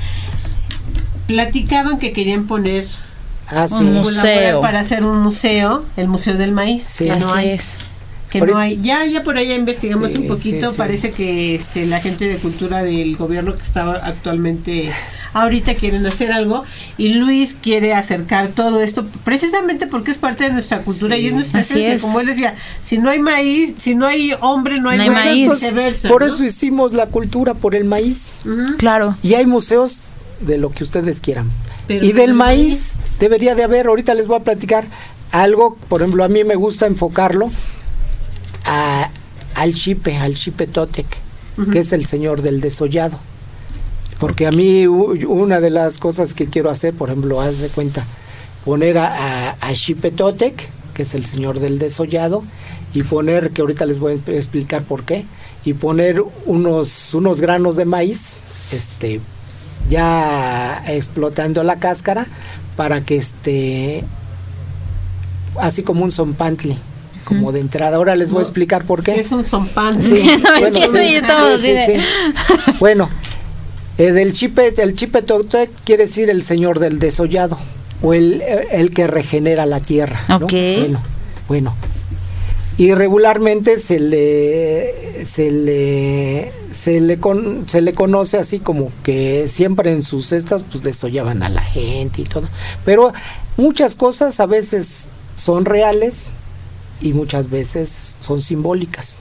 platicaban 1.27 1.99
que 1.99 2.13
querían 2.13 2.47
poner 2.47 2.87
Ah, 3.49 3.69
sí. 3.69 3.75
Un 3.75 3.93
museo. 3.95 4.61
para 4.63 4.81
hacer 4.81 5.05
un 5.05 5.19
museo, 5.21 5.85
el 5.97 6.09
Museo 6.09 6.35
del 6.35 6.53
Maíz, 6.53 6.85
Sí. 6.85 7.05
que 7.05 7.17
no 7.17 7.33
hay 7.35 7.51
es. 7.51 7.63
Que 8.39 8.41
Ahorita- 8.41 8.55
no 8.59 8.61
hay. 8.63 8.81
Ya, 8.83 9.07
ya 9.07 9.23
por 9.23 9.39
allá 9.39 9.55
investigamos 9.55 10.11
Sí, 10.13 10.19
un 10.19 10.27
poquito. 10.27 10.67
sí, 10.67 10.73
sí. 10.73 10.79
Parece 10.79 11.11
que 11.13 11.55
este, 11.55 11.87
la 11.87 12.01
gente 12.01 12.27
de 12.27 12.37
cultura 12.39 12.83
del 12.83 13.17
gobierno 13.17 13.55
que 13.55 13.63
está 13.63 13.83
actualmente 13.93 14.91
ahorita 15.33 15.75
quieren 15.75 16.05
hacer 16.07 16.33
algo 16.33 16.65
y 16.99 17.15
Luis 17.15 17.57
quiere 17.61 17.95
acercar 17.95 18.49
todo 18.49 18.83
esto 18.83 19.05
precisamente 19.25 19.87
porque 19.87 20.11
es 20.11 20.19
parte 20.19 20.45
de 20.45 20.51
nuestra 20.53 20.83
cultura 20.83 21.17
Sí, 21.17 21.23
y 21.23 21.27
es 21.29 21.33
nuestra 21.33 21.61
esencia. 21.61 21.95
es. 21.95 22.03
Como 22.03 22.21
él 22.21 22.27
decía, 22.27 22.55
si 22.83 22.99
no 22.99 23.11
hay 23.11 23.19
maíz, 23.21 23.75
si 23.79 23.95
no 23.95 24.07
hay 24.07 24.33
hombre, 24.41 24.81
no 24.81 24.91
hay, 24.91 24.99
No 24.99 25.05
hay 25.05 25.11
maíz, 25.11 25.51
viceversa, 25.51 26.09
por 26.09 26.23
¿no? 26.23 26.33
eso 26.33 26.45
hicimos 26.45 26.93
la 26.93 27.07
cultura 27.07 27.55
por 27.55 27.75
el 27.75 27.85
maíz. 27.85 28.35
Claro. 28.79 29.17
Y 29.23 29.35
hay 29.35 29.47
museos 29.47 30.01
de 30.41 30.59
lo 30.59 30.71
que 30.71 30.83
ustedes 30.85 31.21
quieran. 31.21 31.51
Pero 31.87 32.05
y 32.05 32.09
del 32.09 32.17
del 32.17 32.35
maíz 32.35 32.93
debería 33.21 33.55
de 33.55 33.63
haber, 33.65 33.87
ahorita 33.87 34.15
les 34.15 34.27
voy 34.27 34.37
a 34.39 34.41
platicar 34.41 34.85
algo, 35.33 35.77
por 35.89 36.01
ejemplo, 36.03 36.23
a 36.25 36.29
mí 36.29 36.45
me 36.45 36.55
gusta 36.55 36.87
enfocarlo 36.87 37.51
a, 38.65 39.11
al 39.55 39.75
chipe, 39.75 40.17
al 40.17 40.35
chipe 40.35 40.67
Totec, 40.67 41.07
que 41.73 41.79
es 41.81 41.93
el 41.93 42.07
señor 42.07 42.43
del 42.43 42.61
desollado. 42.61 43.19
Porque 44.19 44.47
a 44.47 44.53
mí 44.53 44.87
una 44.87 45.61
de 45.61 45.71
las 45.71 45.99
cosas 45.99 46.35
que 46.35 46.47
quiero 46.47 46.71
hacer, 46.71 46.95
por 46.95 47.11
ejemplo, 47.11 47.41
haz 47.41 47.59
de 47.59 47.69
cuenta, 47.69 48.05
poner 48.65 48.99
a, 48.99 49.51
a, 49.51 49.57
a 49.61 49.75
Chipe 49.75 50.11
Totec, 50.11 50.69
que 50.95 51.03
es 51.03 51.15
el 51.15 51.27
señor 51.27 51.59
del 51.59 51.79
desollado, 51.79 52.43
y 52.95 53.03
poner, 53.03 53.51
que 53.51 53.61
ahorita 53.61 53.87
les 53.87 53.99
voy 53.99 54.13
a 54.27 54.31
explicar 54.31 54.85
por 54.85 55.05
qué, 55.05 55.25
y 55.65 55.75
poner 55.75 56.23
unos, 56.47 57.13
unos 57.15 57.41
granos 57.41 57.77
de 57.77 57.85
maíz, 57.85 58.35
este, 58.73 59.21
ya 59.91 60.85
explotando 60.87 61.65
la 61.65 61.79
cáscara, 61.79 62.27
para 62.77 63.03
que 63.03 63.17
este, 63.17 64.05
así 65.61 65.83
como 65.83 66.05
un 66.05 66.13
zompantli, 66.13 66.79
como 67.25 67.53
de 67.53 67.61
entrada. 67.61 67.97
Ahora 67.97 68.15
les 68.17 68.31
voy 68.31 68.41
a 68.41 68.43
explicar 68.43 68.85
por 68.85 69.03
qué. 69.03 69.19
Es 69.21 69.33
un 69.33 69.45
zompán. 69.45 70.03
Sí, 70.03 70.17
Sí, 70.17 70.29
sí, 71.63 71.75
sí. 71.87 72.73
Bueno, 72.81 73.09
Eh, 73.97 74.11
del 74.13 74.33
chipe, 74.33 74.75
el 74.83 74.97
chipe 74.97 75.23
totec 75.23 75.71
quiere 75.85 76.07
decir 76.07 76.29
el 76.29 76.43
señor 76.43 76.81
del 76.81 76.99
desollado 76.99 77.57
o 78.03 78.13
el, 78.13 78.43
el 78.73 78.91
que 78.91 79.07
regenera 79.07 79.67
la 79.67 79.79
tierra. 79.81 80.21
¿no? 80.29 80.37
Ok. 80.37 80.53
Bueno, 80.53 81.01
bueno. 81.49 81.77
Y 82.77 82.93
regularmente 82.93 83.79
se 83.79 84.01
le 84.01 85.25
se 85.25 85.53
le 85.53 86.51
se 86.73 87.01
le 87.01 87.19
con- 87.19 87.69
se 87.69 87.81
le 87.83 87.95
conoce 87.95 88.37
así 88.37 88.59
como 88.59 88.91
que 89.05 89.47
siempre 89.47 89.93
en 89.93 90.03
sus 90.03 90.27
cestas 90.27 90.65
pues 90.65 90.83
desollaban 90.83 91.45
a 91.45 91.49
la 91.49 91.63
gente 91.63 92.23
y 92.23 92.25
todo. 92.25 92.49
Pero 92.85 93.13
muchas 93.57 93.95
cosas 93.95 94.41
a 94.41 94.47
veces 94.47 95.11
son 95.37 95.67
reales 95.67 96.31
y 97.05 97.13
muchas 97.13 97.51
veces 97.51 98.17
son 98.19 98.41
simbólicas. 98.41 99.21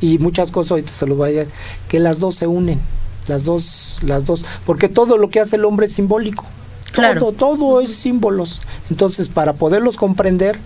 Y 0.00 0.18
muchas 0.18 0.52
cosas 0.52 0.72
ahorita 0.72 0.92
se 0.92 1.06
lo 1.06 1.16
voy 1.16 1.38
a 1.38 1.46
que 1.88 1.98
las 1.98 2.20
dos 2.20 2.36
se 2.36 2.46
unen, 2.46 2.80
las 3.26 3.44
dos 3.44 3.98
las 4.02 4.26
dos, 4.26 4.44
porque 4.66 4.88
todo 4.88 5.16
lo 5.16 5.30
que 5.30 5.40
hace 5.40 5.56
el 5.56 5.64
hombre 5.64 5.86
es 5.86 5.94
simbólico. 5.94 6.44
Claro. 6.92 7.20
Todo, 7.20 7.32
todo 7.32 7.80
es 7.80 7.96
símbolos. 7.96 8.60
Entonces, 8.90 9.28
para 9.28 9.54
poderlos 9.54 9.96
comprender, 9.96 10.58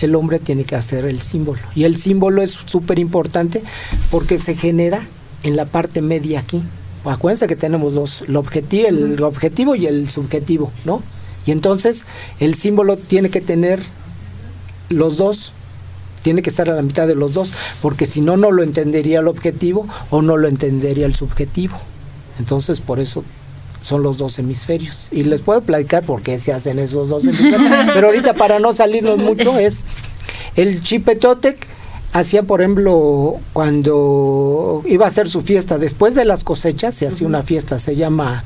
el 0.00 0.14
hombre 0.14 0.38
tiene 0.38 0.64
que 0.64 0.76
hacer 0.76 1.06
el 1.06 1.22
símbolo. 1.22 1.60
Y 1.74 1.84
el 1.84 1.96
símbolo 1.96 2.42
es 2.42 2.50
súper 2.50 2.98
importante 2.98 3.62
porque 4.10 4.38
se 4.38 4.54
genera 4.54 5.00
en 5.42 5.56
la 5.56 5.64
parte 5.64 6.02
media 6.02 6.40
aquí. 6.40 6.62
Acuérdense 7.04 7.46
que 7.46 7.56
tenemos 7.56 7.94
dos, 7.94 8.24
el 8.28 8.36
objetivo, 8.36 8.88
el 8.88 9.22
objetivo 9.22 9.74
y 9.74 9.86
el 9.86 10.10
subjetivo, 10.10 10.70
¿no? 10.84 11.02
Y 11.46 11.52
entonces 11.52 12.04
el 12.40 12.54
símbolo 12.54 12.98
tiene 12.98 13.30
que 13.30 13.40
tener 13.40 13.80
los 14.90 15.16
dos, 15.16 15.54
tiene 16.28 16.42
que 16.42 16.50
estar 16.50 16.68
a 16.68 16.74
la 16.74 16.82
mitad 16.82 17.08
de 17.08 17.14
los 17.14 17.32
dos, 17.32 17.52
porque 17.80 18.04
si 18.04 18.20
no, 18.20 18.36
no 18.36 18.50
lo 18.50 18.62
entendería 18.62 19.20
el 19.20 19.28
objetivo 19.28 19.88
o 20.10 20.20
no 20.20 20.36
lo 20.36 20.46
entendería 20.46 21.06
el 21.06 21.14
subjetivo. 21.14 21.78
Entonces, 22.38 22.82
por 22.82 23.00
eso 23.00 23.24
son 23.80 24.02
los 24.02 24.18
dos 24.18 24.38
hemisferios. 24.38 25.06
Y 25.10 25.22
les 25.22 25.40
puedo 25.40 25.62
platicar 25.62 26.04
por 26.04 26.20
qué 26.20 26.38
se 26.38 26.52
hacen 26.52 26.78
esos 26.80 27.08
dos 27.08 27.24
hemisferios. 27.24 27.62
Pero 27.94 28.08
ahorita, 28.08 28.34
para 28.34 28.58
no 28.58 28.74
salirnos 28.74 29.16
mucho, 29.16 29.58
es 29.58 29.84
el 30.54 30.82
chipetotec. 30.82 31.66
Hacían, 32.12 32.44
por 32.44 32.60
ejemplo, 32.60 33.36
cuando 33.54 34.82
iba 34.84 35.06
a 35.06 35.08
hacer 35.08 35.30
su 35.30 35.40
fiesta 35.40 35.78
después 35.78 36.14
de 36.14 36.26
las 36.26 36.44
cosechas, 36.44 36.94
se 36.94 37.06
hacía 37.06 37.26
una 37.26 37.42
fiesta, 37.42 37.78
se 37.78 37.96
llama 37.96 38.44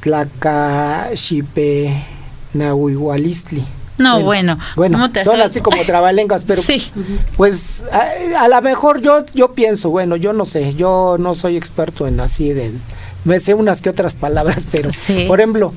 Tlacaxipe 0.00 1.92
Nahuigualistli. 2.54 3.62
No, 3.98 4.20
bueno. 4.22 4.58
Bueno, 4.74 4.96
¿cómo 4.98 5.10
te 5.12 5.22
son 5.24 5.40
así 5.40 5.60
como 5.60 5.82
trabalenguas, 5.86 6.44
pero 6.44 6.62
Sí. 6.62 6.90
pues 7.36 7.84
a, 7.92 8.44
a 8.44 8.48
lo 8.48 8.60
mejor 8.62 9.00
yo 9.02 9.24
yo 9.34 9.52
pienso, 9.52 9.90
bueno, 9.90 10.16
yo 10.16 10.32
no 10.32 10.44
sé, 10.44 10.74
yo 10.74 11.16
no 11.18 11.34
soy 11.34 11.56
experto 11.56 12.06
en 12.06 12.18
así 12.20 12.52
de 12.52 12.72
me 13.24 13.38
sé 13.38 13.54
unas 13.54 13.82
que 13.82 13.90
otras 13.90 14.14
palabras, 14.14 14.66
pero 14.72 14.90
Sí. 14.92 15.26
por 15.28 15.40
ejemplo, 15.40 15.72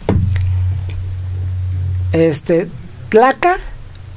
este 2.14 2.70
Tlaca, 3.10 3.58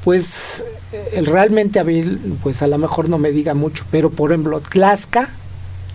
pues 0.04 0.64
eh, 0.92 1.22
realmente 1.24 1.78
a 1.78 1.84
mí, 1.84 2.02
pues 2.42 2.62
a 2.62 2.66
lo 2.66 2.78
mejor 2.78 3.08
no 3.08 3.18
me 3.18 3.30
diga 3.32 3.54
mucho, 3.54 3.84
pero 3.90 4.10
por 4.10 4.32
ejemplo, 4.32 4.60
Tlaxca, 4.60 5.28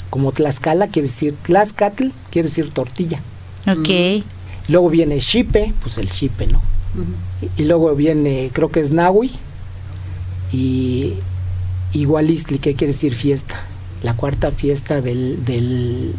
como 0.09 0.31
Tlaxcala 0.31 0.87
quiere 0.87 1.07
decir 1.07 1.35
Tlaxcatl, 1.43 2.09
quiere 2.29 2.49
decir 2.49 2.69
tortilla. 2.71 3.19
Ok. 3.67 4.23
Luego 4.67 4.89
viene 4.89 5.17
Chipe, 5.19 5.73
pues 5.81 5.97
el 5.97 6.09
Chipe, 6.11 6.47
¿no? 6.47 6.61
Y, 7.57 7.61
y 7.61 7.65
luego 7.65 7.93
viene, 7.95 8.49
creo 8.53 8.69
que 8.69 8.79
es 8.79 8.91
Nahui 8.91 9.31
y 10.51 11.13
Igualistli, 11.93 12.59
que 12.59 12.75
quiere 12.75 12.93
decir 12.93 13.13
fiesta. 13.13 13.61
La 14.03 14.15
cuarta 14.15 14.51
fiesta 14.51 15.01
del, 15.01 15.45
del, 15.45 16.13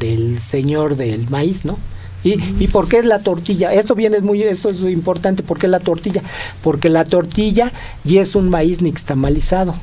del 0.00 0.38
señor 0.40 0.96
del 0.96 1.28
maíz, 1.30 1.64
¿no? 1.64 1.78
¿Y, 2.24 2.34
¿Y 2.62 2.68
por 2.68 2.88
qué 2.88 2.98
es 2.98 3.04
la 3.04 3.20
tortilla? 3.20 3.72
Esto 3.72 3.94
viene 3.94 4.20
muy, 4.20 4.42
esto 4.42 4.70
es 4.70 4.80
muy 4.80 4.92
importante, 4.92 5.42
¿por 5.42 5.58
qué 5.58 5.66
la 5.68 5.80
tortilla? 5.80 6.22
Porque 6.62 6.88
la 6.88 7.04
tortilla 7.04 7.72
ya 8.04 8.20
es 8.20 8.34
un 8.34 8.48
maíz 8.48 8.80
nixtamalizado. 8.80 9.74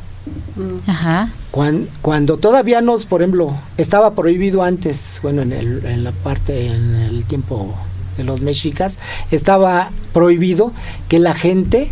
Ajá. 0.88 1.32
Cuan- 1.52 1.88
Cuando, 2.02 2.38
todavía 2.38 2.82
nos, 2.82 3.06
por 3.06 3.22
ejemplo, 3.22 3.54
estaba 3.78 4.14
prohibido 4.16 4.64
antes, 4.64 5.20
bueno, 5.22 5.42
en, 5.42 5.52
el, 5.54 5.86
en 5.86 6.04
la 6.04 6.12
parte, 6.12 6.68
en 6.68 6.96
el 6.96 7.26
tiempo 7.26 7.74
de 8.20 8.24
los 8.26 8.42
mexicas, 8.42 9.00
estaba 9.32 9.90
prohibido 10.14 10.72
que 11.08 11.18
la 11.18 11.34
gente 11.34 11.92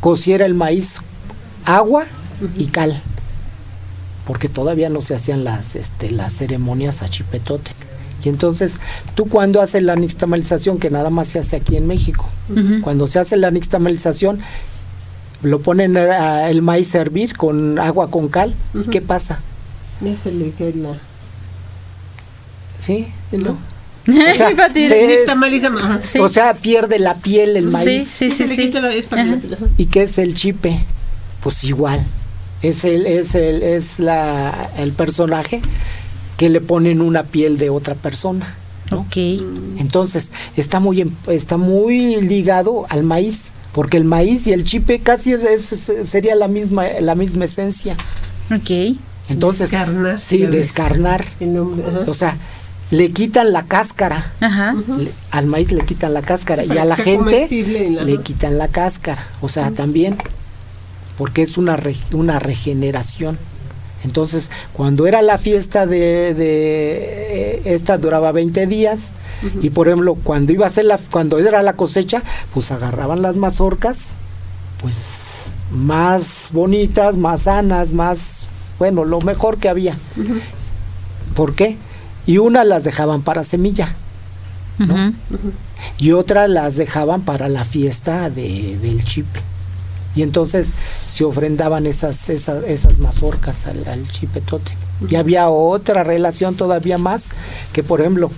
cociera 0.00 0.46
el 0.46 0.54
maíz 0.54 1.00
agua 1.66 2.04
y 2.56 2.66
cal, 2.66 3.02
porque 4.26 4.48
todavía 4.48 4.88
no 4.88 5.00
se 5.02 5.14
hacían 5.14 5.44
las, 5.44 5.76
este, 5.76 6.10
las 6.10 6.32
ceremonias 6.34 7.02
a 7.02 7.08
Chipetotec. 7.08 7.74
Y 8.24 8.28
entonces, 8.28 8.80
tú 9.14 9.26
cuando 9.28 9.60
haces 9.60 9.82
la 9.82 9.94
nixtamalización, 9.94 10.78
que 10.78 10.90
nada 10.90 11.10
más 11.10 11.28
se 11.28 11.38
hace 11.38 11.56
aquí 11.56 11.76
en 11.76 11.86
México, 11.86 12.28
cuando 12.82 13.06
se 13.06 13.18
hace 13.18 13.36
la 13.36 13.50
nixtamalización, 13.50 14.38
lo 15.42 15.60
ponen 15.60 15.96
a- 15.96 16.48
el 16.50 16.62
maíz 16.62 16.94
a 16.94 17.00
hervir 17.00 17.36
con 17.36 17.78
agua 17.78 18.10
con 18.10 18.28
cal. 18.28 18.54
¿Y 18.74 18.88
qué 18.90 19.00
pasa? 19.02 19.40
Ya 20.00 20.16
se 20.16 20.32
le 20.32 20.52
la. 20.74 20.96
¿Sí? 22.78 23.08
¿No? 23.52 23.58
Ay, 24.08 24.36
sea, 24.36 24.48
se-. 26.02 26.20
O 26.20 26.28
sea, 26.28 26.54
pierde 26.54 26.98
la 26.98 27.14
piel 27.14 27.56
el 27.56 27.66
maíz. 27.66 28.06
sí, 28.08 28.30
sí, 28.30 28.46
sí. 28.48 28.70
¿Y 29.76 29.86
qué 29.86 30.02
es 30.02 30.18
el 30.18 30.34
chipe? 30.34 30.78
Pues 31.42 31.64
igual. 31.64 32.04
Es 32.62 32.84
el, 32.84 33.06
es 33.06 33.34
el, 33.34 33.62
es 33.62 33.98
la, 33.98 34.70
el 34.78 34.92
personaje 34.92 35.60
que 36.36 36.48
le 36.48 36.60
ponen 36.60 37.00
una 37.02 37.24
piel 37.24 37.58
de 37.58 37.70
otra 37.70 37.94
persona. 37.94 38.54
¿no? 38.90 38.98
Ok. 39.00 39.16
Entonces, 39.78 40.32
está 40.56 40.80
muy, 40.80 41.00
em- 41.00 41.14
está 41.28 41.56
muy 41.56 42.20
ligado 42.20 42.86
al 42.88 43.02
maíz, 43.02 43.48
porque 43.72 43.96
el 43.96 44.04
maíz 44.04 44.46
y 44.46 44.52
el 44.52 44.64
chipe 44.64 45.00
casi 45.00 45.32
es, 45.32 45.44
es- 45.72 46.08
sería 46.08 46.34
la 46.34 46.48
misma, 46.48 46.84
la 47.00 47.14
misma 47.14 47.44
esencia. 47.46 47.96
Ok. 48.54 48.96
Entonces, 49.28 49.70
Descarnar, 49.72 50.20
sí, 50.20 50.38
descarnar. 50.46 51.24
El 51.40 51.54
nombre, 51.54 51.84
ajá. 51.84 52.04
O 52.06 52.14
sea, 52.14 52.36
le 52.90 53.10
quitan 53.10 53.52
la 53.52 53.62
cáscara. 53.62 54.32
Ajá. 54.40 54.74
Le- 54.98 55.12
al 55.30 55.46
maíz 55.46 55.72
le 55.72 55.84
quitan 55.84 56.14
la 56.14 56.22
cáscara 56.22 56.64
y 56.64 56.76
a 56.78 56.84
la 56.84 56.96
gente 56.96 57.48
la- 57.90 58.02
le 58.04 58.18
quitan 58.22 58.58
la 58.58 58.68
cáscara. 58.68 59.26
O 59.40 59.48
sea, 59.48 59.70
también, 59.72 60.16
porque 61.18 61.42
es 61.42 61.58
una, 61.58 61.76
re- 61.76 61.96
una 62.12 62.38
regeneración. 62.38 63.38
Entonces, 64.04 64.50
cuando 64.72 65.06
era 65.08 65.20
la 65.22 65.36
fiesta 65.38 65.84
de, 65.86 66.32
de 66.34 67.54
eh, 67.56 67.62
esta 67.64 67.98
duraba 67.98 68.30
20 68.30 68.66
días 68.68 69.10
y 69.62 69.70
por 69.70 69.88
ejemplo, 69.88 70.14
cuando 70.14 70.52
iba 70.52 70.64
a 70.66 70.70
ser 70.70 70.84
la 70.84 70.98
cuando 71.10 71.38
era 71.38 71.62
la 71.62 71.72
cosecha, 71.72 72.22
pues 72.54 72.70
agarraban 72.70 73.20
las 73.20 73.36
mazorcas 73.36 74.14
pues 74.80 75.50
más 75.72 76.50
bonitas, 76.52 77.16
más 77.16 77.42
sanas, 77.42 77.92
más 77.92 78.46
bueno, 78.78 79.04
lo 79.04 79.20
mejor 79.22 79.58
que 79.58 79.68
había. 79.68 79.96
¿Por 81.34 81.54
qué? 81.54 81.76
Y 82.26 82.38
una 82.38 82.64
las 82.64 82.84
dejaban 82.84 83.22
para 83.22 83.44
semilla 83.44 83.94
y 85.98 86.12
otras 86.12 86.48
las 86.48 86.76
dejaban 86.76 87.22
para 87.22 87.48
la 87.48 87.64
fiesta 87.64 88.30
de, 88.30 88.78
del 88.78 89.04
chipe. 89.04 89.40
Y 90.14 90.22
entonces 90.22 90.72
se 91.08 91.24
ofrendaban 91.24 91.86
esas, 91.86 92.28
esas, 92.30 92.64
esas 92.64 92.98
mazorcas 92.98 93.66
al, 93.66 93.86
al 93.86 94.10
chipetote. 94.10 94.72
Y 95.08 95.16
había 95.16 95.48
otra 95.50 96.04
relación 96.04 96.54
todavía 96.54 96.96
más, 96.96 97.28
que 97.72 97.82
por 97.82 98.00
ejemplo, 98.00 98.30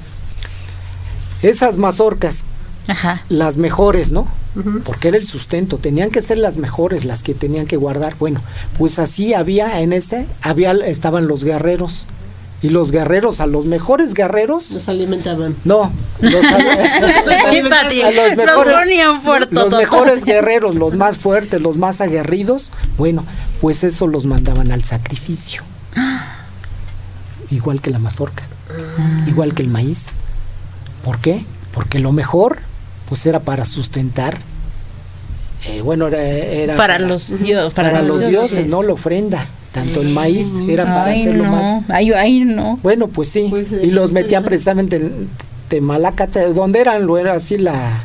esas 1.42 1.78
mazorcas, 1.78 2.44
Ajá. 2.88 3.22
las 3.28 3.58
mejores, 3.58 4.10
¿no? 4.10 4.26
Porque 4.84 5.06
era 5.06 5.16
el 5.16 5.24
sustento, 5.24 5.78
tenían 5.78 6.10
que 6.10 6.20
ser 6.20 6.38
las 6.38 6.56
mejores, 6.56 7.04
las 7.04 7.22
que 7.22 7.32
tenían 7.32 7.64
que 7.66 7.76
guardar. 7.76 8.16
Bueno, 8.18 8.40
pues 8.76 8.98
así 8.98 9.32
había 9.32 9.80
en 9.80 9.92
ese, 9.92 10.26
había, 10.42 10.72
estaban 10.72 11.28
los 11.28 11.44
guerreros. 11.44 12.06
Y 12.60 12.70
los 12.70 12.90
guerreros, 12.90 13.40
a 13.40 13.46
los 13.46 13.66
mejores 13.66 14.14
guerreros, 14.14 14.72
Nos 14.72 14.88
alimentaban. 14.88 15.54
no, 15.64 15.92
los, 16.20 16.34
a 16.44 16.58
los 16.58 16.76
los 18.26 18.36
mejores, 18.36 18.74
ponían 18.74 19.22
fuerte. 19.22 19.54
los 19.54 19.72
mejores 19.72 20.24
guerreros, 20.26 20.74
los 20.74 20.94
más 20.94 21.18
fuertes, 21.18 21.60
los 21.60 21.76
más 21.76 22.00
aguerridos, 22.00 22.72
bueno, 22.96 23.24
pues 23.60 23.84
eso 23.84 24.08
los 24.08 24.26
mandaban 24.26 24.72
al 24.72 24.82
sacrificio. 24.84 25.62
Igual 27.50 27.80
que 27.80 27.90
la 27.90 27.98
mazorca, 27.98 28.44
igual 29.26 29.54
que 29.54 29.62
el 29.62 29.68
maíz. 29.68 30.08
¿Por 31.02 31.18
qué? 31.18 31.46
Porque 31.72 31.98
lo 31.98 32.12
mejor, 32.12 32.58
pues 33.08 33.24
era 33.24 33.40
para 33.40 33.64
sustentar, 33.64 34.38
eh, 35.66 35.80
bueno, 35.80 36.08
era, 36.08 36.22
era 36.22 36.76
Para 36.76 36.98
los 36.98 37.38
dios, 37.40 37.72
para, 37.74 37.90
para, 37.90 38.04
los 38.04 38.28
dioses, 38.28 38.68
¿no? 38.68 38.82
La 38.82 38.92
ofrenda. 38.92 39.46
Tanto 39.84 40.00
el 40.02 40.08
maíz 40.10 40.54
era 40.68 40.84
para 40.84 41.04
Ay, 41.04 41.20
hacerlo 41.20 41.44
no. 41.44 41.52
más. 41.52 41.84
Ay, 41.88 42.12
ay, 42.12 42.40
no. 42.44 42.78
Bueno, 42.82 43.08
pues 43.08 43.28
sí. 43.30 43.46
Pues, 43.50 43.72
y 43.72 43.90
los 43.90 44.10
pues, 44.10 44.12
metían 44.12 44.44
precisamente 44.44 44.96
en 44.96 45.28
Temalacate, 45.68 46.52
donde 46.52 46.80
eran, 46.80 47.06
lo 47.06 47.18
era 47.18 47.34
así 47.34 47.58
la, 47.58 48.00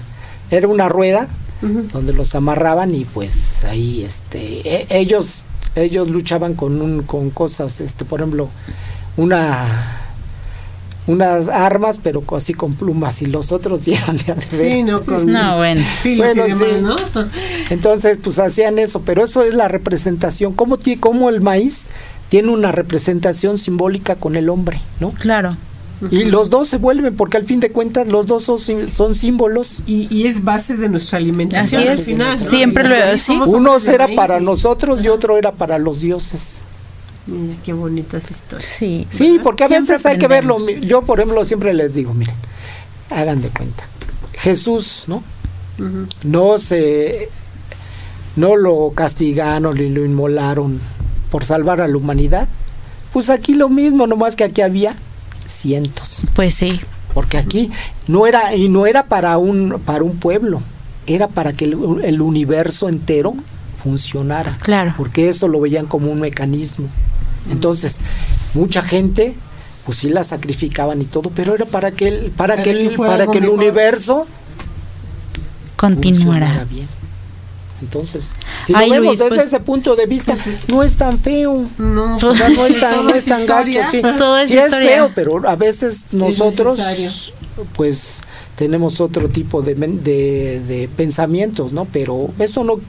era 0.51 0.67
una 0.67 0.89
rueda 0.89 1.27
donde 1.61 2.11
los 2.11 2.35
amarraban 2.35 2.93
y 2.93 3.05
pues 3.05 3.63
ahí, 3.63 4.03
este, 4.03 4.67
e- 4.67 4.87
ellos, 4.89 5.45
ellos 5.75 6.09
luchaban 6.09 6.55
con 6.55 6.81
un, 6.81 7.03
con 7.03 7.29
cosas, 7.29 7.79
este, 7.79 8.03
por 8.03 8.19
ejemplo, 8.19 8.49
una, 9.15 10.01
unas 11.05 11.49
armas, 11.49 11.99
pero 12.01 12.23
así 12.35 12.53
con 12.53 12.75
plumas, 12.75 13.21
y 13.21 13.25
los 13.25 13.51
otros 13.51 13.81
sí 13.85 13.93
eran 13.93 14.17
de 14.17 14.31
a 14.31 14.35
de 14.35 14.41
Sí, 14.49 14.83
no, 14.83 15.03
con 15.03 15.25
No, 15.31 15.57
bueno. 15.57 15.81
filos 16.01 16.27
Bueno, 16.35 16.47
y 16.47 16.51
demás, 16.53 17.01
sí. 17.03 17.15
¿no? 17.15 17.25
Entonces, 17.69 18.17
pues 18.23 18.39
hacían 18.39 18.79
eso, 18.79 19.01
pero 19.01 19.23
eso 19.25 19.43
es 19.43 19.53
la 19.53 19.67
representación, 19.67 20.53
cómo, 20.53 20.77
ti- 20.77 20.97
cómo 20.97 21.29
el 21.29 21.41
maíz 21.41 21.87
tiene 22.29 22.49
una 22.51 22.71
representación 22.71 23.57
simbólica 23.57 24.15
con 24.15 24.35
el 24.35 24.49
hombre, 24.49 24.81
¿no? 24.99 25.11
Claro. 25.11 25.55
Y 26.11 26.25
los 26.25 26.49
dos 26.49 26.67
se 26.67 26.77
vuelven, 26.79 27.15
porque 27.15 27.37
al 27.37 27.45
fin 27.45 27.61
de 27.61 27.69
cuentas 27.69 28.09
los 28.09 28.27
dos 28.27 28.43
son, 28.43 28.57
son 28.59 29.15
símbolos. 29.15 29.83
Y, 29.85 30.13
y 30.13 30.27
es 30.27 30.43
base 30.43 30.75
de 30.75 30.89
nuestra 30.89 31.17
alimentación 31.17 31.81
Así 31.81 31.89
al 31.89 31.99
final. 31.99 32.37
¿no? 32.43 32.49
Siempre 32.49 32.83
lo- 32.89 33.17
sí. 33.17 33.39
Uno 33.45 33.77
era 33.77 34.09
para 34.13 34.41
y- 34.41 34.43
nosotros 34.43 35.01
y 35.01 35.07
otro 35.07 35.37
era 35.37 35.53
para 35.53 35.77
los 35.77 36.01
dioses. 36.01 36.59
Mira 37.25 37.55
qué 37.63 37.73
bonitas 37.73 38.29
historias. 38.29 38.65
Sí. 38.65 39.07
Sí, 39.09 39.39
porque 39.41 39.63
a 39.63 39.67
Siempre 39.67 39.93
veces 39.93 40.05
hay 40.05 40.17
que 40.17 40.27
verlo. 40.27 40.57
Yo, 40.81 41.03
por 41.03 41.19
ejemplo, 41.19 41.45
siempre 41.45 41.73
les 41.73 41.93
digo, 41.93 42.13
miren, 42.13 42.35
hagan 43.09 43.41
de 43.41 43.49
cuenta. 43.49 43.85
Jesús, 44.33 45.05
¿no? 45.07 45.23
No 46.23 46.57
se, 46.59 47.29
no 48.35 48.55
lo 48.55 48.91
castigaron 48.93 49.75
ni 49.75 49.89
lo 49.89 50.05
inmolaron 50.05 50.79
por 51.31 51.43
salvar 51.43 51.81
a 51.81 51.87
la 51.87 51.97
humanidad. 51.97 52.47
Pues 53.11 53.29
aquí 53.29 53.53
lo 53.53 53.69
mismo, 53.69 54.05
nomás 54.05 54.35
que 54.35 54.43
aquí 54.43 54.61
había 54.61 54.95
cientos. 55.45 56.21
Pues 56.35 56.53
sí. 56.53 56.79
Porque 57.13 57.37
aquí 57.37 57.71
no 58.07 58.27
era, 58.27 58.55
y 58.55 58.69
no 58.69 58.85
era 58.85 59.05
para 59.05 59.37
un, 59.37 59.81
para 59.85 60.03
un 60.03 60.17
pueblo, 60.17 60.61
era 61.05 61.27
para 61.27 61.53
que 61.53 61.65
el, 61.65 62.01
el 62.03 62.21
universo 62.21 62.89
entero 62.89 63.35
funcionara. 63.77 64.57
Claro. 64.61 64.93
Porque 64.97 65.29
eso 65.29 65.47
lo 65.47 65.59
veían 65.59 65.85
como 65.85 66.11
un 66.11 66.19
mecanismo. 66.19 66.87
Entonces, 67.49 67.99
mucha 68.53 68.81
gente, 68.83 69.35
pues 69.85 69.97
sí 69.97 70.09
la 70.09 70.23
sacrificaban 70.23 71.01
y 71.01 71.05
todo, 71.05 71.29
pero 71.35 71.53
era 71.55 71.65
para 71.65 71.91
que 71.91 72.07
el, 72.07 72.31
para, 72.31 72.55
Para 72.55 72.63
que, 72.63 72.71
el, 72.71 72.95
para 72.95 73.27
que 73.27 73.37
el 73.39 73.43
mejor. 73.45 73.59
universo 73.59 74.27
Continuará. 75.75 76.65
bien. 76.69 76.87
Entonces, 77.81 78.33
si 78.65 78.71
Ay, 78.73 78.87
lo 78.87 78.93
vemos 78.95 79.07
Luis, 79.07 79.19
desde 79.19 79.35
pues- 79.35 79.47
ese 79.47 79.59
punto 79.59 79.95
de 79.97 80.05
vista, 80.05 80.35
no 80.69 80.83
es 80.83 80.95
tan 80.95 81.19
feo. 81.19 81.65
No, 81.77 82.17
Pues, 82.19 82.23
O 82.23 82.35
sea, 82.35 82.49
no 82.49 82.65
es 82.65 82.79
tan, 82.79 83.05
no 83.05 83.13
es 83.13 83.25
tan 83.25 83.45
gacho, 83.45 83.79
sí. 83.91 84.01
Todo 84.01 84.37
es 84.37 84.49
Sí 84.49 84.57
es 84.57 84.73
feo, 84.73 85.11
pero 85.13 85.45
a 85.49 85.55
veces 85.57 86.05
nosotros, 86.13 86.79
pues, 87.75 88.21
tenemos 88.55 89.01
otro 89.01 89.27
tipo 89.27 89.61
de, 89.61 89.73
de, 89.75 90.61
de 90.65 90.89
pensamientos, 90.95 91.73
¿no? 91.73 91.83
Pero 91.85 92.29
eso 92.39 92.63
no, 92.63 92.79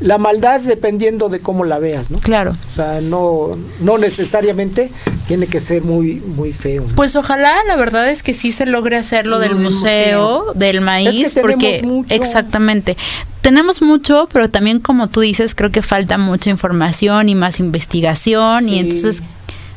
la 0.00 0.18
maldad 0.18 0.60
dependiendo 0.60 1.28
de 1.28 1.40
cómo 1.40 1.64
la 1.64 1.78
veas, 1.78 2.10
¿no? 2.10 2.20
Claro. 2.20 2.52
O 2.66 2.70
sea, 2.70 3.00
no, 3.00 3.58
no 3.80 3.98
necesariamente 3.98 4.90
tiene 5.26 5.46
que 5.46 5.58
ser 5.60 5.82
muy, 5.82 6.16
muy 6.16 6.52
feo. 6.52 6.84
¿no? 6.88 6.94
Pues 6.94 7.16
ojalá, 7.16 7.52
la 7.66 7.76
verdad 7.76 8.08
es 8.08 8.22
que 8.22 8.34
sí 8.34 8.52
se 8.52 8.64
logre 8.66 8.96
hacer 8.96 9.26
lo 9.26 9.36
Lo 9.36 9.38
del 9.40 9.56
museo, 9.56 10.52
del 10.54 10.80
maíz, 10.80 11.08
Es 11.26 11.34
que 11.34 11.40
tenemos 11.40 11.64
porque 11.64 11.82
mucho. 11.86 12.14
exactamente. 12.14 12.96
Tenemos 13.40 13.82
mucho, 13.82 14.28
pero 14.32 14.50
también 14.50 14.80
como 14.80 15.08
tú 15.08 15.20
dices, 15.20 15.54
creo 15.54 15.70
que 15.70 15.82
falta 15.82 16.18
mucha 16.18 16.50
información 16.50 17.28
y 17.28 17.34
más 17.34 17.60
investigación 17.60 18.68
y 18.68 18.78
entonces 18.78 19.22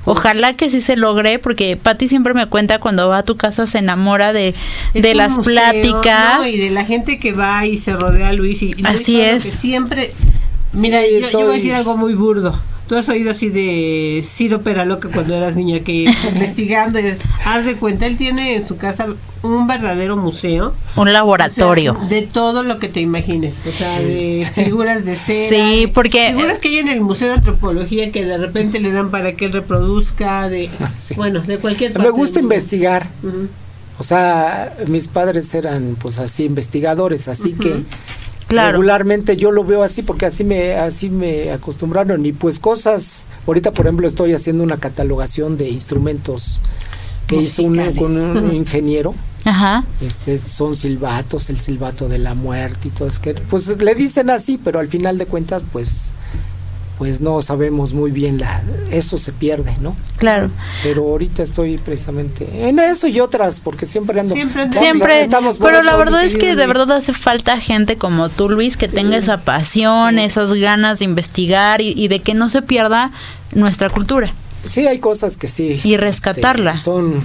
ojalá 0.06 0.54
que 0.54 0.70
sí 0.70 0.82
se 0.82 0.96
logre 0.96 1.40
porque 1.40 1.78
Patti 1.78 2.08
siempre 2.08 2.34
me 2.34 2.46
cuenta 2.48 2.80
cuando 2.80 3.08
va 3.08 3.20
a 3.20 3.24
tu 3.24 3.38
casa 3.38 3.68
se 3.68 3.80
enamora 3.80 4.34
de, 4.34 4.54
Es 4.94 5.04
de 5.04 5.16
las 5.16 5.32
museo, 5.32 5.54
pláticas. 5.54 6.40
¿no? 6.40 6.48
Y 6.48 6.58
de 6.58 6.70
la 6.70 6.86
gente 6.86 7.20
que 7.20 7.34
va 7.34 7.66
y 7.66 7.78
se 7.78 7.94
rodea 7.94 8.30
a 8.30 8.34
Luis. 8.34 8.62
Y, 8.62 8.74
Luis 8.74 8.86
Así 8.86 9.20
es. 9.22 9.44
que 9.44 9.52
siempre. 9.52 10.12
Mira, 10.74 11.02
Sí, 11.02 11.20
yo, 11.22 11.30
yo 11.30 11.40
voy 11.40 11.52
a 11.52 11.54
decir 11.54 11.74
algo 11.74 11.98
muy 11.98 12.14
burdo. 12.14 12.60
Tú 12.92 12.98
has 12.98 13.08
oído 13.08 13.32
así 13.32 13.48
de 13.48 14.22
Ciro 14.28 14.64
Peraloca 14.64 15.08
cuando 15.08 15.34
eras 15.34 15.56
niña, 15.56 15.80
que 15.80 16.04
investigando, 16.34 17.00
y 17.00 17.16
haz 17.46 17.66
de 17.66 17.78
cuenta, 17.78 18.06
él 18.06 18.18
tiene 18.18 18.56
en 18.58 18.66
su 18.66 18.76
casa 18.76 19.06
un 19.44 19.66
verdadero 19.66 20.18
museo. 20.18 20.74
Un 20.98 21.14
laboratorio. 21.14 21.94
O 21.94 22.00
sea, 22.00 22.10
de 22.10 22.24
todo 22.24 22.64
lo 22.64 22.80
que 22.80 22.90
te 22.90 23.00
imagines. 23.00 23.56
O 23.66 23.72
sea, 23.72 23.98
de 24.02 24.46
figuras 24.54 25.06
de 25.06 25.16
cera. 25.16 25.56
Sí, 25.56 25.88
porque- 25.88 26.34
Figuras 26.36 26.60
que 26.60 26.68
hay 26.68 26.80
en 26.80 26.90
el 26.90 27.00
Museo 27.00 27.30
de 27.30 27.36
Antropología 27.36 28.12
que 28.12 28.26
de 28.26 28.38
repente 28.38 28.82
le 28.82 28.92
dan 28.92 29.10
para 29.10 29.32
que 29.38 29.46
él 29.46 29.54
reproduzca. 29.54 30.50
de 30.50 30.70
Sí. 30.98 31.14
Bueno, 31.16 31.40
de 31.40 31.60
cualquier 31.60 31.92
Me 31.92 31.96
parte 31.96 32.10
gusta 32.10 32.40
del 32.40 32.44
mundo. 32.44 32.56
investigar. 32.56 33.08
O 34.00 34.04
sea, 34.04 34.76
mis 34.90 35.08
padres 35.08 35.56
eran 35.56 35.96
pues 35.98 36.20
así 36.20 36.44
investigadores, 36.44 37.30
así 37.30 37.54
que 37.54 37.84
Claro. 38.52 38.74
regularmente 38.74 39.38
yo 39.38 39.52
lo 39.52 39.64
veo 39.64 39.82
así 39.84 40.02
porque 40.04 40.26
así 40.26 40.44
me 40.44 40.76
así 40.76 41.10
me 41.10 41.52
acostumbraron 41.52 42.26
y 42.26 42.32
pues 42.34 42.60
cosas, 42.60 43.26
ahorita 43.48 43.72
por 43.72 43.88
ejemplo 43.88 44.08
estoy 44.08 44.34
haciendo 44.34 44.64
una 44.64 44.78
catalogación 44.78 45.58
de 45.58 45.70
instrumentos 45.70 46.60
que 47.28 47.38
hizo 47.38 47.64
un, 47.64 47.94
con 47.96 48.18
un 48.18 48.52
ingeniero, 48.54 49.16
Ajá. 49.46 49.86
este 50.02 50.38
son 50.38 50.76
silbatos, 50.76 51.50
el 51.50 51.60
silbato 51.60 52.10
de 52.10 52.20
la 52.20 52.34
muerte 52.36 52.90
y 52.90 52.92
todo 52.92 53.08
es 53.08 53.20
que 53.20 53.34
pues 53.34 53.68
le 53.68 53.96
dicen 53.96 54.30
así, 54.30 54.60
pero 54.62 54.80
al 54.80 54.88
final 54.88 55.18
de 55.18 55.26
cuentas 55.26 55.64
pues 55.72 56.12
pues 57.02 57.20
no 57.20 57.42
sabemos 57.42 57.94
muy 57.96 58.12
bien 58.12 58.38
la 58.38 58.62
eso 58.92 59.18
se 59.18 59.32
pierde, 59.32 59.74
¿no? 59.82 59.96
Claro. 60.18 60.52
Pero 60.84 61.02
ahorita 61.02 61.42
estoy 61.42 61.80
precisamente 61.80 62.48
en 62.70 62.78
eso 62.78 63.08
y 63.08 63.20
otras, 63.20 63.60
porque 63.60 63.88
siempre 63.88 64.20
ando. 64.20 64.36
Siempre 64.36 64.66
vamos 64.66 64.78
Siempre, 64.78 65.22
estamos 65.24 65.58
pero 65.58 65.82
la 65.82 65.96
verdad 65.96 66.24
es 66.24 66.36
que 66.38 66.56
de 66.56 66.68
verdad 66.68 66.92
hace 66.92 67.14
falta 67.14 67.58
gente 67.58 67.96
como 67.98 68.30
tú, 68.30 68.50
Luis, 68.50 68.78
que 68.78 68.88
tenga 68.88 69.18
esa 69.18 69.38
pasión, 69.40 70.20
esas 70.20 70.54
ganas 70.54 71.00
de 71.00 71.06
investigar 71.06 71.82
y, 71.82 71.92
y 71.98 72.08
de 72.08 72.20
que 72.20 72.36
no 72.36 72.50
se 72.50 72.62
pierda 72.62 73.10
nuestra 73.52 73.90
cultura 73.90 74.32
Sí, 74.70 74.86
hay 74.86 75.00
cosas 75.00 75.38
que 75.38 75.48
sí. 75.48 75.82
y 75.84 75.98
rescatarla. 75.98 76.74
este, 76.74 76.86
son. 76.86 77.24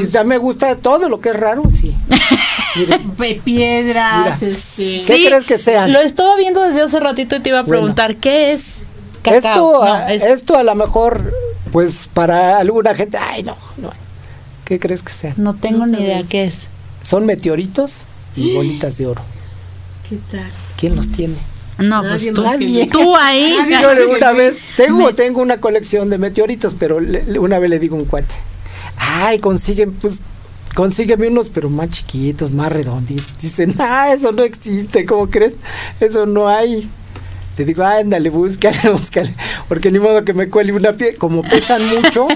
Y 0.00 0.04
ya 0.04 0.24
me 0.24 0.38
gusta 0.38 0.74
todo 0.74 1.08
lo 1.08 1.20
que 1.20 1.28
es 1.28 1.36
raro, 1.36 1.62
sí. 1.70 1.94
Piedras, 3.44 4.42
Mira. 4.42 4.52
este. 4.52 5.04
¿Qué 5.06 5.26
crees 5.28 5.44
que 5.44 5.60
sean? 5.60 5.92
Lo 5.92 6.00
estaba 6.00 6.34
viendo 6.36 6.60
desde 6.60 6.82
hace 6.82 6.98
ratito 6.98 7.36
y 7.36 7.40
te 7.40 7.50
iba 7.50 7.60
a 7.60 7.62
Bueno. 7.62 7.78
preguntar, 7.82 8.16
¿qué 8.16 8.52
es 8.52 8.64
cacao? 9.30 9.38
esto, 9.74 9.84
No, 9.84 9.92
a, 9.92 10.12
es- 10.12 10.22
esto 10.22 10.56
a 10.56 10.62
lo 10.62 10.74
mejor, 10.74 11.32
pues 11.72 12.08
para 12.12 12.58
alguna 12.58 12.94
gente, 12.94 13.18
ay, 13.18 13.42
no, 13.42 13.56
no. 13.76 13.90
¿Qué 14.64 14.78
crees 14.80 15.02
que 15.02 15.12
sean? 15.12 15.34
no 15.36 15.54
tengo 15.54 15.86
no 15.86 15.96
ni 15.96 16.02
idea 16.02 16.22
qué 16.28 16.44
es. 16.44 16.54
Son 17.02 17.24
meteoritos 17.26 18.04
y 18.34 18.54
bolitas 18.56 18.98
de 18.98 19.06
oro. 19.06 19.22
¿Qué 20.08 20.18
tal? 20.30 20.50
¿Quién 20.76 20.96
los 20.96 21.10
tiene? 21.10 21.34
No, 21.78 22.02
Nadie 22.02 22.32
pues 22.32 22.34
tú, 22.90 22.98
tú 22.98 23.16
ahí. 23.16 23.54
Yo 23.68 23.88
una 24.16 24.32
vez 24.32 24.60
tengo, 24.76 25.06
Me- 25.06 25.12
tengo 25.12 25.40
una 25.42 25.58
colección 25.60 26.08
de 26.10 26.16
meteoritos, 26.18 26.74
pero 26.78 27.00
le- 27.00 27.24
le- 27.24 27.38
una 27.38 27.58
vez 27.58 27.68
le 27.70 27.78
digo 27.78 27.96
a 27.96 28.00
un 28.00 28.06
cuate, 28.06 28.34
ay, 28.96 29.38
consiguen, 29.40 29.92
pues, 29.92 30.20
consígueme 30.74 31.28
unos, 31.28 31.48
pero 31.50 31.68
más 31.68 31.90
chiquitos, 31.90 32.50
más 32.50 32.72
redonditos. 32.72 33.26
Dicen, 33.40 33.74
ah, 33.78 34.10
eso 34.12 34.32
no 34.32 34.42
existe, 34.42 35.04
¿cómo 35.04 35.28
crees? 35.28 35.54
Eso 36.00 36.24
no 36.26 36.48
hay. 36.48 36.88
Le 37.56 37.64
digo, 37.64 37.82
ándale, 37.84 38.30
búscale, 38.30 38.90
búscale, 38.92 39.34
porque 39.68 39.90
ni 39.90 39.98
modo 39.98 40.24
que 40.24 40.32
me 40.34 40.48
cuele 40.50 40.72
una 40.72 40.92
piedra, 40.92 41.16
como 41.18 41.42
pesan 41.42 41.82
mucho, 41.88 42.28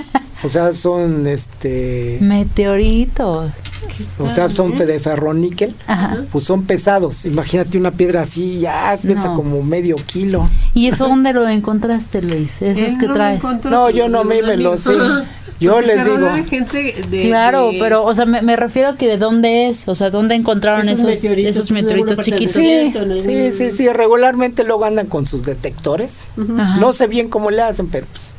o 0.43 0.49
sea, 0.49 0.73
son, 0.73 1.27
este, 1.27 2.17
Meteoritos. 2.21 3.53
o 4.19 4.29
sea, 4.31 4.49
son 4.49 4.75
de 4.77 4.99
ferroníquel, 4.99 5.75
Ajá. 5.87 6.19
pues 6.33 6.45
son 6.45 6.65
pesados. 6.65 7.27
Imagínate 7.27 7.77
una 7.77 7.91
piedra 7.91 8.23
así, 8.23 8.61
ya 8.61 8.99
pesa 9.03 9.29
No. 9.29 9.35
como 9.37 9.63
medio 9.63 9.97
kilo. 9.97 10.49
¿Y 10.75 10.87
eso 10.89 11.09
dónde 11.09 11.33
lo 11.35 11.47
encontraste, 11.49 12.23
Luis? 12.23 12.51
Esos 12.63 12.83
Él 12.83 12.99
que 12.99 13.07
no 13.07 13.09
lo 13.09 13.15
traes. 13.15 13.43
No, 13.65 13.91
yo 13.91 14.09
no 14.09 14.25
me- 14.25 14.43
me 14.43 14.57
lo 14.57 14.79
sé. 14.79 14.93
Yo 15.61 15.73
Porque 15.73 15.89
les 15.89 15.97
se 15.99 16.05
digo. 16.05 16.17
rodea 16.17 16.33
de 16.35 16.45
gente 16.45 17.05
de- 17.11 17.23
Claro, 17.29 17.71
de- 17.71 17.79
pero, 17.79 18.05
o 18.05 18.15
sea, 18.15 18.25
me, 18.25 18.41
me 18.41 18.57
refiero 18.57 18.89
a 18.89 18.97
que 18.97 19.07
de 19.09 19.19
dónde 19.19 19.69
es, 19.69 19.87
o 19.89 19.95
sea, 19.95 20.09
dónde 20.11 20.35
encontraron 20.35 20.89
Esos 20.89 21.01
esos, 21.01 21.07
meteoritos, 21.23 21.57
esos 21.57 21.71
meteoritos 21.71 22.17
del 22.17 22.25
chiquitos. 22.25 22.53
Sí, 22.55 22.93
sí, 23.23 23.53
sí, 23.53 23.71
sí, 23.71 23.89
regularmente 23.91 24.65
luego 24.65 24.85
andan 24.87 25.07
con 25.07 25.27
sus 25.27 25.45
detectores. 25.45 26.25
No 26.37 26.93
sé 26.95 27.07
bien 27.09 27.29
cómo 27.29 27.51
le 27.51 27.61
hacen, 27.63 27.89
pero 27.89 28.07
pues 28.11 28.35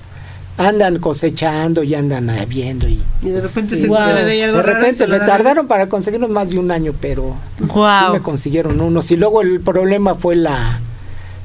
andan 0.58 1.00
cosechando 1.00 1.82
y 1.84 1.96
andan 1.96 2.30
viendo 2.48 2.88
y 2.88 3.02
Y 3.24 3.30
de 3.30 3.42
repente 3.42 3.76
Sí. 3.76 3.84
se 3.84 3.88
Wow. 3.88 3.98
ahí 4.00 4.42
algo 4.42 4.58
de 4.58 4.64
repente 4.64 5.08
me 5.08 5.20
tardaron 5.20 5.68
para 5.68 5.88
conseguirnos 5.90 6.30
más 6.30 6.50
de 6.50 6.60
un 6.60 6.72
año, 6.72 6.94
pero 7.00 7.36
sí 7.58 7.66
Wow. 7.66 8.14
me 8.14 8.22
consiguieron 8.22 8.82
unos 8.82 9.10
y 9.12 9.16
luego 9.18 9.42
el 9.42 9.62
problema 9.62 10.16
fue 10.16 10.36
la 10.36 10.80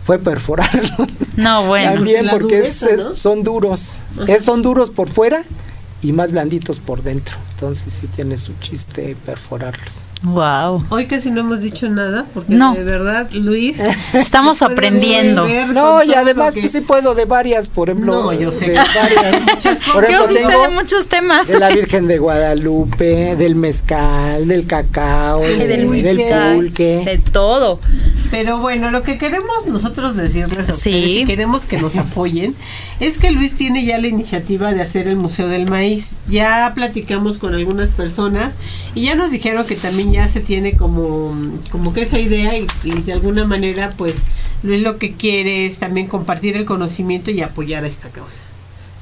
fue 0.06 0.18
perforarlo 0.18 1.06
No, 1.36 1.66
bueno. 1.66 1.94
también 1.94 2.28
porque 2.30 2.60
es- 2.60 2.80
dureza, 2.80 2.94
es- 2.94 3.08
¿no? 3.10 3.16
son 3.16 3.42
duros, 3.42 3.98
es, 4.28 4.44
son 4.44 4.62
duros 4.62 4.90
por 4.90 5.08
fuera 5.10 5.42
y 6.02 6.12
más 6.12 6.30
blanditos 6.30 6.78
por 6.78 7.02
dentro, 7.02 7.36
entonces 7.54 7.92
sí 7.92 8.06
tiene 8.14 8.36
su 8.38 8.52
chiste 8.60 9.16
perforarlos. 9.26 10.06
Wow. 10.22 10.84
Hoy 10.90 11.06
casi 11.06 11.30
no 11.30 11.40
hemos 11.40 11.60
dicho 11.62 11.88
nada, 11.88 12.26
porque 12.34 12.54
No. 12.54 12.74
de 12.74 12.84
verdad, 12.84 13.28
Luis. 13.32 13.78
Estamos 14.12 14.60
aprendiendo. 14.62 15.46
No, 15.72 16.02
y 16.04 16.12
además 16.14 16.54
pues 16.58 16.70
sí 16.70 16.80
puedo 16.82 17.14
de 17.14 17.24
varias, 17.24 17.68
por 17.70 17.88
ejemplo, 17.90 18.24
No, 18.24 18.32
yo 18.32 18.52
sé. 18.52 18.68
de 18.70 18.74
varias. 18.74 19.82
Por 19.92 20.04
cosas. 20.06 20.12
Yo 20.12 20.24
ejemplo, 20.24 20.28
sí 20.28 20.34
sé 20.34 20.46
tengo 20.46 20.62
de 20.62 20.68
muchos 20.68 21.06
temas. 21.08 21.48
de 21.48 21.58
la 21.58 21.70
Virgen 21.70 22.06
de 22.06 22.18
Guadalupe, 22.18 23.34
del 23.36 23.54
mezcal, 23.54 24.46
del 24.46 24.66
cacao, 24.66 25.40
de- 25.40 25.66
del 25.66 26.02
del, 26.02 26.54
pulque. 26.54 27.02
De 27.04 27.18
todo. 27.18 27.80
Pero 28.30 28.58
bueno, 28.58 28.90
lo 28.90 29.02
que 29.02 29.18
queremos 29.18 29.66
nosotros 29.68 30.16
decirles 30.16 30.68
a 30.68 30.72
Sí. 30.72 30.90
ustedes 30.90 31.10
y 31.20 31.24
queremos 31.26 31.64
que 31.64 31.78
nos 31.78 31.96
apoyen 31.96 32.54
es 33.00 33.18
que 33.18 33.30
Luis 33.30 33.54
tiene 33.54 33.84
ya 33.84 33.98
la 33.98 34.08
iniciativa 34.08 34.72
de 34.72 34.82
hacer 34.82 35.08
el 35.08 35.16
Museo 35.16 35.48
del 35.48 35.66
Maíz. 35.70 36.16
Ya 36.28 36.72
platicamos 36.74 37.38
con 37.38 37.54
algunas 37.54 37.90
personas 37.90 38.56
y 38.94 39.02
ya 39.02 39.14
nos 39.14 39.30
dijeron 39.30 39.64
que 39.66 39.76
también 39.76 40.12
ya 40.12 40.28
se 40.28 40.40
tiene 40.40 40.76
como, 40.76 41.36
como 41.70 41.92
que 41.94 42.02
esa 42.02 42.18
idea 42.18 42.56
y, 42.58 42.66
y 42.84 42.90
de 43.02 43.12
alguna 43.12 43.44
manera 43.44 43.92
pues 43.96 44.24
Luis 44.62 44.82
lo 44.82 44.98
que 44.98 45.12
quiere 45.12 45.66
es 45.66 45.78
también 45.78 46.06
compartir 46.08 46.56
el 46.56 46.64
conocimiento 46.64 47.30
y 47.30 47.42
apoyar 47.42 47.84
a 47.84 47.88
esta 47.88 48.08
causa. 48.08 48.42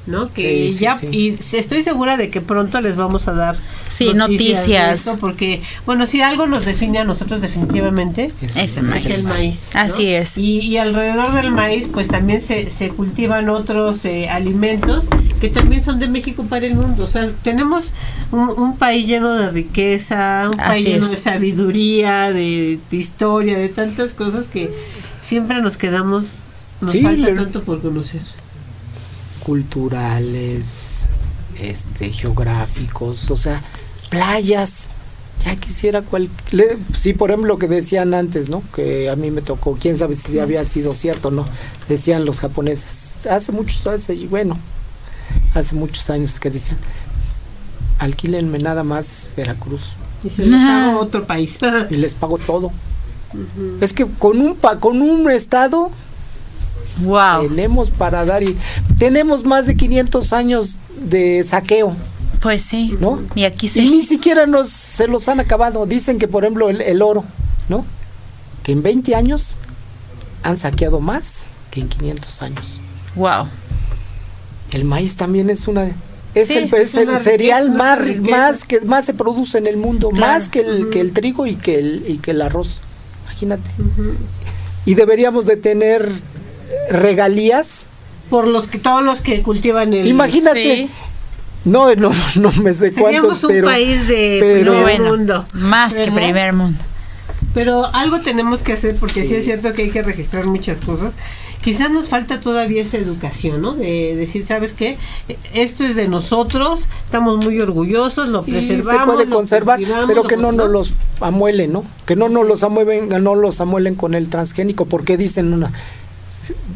¿No? 0.07 0.31
Que 0.31 0.71
Sí, 0.71 0.79
ya 0.79 0.95
sí. 0.95 1.07
y 1.11 1.35
estoy 1.57 1.81
segura 1.81 2.15
de 2.15 2.29
que 2.29 2.39
pronto 2.39 2.79
les 2.79 2.95
vamos 2.95 3.27
a 3.27 3.33
dar 3.33 3.57
Sí, 3.89 4.05
de 4.05 4.13
noticias. 4.13 4.99
esto, 4.99 5.17
porque 5.17 5.63
bueno, 5.87 6.05
si 6.05 6.21
algo 6.21 6.45
nos 6.45 6.63
define 6.63 6.99
a 6.99 7.03
nosotros 7.03 7.41
definitivamente 7.41 8.31
Es, 8.41 8.55
Es 8.55 8.77
el 8.77 8.83
maíz. 8.83 9.05
es 9.07 9.19
el 9.25 9.27
maíz. 9.31 9.69
¿no? 9.73 9.79
Así 9.81 10.07
es. 10.13 10.37
Y, 10.37 10.59
y 10.59 10.77
alrededor 10.77 11.33
del 11.33 11.49
maíz, 11.49 11.89
pues 11.91 12.07
también 12.07 12.39
se, 12.39 12.69
se 12.69 12.89
cultivan 12.89 13.49
otros 13.49 14.05
eh, 14.05 14.29
alimentos 14.29 15.05
que 15.41 15.49
también 15.49 15.83
son 15.83 15.97
de 15.97 16.07
México 16.07 16.45
para 16.47 16.67
el 16.67 16.75
mundo. 16.75 17.05
O 17.05 17.07
sea, 17.07 17.27
tenemos 17.43 17.91
un, 18.31 18.49
un 18.49 18.77
país 18.77 19.07
lleno 19.07 19.33
de 19.33 19.49
riqueza, 19.49 20.49
un 20.53 20.59
Así 20.59 20.69
país 20.83 20.87
lleno 20.87 21.05
es. 21.05 21.11
de 21.11 21.17
sabiduría, 21.17 22.31
de, 22.31 22.77
de 22.91 22.97
historia, 22.97 23.57
de 23.57 23.69
tantas 23.69 24.13
cosas 24.13 24.47
que 24.49 24.71
siempre 25.23 25.61
nos 25.63 25.77
quedamos, 25.77 26.27
nos 26.79 26.91
Sí, 26.91 27.01
falta 27.01 27.21
le- 27.29 27.33
tanto 27.33 27.63
por 27.63 27.81
conocer. 27.81 28.21
Culturales, 29.45 31.05
este, 31.59 32.11
geográficos, 32.11 33.29
o 33.31 33.37
sea, 33.37 33.61
playas. 34.09 34.87
Ya 35.43 35.55
quisiera 35.57 36.01
cual, 36.01 36.29
le- 36.51 36.77
sí, 36.95 37.13
por 37.13 37.29
ejemplo, 37.29 37.53
lo 37.53 37.59
que 37.59 37.67
decían 37.67 38.13
antes, 38.13 38.49
¿no? 38.49 38.63
Que 38.73 39.09
a 39.09 39.15
mí 39.15 39.29
me 39.31 39.41
tocó, 39.41 39.77
quién 39.79 39.95
sabe 39.97 40.15
si 40.15 40.39
había 40.39 40.63
sido 40.63 40.93
cierto 40.95 41.29
no. 41.29 41.45
Decían 41.87 42.25
los 42.25 42.39
japoneses, 42.39 43.27
hace 43.27 43.51
muchos 43.51 43.85
años, 43.85 44.07
bueno, 44.29 44.57
hace 45.53 45.75
muchos 45.75 46.09
años 46.09 46.39
que 46.39 46.49
decían, 46.49 46.77
alquílenme 47.99 48.57
nada 48.59 48.83
más 48.83 49.29
Veracruz 49.37 49.93
Y 50.23 50.29
se 50.29 50.45
les 50.45 50.61
hago 50.63 50.99
otro 50.99 51.27
país. 51.27 51.59
y 51.91 51.95
les 51.95 52.15
pago 52.15 52.37
todo. 52.39 52.71
Es 53.81 53.93
que 53.93 54.05
con 54.05 54.39
un 54.41 54.55
pa- 54.55 54.79
con 54.79 55.01
un 55.01 55.29
estado 55.29 55.91
Wow. 57.03 57.47
tenemos 57.49 57.89
para 57.89 58.23
dar 58.25 58.43
y 58.43 58.55
tenemos 58.97 59.43
más 59.45 59.65
de 59.65 59.75
500 59.75 60.33
años 60.33 60.77
de 61.01 61.43
saqueo, 61.43 61.95
Pues 62.41 62.61
sí. 62.61 62.95
¿no? 62.99 63.21
Y 63.35 63.43
aquí 63.43 63.69
Y 63.75 63.89
ni 63.89 64.03
siquiera 64.03 64.45
nos 64.47 64.69
se 64.69 65.07
los 65.07 65.27
han 65.27 65.39
acabado. 65.39 65.85
Dicen 65.85 66.19
que 66.19 66.27
por 66.27 66.43
ejemplo 66.43 66.69
el, 66.69 66.81
el 66.81 67.01
oro, 67.01 67.23
¿no? 67.69 67.85
Que 68.63 68.71
en 68.71 68.81
20 68.83 69.13
años 69.15 69.55
han 70.43 70.57
saqueado 70.57 70.99
más 70.99 71.45
que 71.71 71.81
en 71.81 71.89
500 71.89 72.41
años. 72.41 72.79
Wow. 73.15 73.47
El 74.71 74.85
maíz 74.85 75.15
también 75.17 75.49
es 75.49 75.67
una 75.67 75.91
es 76.33 76.47
Sí, 76.49 76.57
el, 76.57 76.73
es 76.73 76.93
es 76.95 77.21
cereal 77.23 77.71
más, 77.71 77.99
más 78.19 78.65
que 78.65 78.81
más 78.81 79.05
se 79.05 79.13
produce 79.13 79.57
en 79.57 79.67
el 79.67 79.77
mundo, 79.77 80.09
Claro. 80.09 80.33
más 80.33 80.49
que 80.49 80.59
el, 80.61 80.89
que 80.89 80.99
el 80.99 81.13
trigo 81.13 81.45
y 81.47 81.55
que 81.55 81.79
el 81.79 82.05
y 82.07 82.17
que 82.17 82.31
el 82.31 82.41
arroz. 82.41 82.81
Imagínate. 83.23 83.69
Y 84.85 84.93
deberíamos 84.95 85.45
de 85.45 85.55
tener 85.57 86.09
regalías. 86.89 87.85
Por 88.29 88.47
los 88.47 88.67
que 88.67 88.79
todos 88.79 89.03
los 89.03 89.21
que 89.21 89.41
cultivan 89.43 89.93
el 89.93 90.07
Imagínate. 90.07 90.63
Sí. 90.63 90.89
No, 91.65 91.93
no, 91.95 92.11
no 92.35 92.51
me 92.61 92.73
sé 92.73 92.91
Seríamos 92.91 93.21
cuántos, 93.21 93.43
un 93.43 93.49
pero 93.49 93.67
país 93.67 94.07
de 94.07 94.37
pero- 94.39 94.71
primer 94.73 94.81
Bueno, 94.83 95.17
mundo. 95.17 95.45
más 95.53 95.93
que 95.93 96.11
primer 96.11 96.53
mundo. 96.53 96.79
Pero 97.53 97.85
algo 97.95 98.19
tenemos 98.19 98.63
que 98.63 98.73
hacer 98.73 98.95
porque 98.97 99.21
sí. 99.21 99.27
Sí. 99.29 99.35
es 99.35 99.45
cierto 99.45 99.71
que 99.73 99.83
hay 99.83 99.89
que 99.89 100.01
registrar 100.01 100.45
muchas 100.45 100.81
cosas. 100.81 101.15
Quizás 101.63 101.89
nos 101.89 102.09
falta 102.09 102.39
todavía 102.41 102.81
esa 102.83 102.97
educación, 102.97 103.61
¿no? 103.61 103.73
De 103.73 104.15
decir, 104.15 104.43
¿sabes 104.43 104.73
qué? 104.73 104.97
Esto 105.53 105.83
es 105.85 105.95
de 105.95 106.07
nosotros, 106.07 106.81
estamos 107.05 107.43
muy 107.43 107.59
orgullosos, 107.59 108.29
lo 108.29 108.43
Sí, 108.43 108.51
preservamos. 108.51 108.99
se 108.99 109.05
puede 109.13 109.25
lo 109.25 109.35
conservar, 109.35 109.79
pero 110.05 110.23
que 110.23 110.37
no 110.37 110.51
nos 110.51 110.69
los 110.69 110.93
amuelen, 111.21 111.71
¿no? 111.73 111.83
Que 112.05 112.15
no 112.15 112.29
nos 112.29 112.45
los 112.45 112.61
amuelen, 112.61 113.09
no 113.23 113.33
los 113.35 113.61
amuelen 113.61 113.95
con 113.95 114.13
el 114.13 114.29
transgénico, 114.29 114.85
porque 114.85 115.17
dicen 115.17 115.53
una. 115.53 115.71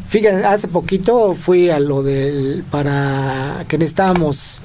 Fíjense, 0.06 0.44
hace 0.44 0.68
poquito 0.68 1.34
fui 1.34 1.70
a 1.70 1.78
lo 1.80 2.02
del 2.02 2.64
para 2.70 3.64
que 3.68 3.78
necesitábamos 3.78 4.60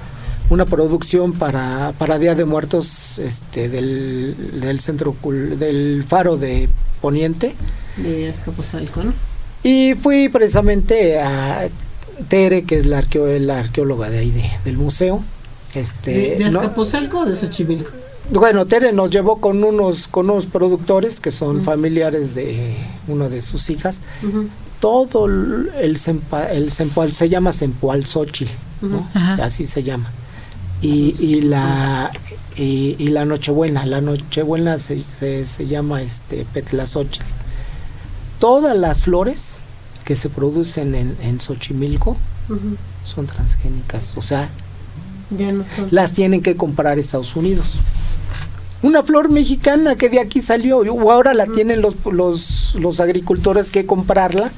una 0.49 0.65
producción 0.65 1.33
para 1.33 1.93
para 1.97 2.19
Día 2.19 2.35
de 2.35 2.45
Muertos, 2.45 3.19
este 3.19 3.67
del, 3.69 4.59
del 4.61 4.79
centro 4.79 5.15
del 5.23 6.03
Faro 6.07 6.37
de 6.37 6.69
Poniente 7.01 7.55
De 7.97 8.29
Azcapotzalco, 8.29 9.03
¿no? 9.03 9.13
y 9.63 9.93
fui 9.95 10.29
precisamente 10.29 11.19
a 11.19 11.67
Tere, 12.27 12.63
que 12.63 12.77
es 12.77 12.85
la, 12.85 13.01
arqueo- 13.01 13.39
la 13.39 13.59
arqueóloga 13.59 14.09
de 14.09 14.19
ahí 14.19 14.31
de- 14.31 14.49
del 14.63 14.77
museo. 14.77 15.23
Este, 15.73 16.11
¿De, 16.37 16.45
de 16.45 16.49
no- 16.51 16.61
o 16.61 17.25
de 17.25 17.35
Xochimilco? 17.35 17.89
bueno, 18.31 18.65
Tere 18.65 18.91
nos 18.93 19.09
llevó 19.09 19.37
con 19.41 19.63
unos, 19.63 20.07
con 20.07 20.29
unos 20.29 20.45
productores 20.45 21.19
que 21.19 21.31
son 21.31 21.61
familiares 21.61 22.33
de 22.35 22.75
una 23.07 23.27
de 23.29 23.41
sus 23.41 23.69
hijas. 23.69 24.01
Todo 24.85 25.25
el, 25.25 25.97
sempa- 25.97 26.49
el 26.51 26.71
sempoal 26.71 27.11
se 27.11 27.27
llama. 27.27 27.49
Ujú. 28.83 29.03
Ajá. 29.15 29.43
Así 29.43 29.65
se 29.65 29.81
llama. 29.81 30.11
Y, 30.79 31.15
y 31.19 31.41
la 31.41 32.11
y, 32.55 32.95
y 32.99 33.07
la 33.07 33.25
Nochebuena, 33.25 33.83
la 33.87 33.99
Nochebuena 34.01 34.77
se, 34.77 35.01
se, 35.19 35.47
se 35.47 35.65
llama 35.65 36.03
este 36.03 36.45
Petlazóchil. 36.53 37.23
Todas 38.39 38.77
las 38.77 39.01
flores 39.01 39.59
que 40.03 40.15
se 40.15 40.29
producen 40.29 40.93
en, 40.93 41.17
en 41.21 41.39
Xochimilco 41.39 42.15
son 43.03 43.25
transgénicas, 43.25 44.15
o 44.17 44.21
sea, 44.21 44.49
Ya 45.31 45.51
no 45.51 45.63
son. 45.75 45.87
las 45.89 46.11
tienen 46.13 46.43
que 46.43 46.55
comprar 46.55 46.99
Estados 46.99 47.35
Unidos. 47.35 47.79
Una 48.83 49.01
flor 49.01 49.29
mexicana 49.29 49.95
que 49.95 50.09
de 50.09 50.19
aquí 50.19 50.43
salió, 50.43 50.77
o 50.79 51.11
ahora 51.11 51.33
la 51.33 51.47
tienen 51.47 51.81
los, 51.81 51.95
los, 52.05 52.75
los 52.79 52.99
agricultores 52.99 53.71
que 53.71 53.87
comprarla 53.87 54.51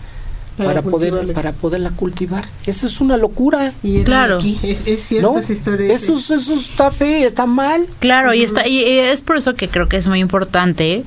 para, 0.58 0.82
poder 0.82 1.34
para 1.34 1.52
poderla 1.54 1.92
cultivar. 1.92 2.46
Eso 2.66 2.88
es 2.88 3.00
una 3.00 3.16
locura. 3.18 3.74
Y 3.84 4.04
Claro. 4.04 4.38
aquí. 4.38 4.58
Es, 4.64 4.88
es 4.88 5.02
cierto 5.02 5.34
¿no? 5.34 5.40
esa 5.40 5.54
historia. 5.54 5.94
Eso, 5.94 6.16
es- 6.16 6.30
eso 6.32 6.54
está 6.54 6.92
feo, 6.92 7.28
está 7.28 7.46
mal. 7.46 7.86
Claro, 8.00 8.34
y 8.34 8.42
está 8.44 8.68
y 8.68 8.80
es 8.84 9.22
por 9.22 9.38
eso 9.38 9.56
que 9.56 9.68
creo 9.70 9.88
que 9.88 9.98
es 9.98 10.08
muy 10.08 10.20
importante. 10.20 11.04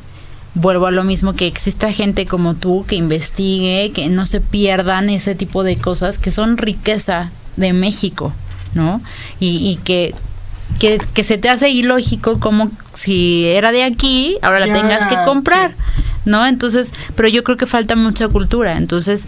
Vuelvo 0.55 0.87
a 0.87 0.91
lo 0.91 1.05
mismo 1.05 1.35
que 1.35 1.47
exista 1.47 1.93
gente 1.93 2.27
como 2.27 2.55
tú 2.55 2.85
que 2.87 2.97
investigue, 2.97 3.93
que 3.95 4.09
no 4.09 4.27
se 4.27 4.41
pierdan 4.41 5.09
ese 5.09 5.35
tipo 5.37 5.63
de 5.63 5.77
cosas 5.77 6.19
que 6.19 6.33
son 6.33 6.57
riqueza 6.57 7.31
de 7.57 7.73
México, 7.73 8.33
¿no? 8.75 9.01
Y, 9.39 9.59
y 9.71 9.77
que, 9.85 10.13
que 10.79 10.99
que 11.15 11.25
se 11.25 11.39
te 11.39 11.49
hace 11.49 11.69
ilógico 11.71 12.39
como 12.41 12.71
si 12.95 13.47
era 13.47 13.73
de 13.73 13.85
aquí, 13.85 14.39
ahora 14.43 14.61
la 14.61 14.73
tengas 14.73 15.07
que 15.07 15.17
comprar, 15.25 15.75
¿no? 16.25 16.47
Entonces, 16.47 16.91
pero 17.17 17.29
yo 17.29 17.43
creo 17.45 17.57
que 17.57 17.67
falta 17.67 17.97
mucha 17.97 18.29
cultura. 18.29 18.77
Entonces, 18.77 19.23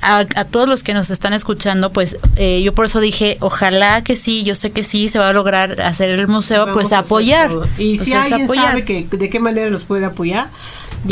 a, 0.00 0.18
a 0.34 0.44
todos 0.46 0.68
los 0.68 0.82
que 0.82 0.94
nos 0.94 1.10
están 1.10 1.32
escuchando, 1.32 1.92
pues 1.92 2.16
eh, 2.36 2.62
yo 2.62 2.72
por 2.74 2.86
eso 2.86 2.98
dije, 3.00 3.36
ojalá 3.40 4.02
que 4.02 4.16
sí, 4.16 4.42
yo 4.42 4.54
sé 4.54 4.72
que 4.72 4.82
sí 4.82 5.08
se 5.08 5.18
va 5.18 5.28
a 5.28 5.32
lograr 5.32 5.80
hacer 5.80 6.10
el 6.10 6.26
museo, 6.28 6.66
Vamos 6.66 6.74
pues 6.74 6.92
apoyar. 6.92 7.50
Y 7.78 7.98
si 7.98 8.12
alguien 8.14 8.42
apoyar. 8.44 8.66
sabe 8.68 8.84
que 8.84 9.06
de 9.10 9.30
qué 9.30 9.38
manera 9.38 9.70
nos 9.70 9.84
puede 9.84 10.04
apoyar, 10.04 10.48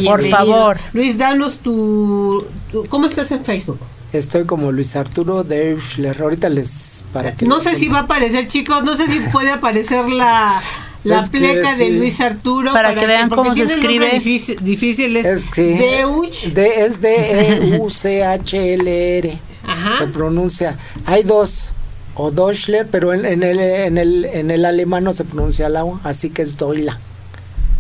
Por 0.05 0.29
favor. 0.29 0.79
Luis, 0.93 1.19
danos 1.19 1.59
tu, 1.59 2.45
tu- 2.73 2.87
¿Cómo 2.87 3.07
estás 3.07 3.31
en 3.33 3.45
Facebook? 3.45 3.79
Estoy 4.13 4.45
como 4.45 4.73
Luis 4.73 4.97
Arturo 4.97 5.45
Deutschler. 5.45 6.21
Ahorita 6.21 6.49
les 6.49 7.05
para 7.13 7.33
que 7.37 7.47
No 7.47 7.61
sé 7.61 7.77
si 7.77 7.89
va 7.89 7.99
a 7.99 8.03
aparecer, 8.03 8.47
chicos, 8.47 8.83
no 8.83 8.97
sé 8.97 9.07
si 9.09 9.21
puede 9.33 9.51
aparecer 9.51 10.09
la, 10.09 10.61
la 11.05 11.21
Es 11.21 11.31
pleca 11.31 11.71
de 11.71 11.77
sí. 11.77 11.91
Luis 11.91 12.21
Arturo. 12.21 12.73
Para 12.73 12.95
que 12.95 13.07
vean 13.07 13.29
cómo 13.29 13.55
se 13.55 13.63
escribe. 13.63 14.11
Difícil, 14.11 14.59
difícil 14.63 15.17
es, 15.17 15.27
es 15.27 15.45
que 15.47 15.77
Deutsch. 15.77 16.47
de, 16.53 16.85
es 16.87 17.01
D 17.01 17.15
E 17.15 17.79
U 17.79 17.89
C 17.89 18.25
H 18.25 18.75
L 18.75 19.19
R. 19.19 19.39
Ajá. 19.67 19.99
Se 19.99 20.07
pronuncia. 20.09 20.77
Hay 21.07 21.23
dos 21.23 21.73
o 22.17 22.33
Deutschler, 22.33 22.89
pero 22.91 23.15
en, 23.15 23.25
en 23.25 23.43
el 23.45 23.61
en 23.61 23.97
el 23.97 24.25
en 24.25 24.51
el 24.51 24.65
alemán 24.65 25.05
no 25.05 25.13
se 25.13 25.25
pronuncia 25.25 25.69
la 25.69 25.85
O, 25.85 26.01
así 26.03 26.31
que 26.31 26.43
es 26.43 26.57
Doila. 26.57 26.99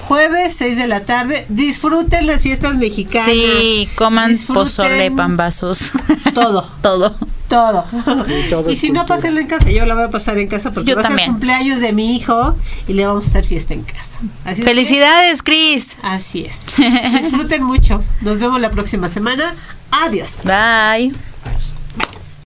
jueves 0.08 0.56
6 0.58 0.78
de 0.78 0.88
la 0.88 1.00
tarde. 1.06 1.48
Disfruten 1.50 2.28
las 2.28 2.44
fiestas 2.44 2.76
mexicanas. 2.76 3.28
Sí, 3.32 3.90
coman 3.96 4.30
Disfruten 4.30 4.62
pozole, 4.64 5.10
pambazos, 5.12 5.92
Todo. 6.36 6.70
todo. 6.84 7.16
Todo. 7.48 7.86
Sí, 8.26 8.34
todo 8.50 8.70
y 8.72 8.76
si 8.76 8.92
no, 8.92 9.06
pásenlo 9.06 9.40
en 9.40 9.48
casa. 9.48 9.70
Yo 9.70 9.86
la 9.86 9.94
voy 9.96 10.04
a 10.06 10.10
pasar 10.10 10.38
en 10.38 10.48
casa 10.48 10.72
porque 10.72 10.90
Yo 10.92 10.96
va 10.96 11.04
a 11.04 11.12
ser 11.12 11.26
cumpleaños 11.28 11.80
de 11.80 11.94
mi 11.94 12.16
hijo 12.16 12.58
y 12.88 12.94
le 12.94 13.06
vamos 13.06 13.26
a 13.26 13.30
hacer 13.30 13.46
fiesta 13.46 13.74
en 13.74 13.84
casa. 13.84 14.20
Así 14.44 14.64
Felicidades, 14.64 15.44
Cris. 15.44 15.98
así 16.02 16.46
es. 16.46 16.66
Disfruten 17.22 17.64
mucho. 17.64 18.04
Nos 18.22 18.40
vemos 18.40 18.60
la 18.60 18.72
próxima 18.72 19.10
semana. 19.10 19.54
Adiós. 19.92 20.44
Bye. 20.46 21.14